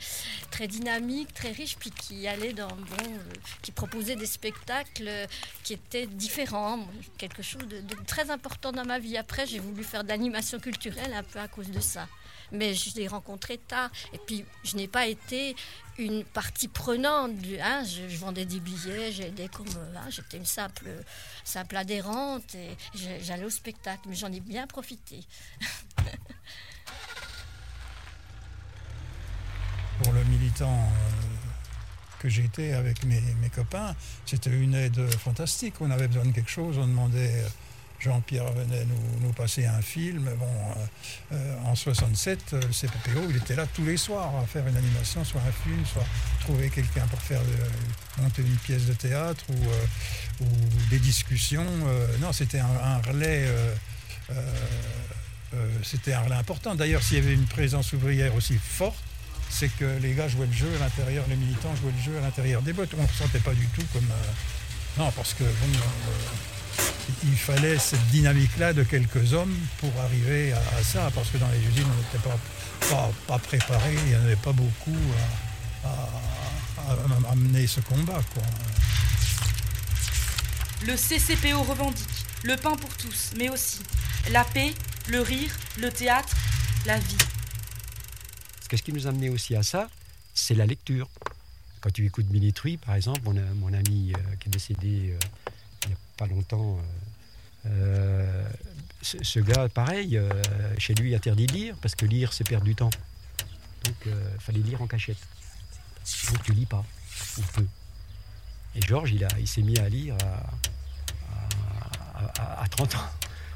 [0.52, 5.10] très dynamique, très riche, puis qui allait dans, bon, euh, qui proposait des spectacles
[5.64, 6.88] qui étaient différents.
[7.18, 9.18] Quelque chose de, très important dans ma vie.
[9.18, 12.08] Après, j'ai voulu faire de l'animation culturelle un peu à cause de ça.
[12.52, 13.90] Mais je l'ai rencontré tard.
[14.14, 15.56] Et puis, je n'ai pas été
[15.98, 17.36] une partie prenante.
[17.38, 19.68] Du, hein, je, vendais des billets, j'aidais comme.
[19.68, 20.86] euh, hein, J'étais une simple,
[21.44, 22.70] simple adhérente et
[23.22, 24.02] j'allais au spectacle.
[24.08, 25.22] Mais j'en ai bien profité.
[30.02, 31.44] pour le militant euh,
[32.24, 33.22] que j'étais avec mes,
[33.54, 33.96] copains,
[34.26, 35.76] c'était une aide fantastique.
[35.82, 37.44] On avait besoin de quelque chose, on demandait.
[37.44, 37.48] euh,
[38.00, 38.86] Jean-Pierre venait
[39.22, 40.30] nous, passer un film.
[40.38, 40.46] Bon,
[41.32, 44.76] euh, en 67, euh, le CPPO, il était là tous les soirs à faire une
[44.76, 46.06] animation, soit un film, soit
[46.42, 47.40] trouver quelqu'un pour faire
[48.22, 50.46] monter une pièce de théâtre ou,
[50.90, 51.66] des discussions.
[52.20, 53.48] Non, c'était un, relais.
[55.82, 56.76] c'était un relais important.
[56.76, 59.02] D'ailleurs, s'il y avait une présence ouvrière aussi forte,
[59.54, 62.22] c'est que les gars jouaient le jeu à l'intérieur, les militants jouaient le jeu à
[62.22, 62.92] l'intérieur des bottes.
[62.98, 64.10] On ne sentait pas du tout comme.
[64.12, 66.84] euh, non, parce que bon, euh,
[67.24, 71.60] il fallait cette dynamique-là de quelques hommes pour arriver à, ça, parce que dans les
[71.60, 72.38] usines, on n'était pas,
[72.90, 74.98] pas, pas préparé, il n'y en avait pas beaucoup
[75.86, 75.92] à, à-
[76.92, 78.22] à- à mener ce combat.
[80.86, 82.08] Le CCPO revendique
[82.44, 83.80] le pain pour tous, mais aussi
[84.32, 84.74] la paix,
[85.08, 86.36] le rire, le théâtre,
[86.86, 87.18] la vie.
[88.64, 89.90] Parce que ce qui nous a aussi à ça,
[90.34, 91.10] c'est la lecture.
[91.82, 95.20] Quand tu écoutes Militruy, par exemple, mon, ami euh, qui est décédé euh,
[95.84, 96.80] il n'y a pas longtemps,
[97.66, 98.48] euh,
[99.02, 100.18] ce, gars, pareil,
[100.78, 102.90] chez lui, interdit de lire, parce que lire, c'est perdre du temps.
[103.84, 105.18] Donc, il fallait lire en cachette.
[106.30, 106.86] Donc tu lis pas,
[107.38, 107.68] ou peu.
[108.76, 110.16] Et Georges, il, il s'est mis à lire
[112.40, 113.10] à, 30 ans.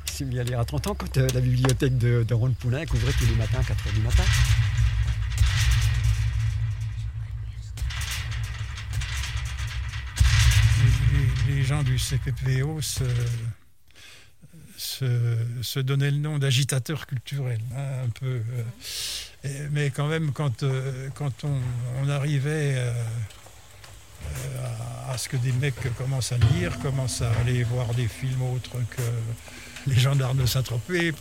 [0.05, 2.85] Il s'est mis à lire à 30 ans quand la bibliothèque de, de Ron Poulain
[2.85, 4.23] couvrait tous les matins à 4 h du matin.
[11.83, 13.03] Du CPPO se,
[14.77, 18.41] se, le nom d'agitateurs culturels, hein, un peu.
[19.45, 21.59] Euh, mais quand même, quand, euh, quand on,
[22.01, 22.81] on arrivait
[25.09, 28.77] à ce que des mecs commencent à lire, commencent à aller voir des films autres
[28.95, 29.01] que
[29.95, 31.13] les gendarmes de Saint-Tropez,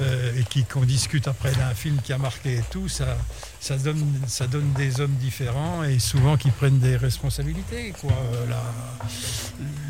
[0.00, 3.16] euh, et qui, qu'on discute après d'un film qui a marqué tout, ça,
[3.60, 7.92] ça, donne, ça donne des hommes différents et souvent qui prennent des responsabilités.
[8.00, 8.12] Quoi.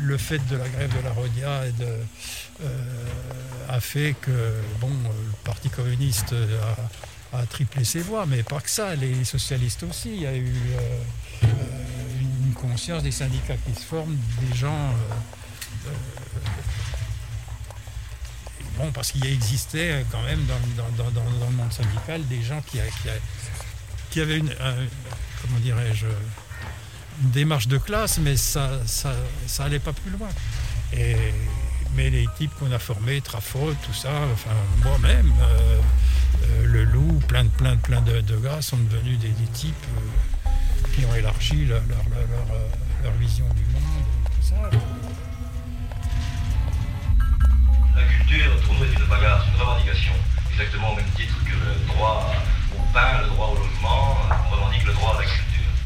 [0.01, 2.03] le fait de la grève de la Rodia euh,
[3.69, 6.35] a fait que bon, le Parti communiste
[7.33, 10.13] a, triplé ses voix, mais pas que ça, les socialistes aussi.
[10.13, 11.47] Il y a eu euh,
[12.45, 14.93] une conscience des syndicats qui se forment, des gens
[18.77, 24.53] bon, parce qu'il existait quand même dans, le monde syndical des gens qui, avaient une,
[25.41, 26.05] comment dirais-je,
[27.19, 29.13] démarche de classe, mais ça, ça,
[29.47, 30.29] ça allait pas plus loin.
[31.95, 35.79] Mais les types qu'on a formés, Trafo, tout ça, enfin moi-même, euh,
[36.43, 39.75] euh, le loup, plein de plein de plein de, gars sont devenus des, types
[40.47, 40.49] euh,
[40.95, 41.81] qui ont élargi leur,
[43.19, 45.22] vision du monde.
[48.65, 50.13] Pour nous, est une bagarre, une revendication,
[50.51, 52.31] exactement au même titre que le droit
[52.73, 55.43] au pain, le droit au logement, on revendique le droit à la culture.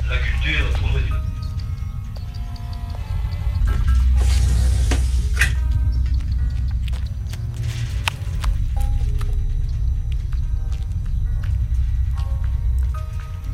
[0.10, 1.04] La culture, pour nous, est.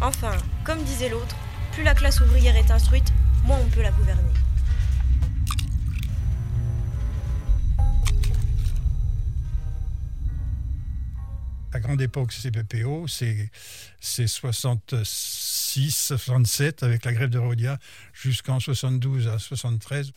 [0.02, 0.32] Enfin,
[0.66, 1.36] comme disait l'autre,
[1.72, 3.14] plus la classe ouvrière est instruite,
[3.46, 4.43] moins on peut la gouverner.
[11.74, 13.50] La grande époque CPPO, c'est
[14.28, 17.80] 66, 67 avec la grève de Rodia
[18.14, 20.12] jusqu'en 72 à 73.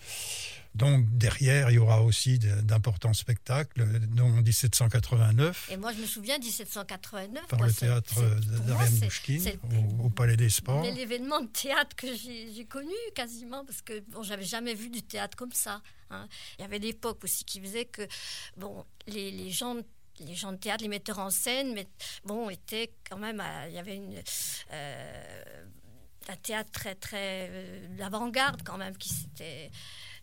[0.75, 5.71] Donc derrière, il y aura aussi d'importants spectacles, dont 1789.
[5.73, 7.47] Et moi, je me souviens 1789.
[7.47, 8.23] Par le théâtre
[8.67, 9.53] d'Ariane Bouchkine,
[10.05, 10.85] au, Palais des Sports.
[10.85, 15.03] C'est l'événement de théâtre que j'ai connu quasiment, parce que bon, j'avais jamais vu du
[15.03, 15.81] théâtre comme ça.
[16.11, 16.29] Hein.
[16.59, 18.07] Il y avait l'époque aussi qui faisait que
[18.59, 19.77] bon, les, les gens
[20.21, 21.87] les gens de théâtre, les metteurs en scène, mais
[22.25, 24.01] bon, étaient quand même, il y avait
[24.73, 25.65] euh,
[26.29, 29.71] un théâtre très très euh, d'avant-garde quand même qui s'était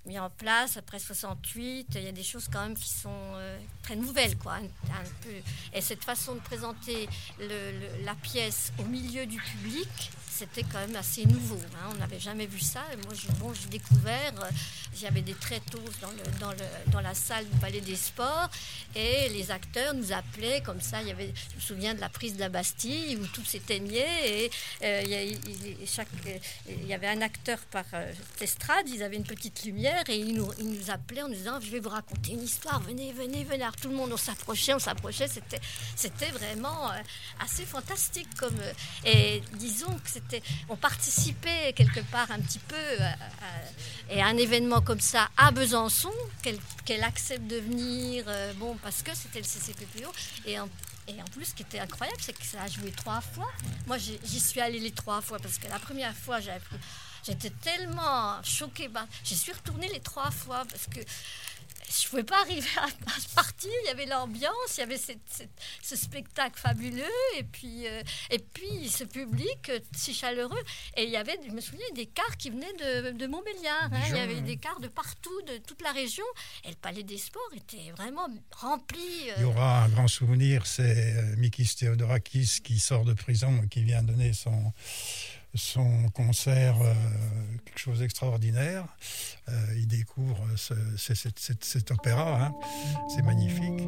[0.05, 1.87] mis en place après 68.
[1.95, 5.35] Il y a des choses quand même qui sont euh, très nouvelles, quoi, un, peu.
[5.73, 7.07] Et cette façon de présenter
[7.39, 11.59] la pièce au milieu du public, c'était quand même assez nouveau.
[11.75, 11.91] Hein.
[11.91, 12.81] On n'avait jamais vu ça.
[12.91, 14.49] Et moi, bon, j'ai découvert, euh,
[14.99, 18.49] j'avais des tréteaux dans, le, dans, le, dans la salle du Palais des Sports
[18.95, 21.01] et les acteurs nous appelaient comme ça.
[21.01, 24.45] Il y avait, je me souviens de la prise de la Bastille où tout s'éteignait
[24.45, 24.51] et
[24.83, 26.07] euh, il, y chaque,
[26.67, 28.11] il y avait un acteur par euh,
[28.41, 31.59] estrade, ils avaient une petite lumière et ils nous, ils nous appelaient en nous disant
[31.61, 33.63] Je vais vous raconter une histoire, venez, venez, venez.
[33.63, 35.27] Alors tout le monde, on s'approchait, on s'approchait.
[35.27, 36.91] C'était, vraiment
[37.39, 38.27] assez fantastique.
[38.37, 38.57] Comme,
[39.05, 40.22] et disons que c'était
[40.69, 43.15] on participait quelque part un petit peu à,
[44.09, 46.11] et un événement comme ça à Besançon,
[46.85, 50.11] qu'elle accepte de venir, euh, bon, parce que c'était le CCPPO.
[50.45, 50.69] Et en,
[51.07, 53.51] et en plus, ce qui était incroyable, c'est que ça a joué trois fois.
[53.87, 58.87] Moi, j'y suis allée les trois fois parce que la première fois, j'étais tellement choquée.
[58.87, 60.99] Bah, j'y suis retournée les trois fois parce que
[62.01, 62.87] je ne pouvais pas arriver à,
[63.35, 63.71] partir.
[63.83, 67.03] Il y avait l'ambiance, il y avait ce spectacle fabuleux,
[67.37, 68.01] et puis, euh,
[68.31, 70.63] et puis ce public euh, si chaleureux.
[70.97, 73.89] Et il y avait, je me souviens, des cars qui venaient de, de Montbéliard.
[73.91, 74.01] Hein.
[74.09, 76.25] Il y avait des cars de partout, de toute la région.
[76.63, 79.29] Et le Palais des Sports était vraiment rempli.
[79.29, 79.33] Euh.
[79.37, 83.83] Il y aura un grand souvenir, c'est Mikis Theodorakis qui sort de prison et qui
[83.83, 84.73] vient donner son
[85.55, 86.93] son concert euh,
[87.65, 88.85] quelque chose d'extraordinaire.
[89.49, 92.53] Euh, il découvre cet opéra, hein.
[93.13, 93.81] c'est magnifique.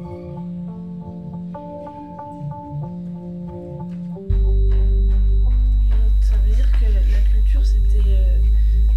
[6.22, 8.42] Ça veut dire que la culture, euh,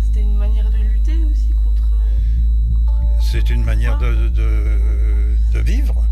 [0.02, 1.94] c'était une manière de lutter aussi contre...
[3.32, 4.30] C'est une manière de,
[5.54, 6.06] de vivre.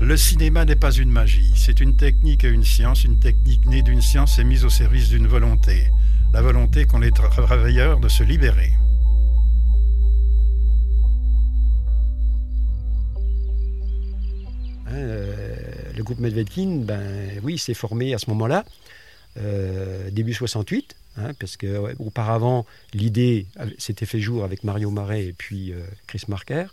[0.00, 3.82] Le cinéma n'est pas une magie, c'est une technique et une science, une technique née
[3.82, 5.88] d'une science et mise au service d'une volonté,
[6.32, 8.72] la volonté qu'ont les travailleurs de se libérer.
[14.86, 15.54] Hein, euh,
[15.94, 18.64] le groupe Medvedkin, ben oui, s'est formé à ce moment-là,
[19.36, 22.64] euh, début 68, hein, parce que auparavant
[22.94, 23.46] l'idée
[23.76, 26.68] s'était fait jour avec Mario Marais et puis euh, Chris Marker,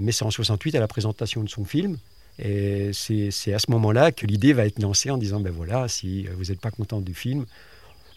[0.00, 1.98] mais c'est en 68 à la présentation de son film.
[2.38, 6.26] Et c'est à ce moment-là que l'idée va être lancée en disant ben voilà, si
[6.36, 7.46] vous n'êtes pas content du film,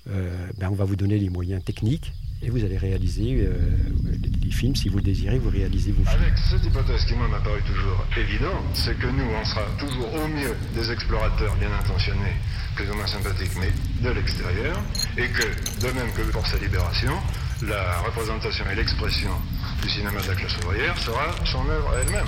[0.09, 3.53] euh, ben on va vous donner les moyens techniques et vous allez réaliser euh,
[4.41, 6.21] les films si vous le désirez, vous réalisez vos films.
[6.21, 10.27] Avec cette hypothèse qui, m'a paru toujours évidente, c'est que nous, on sera toujours au
[10.27, 12.35] mieux des explorateurs bien intentionnés,
[12.75, 13.71] plus ou moins sympathiques, mais
[14.01, 14.81] de l'extérieur,
[15.17, 17.13] et que, de même que pour sa libération,
[17.61, 19.31] la représentation et l'expression
[19.81, 22.27] du cinéma de la classe ouvrière sera son œuvre elle-même.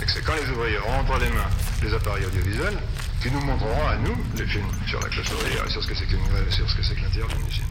[0.00, 1.50] Et que c'est quand les ouvriers auront entre les mains
[1.82, 2.78] les appareils audiovisuels
[3.22, 5.94] qui nous montreront à nous les films sur la classe ouvrière et sur ce que
[5.94, 7.64] c'est ce que l'intérieur d'une usine.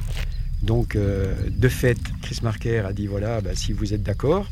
[0.62, 4.48] Donc, euh, de fait, Chris Marker a dit voilà, bah, si vous êtes d'accord,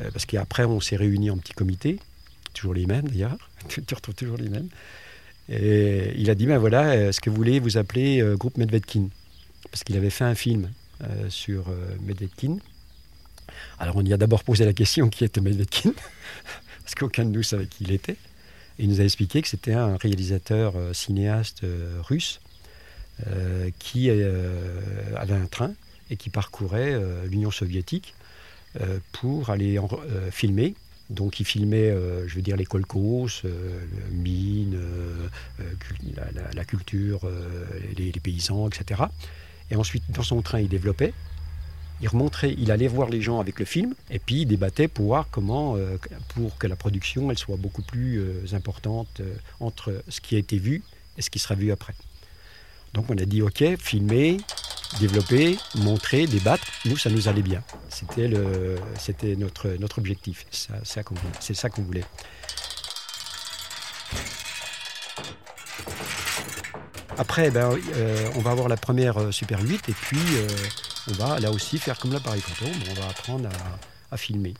[0.00, 2.00] euh, parce qu'après, on s'est réunis en petit comité,
[2.54, 3.38] toujours les mêmes d'ailleurs,
[3.68, 4.68] tu retrouves toujours les mêmes.
[5.48, 9.08] Et il a dit ben voilà, est-ce que vous voulez vous appeler euh, groupe Medvedkin
[9.70, 10.70] Parce qu'il avait fait un film
[11.02, 12.58] euh, sur euh, Medvedkin.
[13.78, 15.92] Alors, on y a d'abord posé la question qui était Medvedkin,
[16.88, 18.16] parce qu'aucun de nous savait qui il était.
[18.78, 22.40] Et il nous a expliqué que c'était un réalisateur euh, cinéaste euh, russe
[23.26, 25.74] euh, qui avait un train
[26.08, 28.14] et qui parcourait l'Union soviétique
[29.12, 29.78] pour aller
[30.30, 30.74] filmer.
[31.10, 31.94] Donc il filmait,
[32.26, 33.42] je veux dire, les kolkhozes,
[34.10, 34.80] mines,
[36.54, 37.28] la, culture,
[37.98, 39.02] les paysans, etc.
[39.70, 41.12] Et ensuite, dans son train, il développait.
[42.00, 45.06] Il remontrait, il allait voir les gens avec le film, et puis il débattait pour
[45.06, 45.98] voir comment, euh,
[46.28, 50.38] pour que la production elle soit beaucoup plus euh, importante euh, entre ce qui a
[50.38, 50.82] été vu
[51.16, 51.94] et ce qui sera vu après.
[52.94, 54.36] Donc on a dit ok, filmer,
[55.00, 56.64] développer, montrer, débattre.
[56.84, 57.64] Nous, ça nous allait bien.
[57.88, 60.46] C'était le, c'était notre notre objectif.
[60.50, 62.04] C'est ça qu'on voulait.
[67.18, 67.76] Après, ben,
[68.36, 70.18] on va avoir la première Super 8 et puis
[71.08, 72.70] on va là aussi faire comme l'appareil photo.
[72.90, 73.48] On va apprendre
[74.10, 74.54] à, filmer.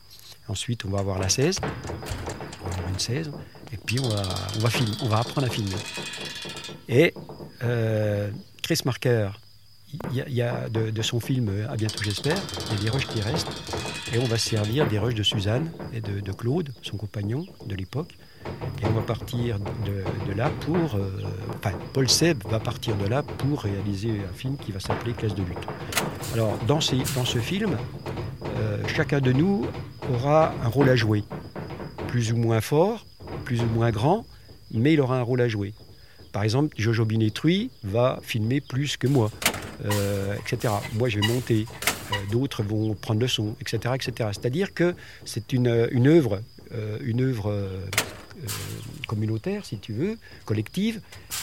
[0.49, 1.61] Ensuite, on va avoir la 16.
[1.63, 3.31] On va avoir une 16.
[3.73, 4.23] Et puis on va,
[4.57, 5.77] on va, filmer, on va apprendre à filmer.
[6.89, 7.15] Et
[7.63, 8.31] euh,
[8.63, 9.31] Chris Marker,
[10.11, 12.39] y a, de, son film euh, À bientôt j'espère,
[12.71, 13.53] il y a des rushs qui restent.
[14.13, 17.75] Et on va se servir des rushs de Suzanne et de Claude, son compagnon de
[17.75, 18.15] l'époque.
[18.81, 20.95] Et on va partir de, là pour.
[20.95, 21.11] euh,
[21.57, 25.35] enfin, Paul Seb va partir de là pour réaliser un film qui va s'appeler Classe
[25.35, 25.67] de lutte.
[26.35, 27.77] Alors, dans, ce film,
[28.45, 29.67] euh, chacun de nous
[30.13, 31.25] aura un rôle à jouer.
[32.07, 33.05] Plus ou moins fort,
[33.45, 34.25] plus ou moins grand,
[34.71, 35.75] mais il aura un rôle à jouer.
[36.33, 39.31] Par exemple, Jojo Binetruy va filmer plus que moi,
[39.85, 40.73] euh, etc.
[40.95, 41.67] Moi, je vais monter,
[42.31, 43.95] d'autres vont prendre le son, etc.
[43.95, 44.31] etc.
[44.33, 44.95] C'est-à-dire que
[45.25, 46.41] c'est une, œuvre,
[47.01, 47.53] une œuvre
[49.07, 51.01] communautaire, si tu veux, collective,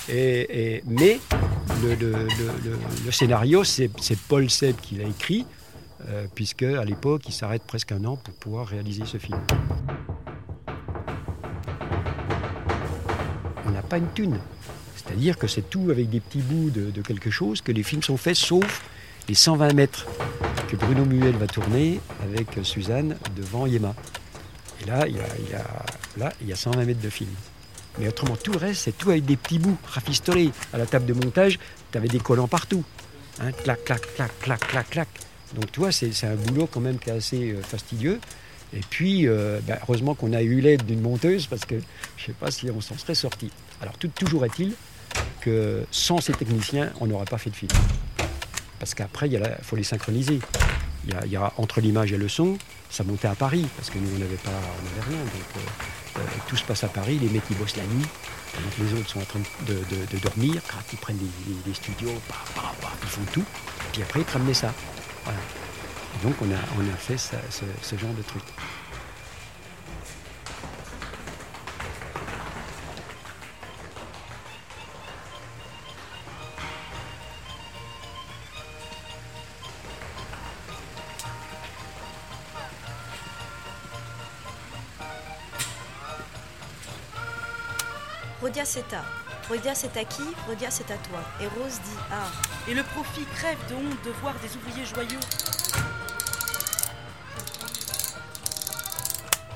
[0.10, 1.20] et, mais
[1.84, 3.90] le, scénario, c'est
[4.28, 5.46] Paul Seb qui l'a écrit,
[6.08, 9.40] euh, puisque à l'époque, il s'arrête presque un an pour pouvoir réaliser ce film.
[13.66, 14.40] On n'a pas une thune.
[14.96, 18.18] C'est-à-dire que c'est tout avec des petits bouts de quelque chose que les films sont
[18.18, 18.84] faits, sauf
[19.28, 20.06] les 120 mètres
[20.68, 23.96] que Bruno Muel va tourner avec Suzanne devant Yema.
[24.82, 25.86] Et là, il y a, il y a-
[26.18, 27.30] là, il y a 120 mètres de film.
[27.98, 30.52] Mais autrement, tout le reste, c'est tout avec des petits bouts rafistolés.
[30.74, 31.60] À la table de montage,
[31.92, 32.84] tu avais des collants partout.
[33.42, 35.08] Hein, clac, clac, clac, clac, clac, clac.
[35.54, 38.20] Donc, tu vois, c'est un boulot quand même qui est assez euh, fastidieux.
[38.74, 41.76] Et puis, euh, ben, heureusement qu'on a eu l'aide d'une monteuse parce que
[42.18, 43.50] je ne sais pas si on s'en serait sorti.
[43.82, 44.74] Alors, toujours est-il
[45.40, 47.72] que sans ces techniciens, on n'aurait pas fait de film.
[48.80, 50.40] Parce qu'après, il faut les synchroniser.
[51.08, 52.58] Il y, a, entre l'image et le son,
[52.90, 54.52] ça montait à Paris, parce que nous, on n'avait pas,
[55.08, 55.18] rien.
[55.18, 55.28] Donc,
[55.58, 58.06] euh, euh, tout se passe à Paris, les mecs, ils bossent la nuit.
[58.56, 60.62] Donc, les autres sont en train de, dormir,
[60.92, 62.10] ils prennent des, studios,
[63.04, 63.44] ils font tout.
[63.92, 64.74] Puis après, ils te ramenaient ça.
[66.24, 67.36] Donc, on a, on a fait ce,
[67.82, 68.44] ce genre de truc.
[88.46, 89.04] Rodia c'est à.
[89.50, 90.22] Rodia c'est à qui?
[90.48, 91.20] Rodia c'est à toi.
[91.42, 92.32] Et Rose dit ah.
[92.68, 95.20] Et le profit crève de honte de voir des ouvriers joyeux.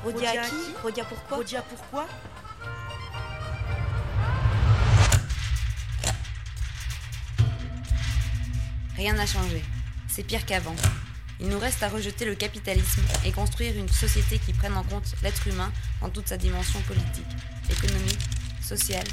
[0.04, 0.56] Rodia à qui?
[0.82, 2.08] Rodia pourquoi Rodia pourquoi
[8.96, 9.64] Rien n'a changé.
[10.08, 10.76] C'est pire qu'avant.
[11.40, 15.14] Il nous reste à rejeter le capitalisme et construire une société qui prenne en compte
[15.22, 15.72] l'être humain
[16.02, 17.28] dans toute sa dimension politique,
[17.70, 18.20] économique,
[18.70, 19.08] sociale,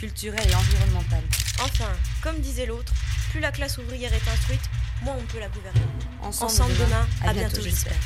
[0.00, 1.22] culturelle et environnementale.
[1.60, 1.92] Enfin,
[2.22, 2.92] comme disait l'autre,
[3.30, 4.68] plus la classe ouvrière est instruite,
[5.02, 5.80] moins on peut la gouverner.
[6.22, 8.02] Ensemble, Ensemble demain, demain, à à bientôt, bientôt, j'espère.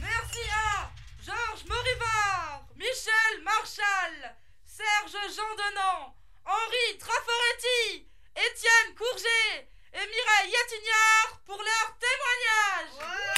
[0.00, 0.90] Merci à
[1.26, 4.34] Georges Morivard, Michel Marchal,
[4.64, 6.14] Serge Jean
[6.46, 13.34] Henri Traforetti, Étienne Courget et Mireille Yetignard pour leur témoignage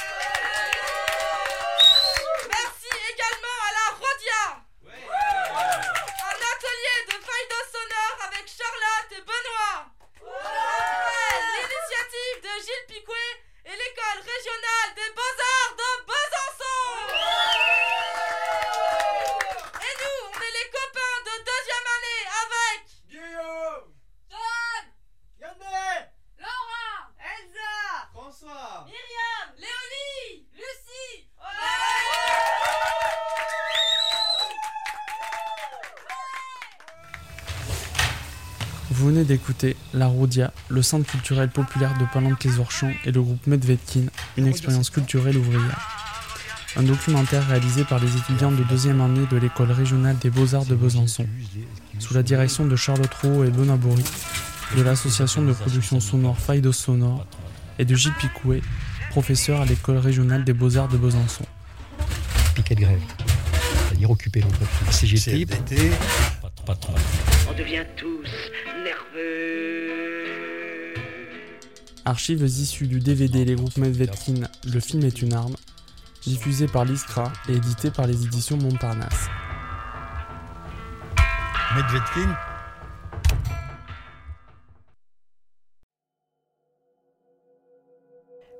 [3.13, 4.47] également à la Rodia.
[6.27, 9.81] Un atelier de faïdo sonore avec Charlotte et Benoît.
[11.53, 15.46] L'initiative de Gilles Picouet et l'école régionale des beaux-arts
[38.97, 44.07] Vous venez d'écouter La Roudia, le centre culturel populaire de Palanque-les-Orchamps et le groupe Medvedkin,
[44.39, 45.79] une expérience culturelle ouvrière.
[46.77, 50.75] Un documentaire réalisé par les étudiants de deuxième année de l'école régionale des beaux-arts de
[50.75, 51.27] Besançon,
[51.99, 54.03] sous la direction de Charlotte Roux et Benoît Bory,
[54.79, 57.27] de l'association de production sonore Faidos Sonore
[57.79, 58.63] et de Gilles Picouet,
[59.11, 61.45] professeur à l'école régionale des beaux-arts de Besançon.
[62.55, 63.03] Piquet de grève,
[63.89, 64.89] c'est-à-dire occuper l'entreprise.
[64.91, 65.47] CGT,
[66.65, 66.95] patron.
[67.49, 68.27] On devient tous.
[72.05, 75.57] Archives issues du DVD Les groupes Medvedkin, Le film est une arme,
[76.23, 79.27] diffusé par l'ISCRA et édité par les éditions Montparnasse.
[81.75, 82.37] Medvedkin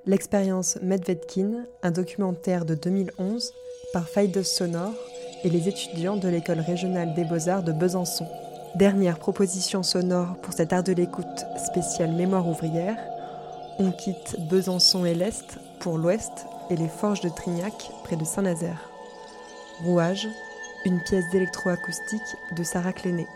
[0.07, 3.53] L'expérience Medvedkin, un documentaire de 2011
[3.93, 4.95] par Faidos Sonore
[5.45, 8.27] et les étudiants de l'école régionale des beaux-arts de Besançon.
[8.77, 12.99] Dernière proposition sonore pour cet art de l'écoute spécial Mémoire ouvrière.
[13.79, 18.91] On quitte Besançon et l'Est pour l'Ouest et les forges de Trignac près de Saint-Nazaire.
[19.83, 20.29] Rouage,
[20.85, 23.27] une pièce d'électroacoustique de Sarah Cléné.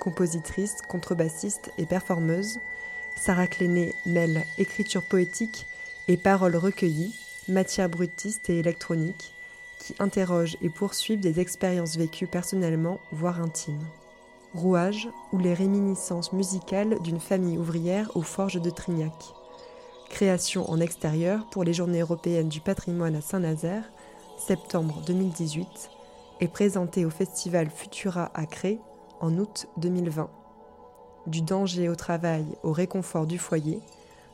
[0.00, 2.58] Compositrice, contrebassiste et performeuse,
[3.14, 5.68] Sarah Cléné mêle écriture poétique
[6.08, 7.14] et paroles recueillies,
[7.46, 9.32] matière brutiste et électronique,
[9.78, 13.86] qui interrogent et poursuivent des expériences vécues personnellement, voire intimes.
[14.56, 19.12] Rouage ou les réminiscences musicales d'une famille ouvrière aux forges de Trignac.
[20.08, 23.84] Création en extérieur pour les Journées européennes du patrimoine à Saint-Nazaire,
[24.38, 25.90] septembre 2018,
[26.40, 28.80] et présentée au festival Futura à Cré
[29.20, 30.30] en août 2020.
[31.26, 33.80] Du danger au travail au réconfort du foyer,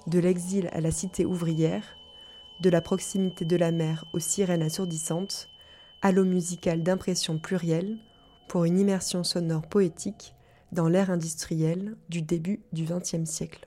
[0.06, 1.96] de l'exil à la cité ouvrière,
[2.60, 5.48] de la proximité de la mer aux sirènes assourdissantes,
[6.00, 7.98] à l'eau musicale d'impression plurielle,
[8.52, 10.34] pour une immersion sonore poétique
[10.72, 13.66] dans l'ère industrielle du début du XXe siècle.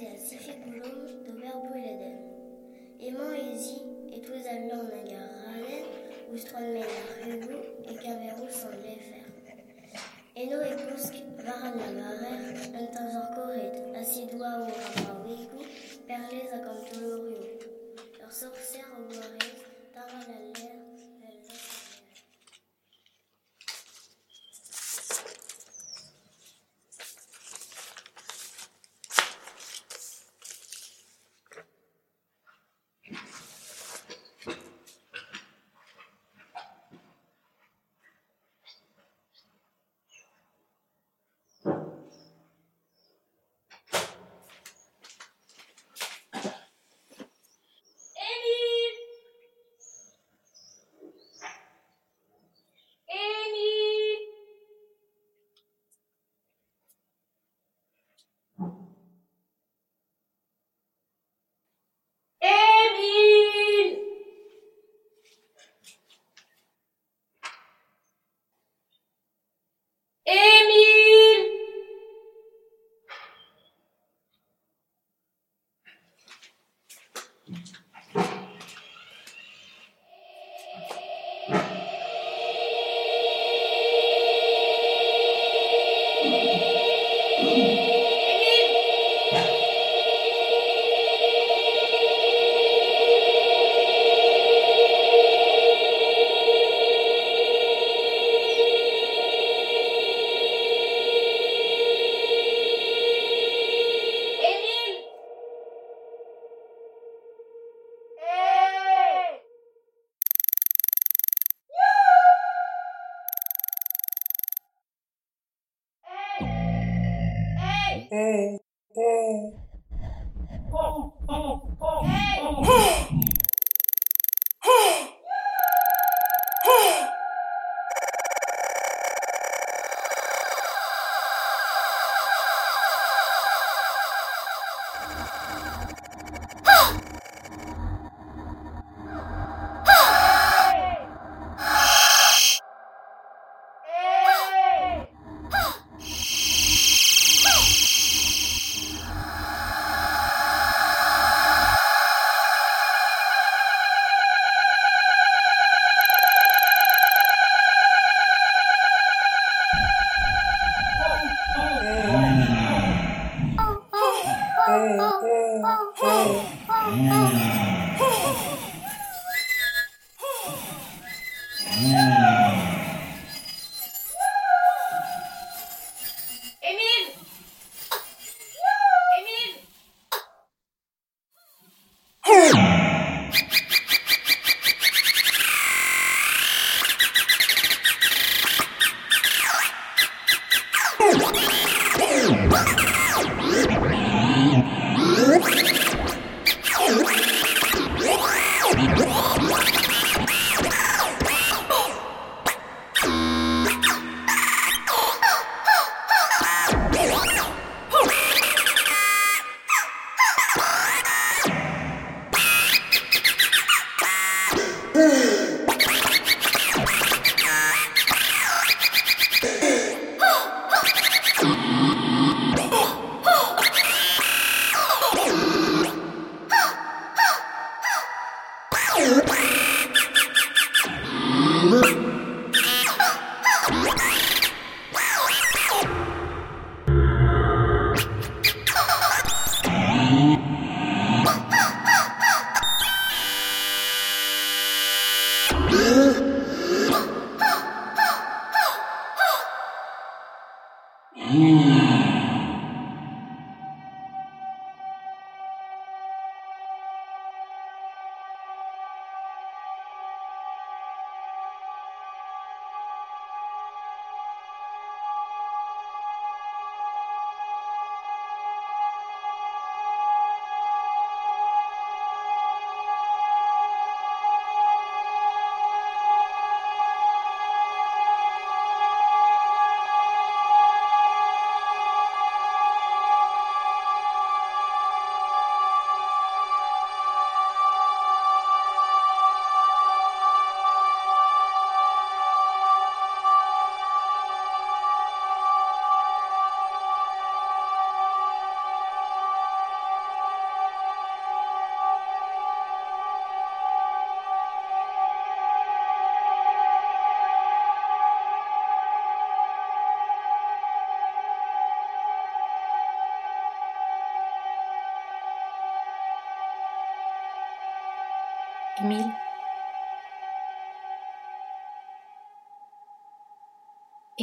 [0.00, 2.18] et la circuit boulange d'Oberbouy-l'Eden.
[3.00, 5.24] Aimant Easy et tous amis en Niagara,
[6.32, 6.36] ou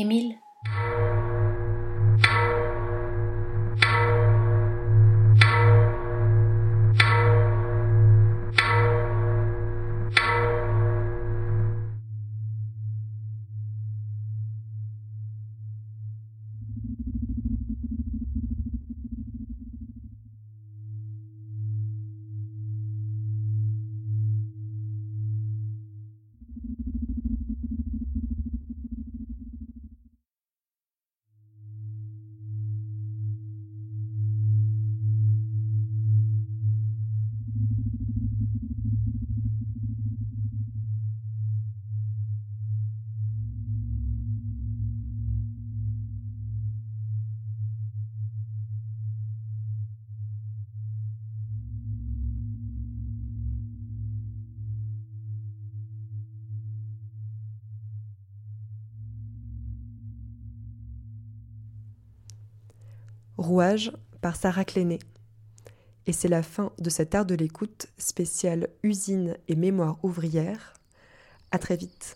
[0.01, 0.40] Émile
[64.21, 64.99] Par Sarah Cléné.
[66.07, 70.73] Et c'est la fin de cet art de l'écoute spécial usine et mémoire ouvrière.
[71.51, 72.15] À très vite.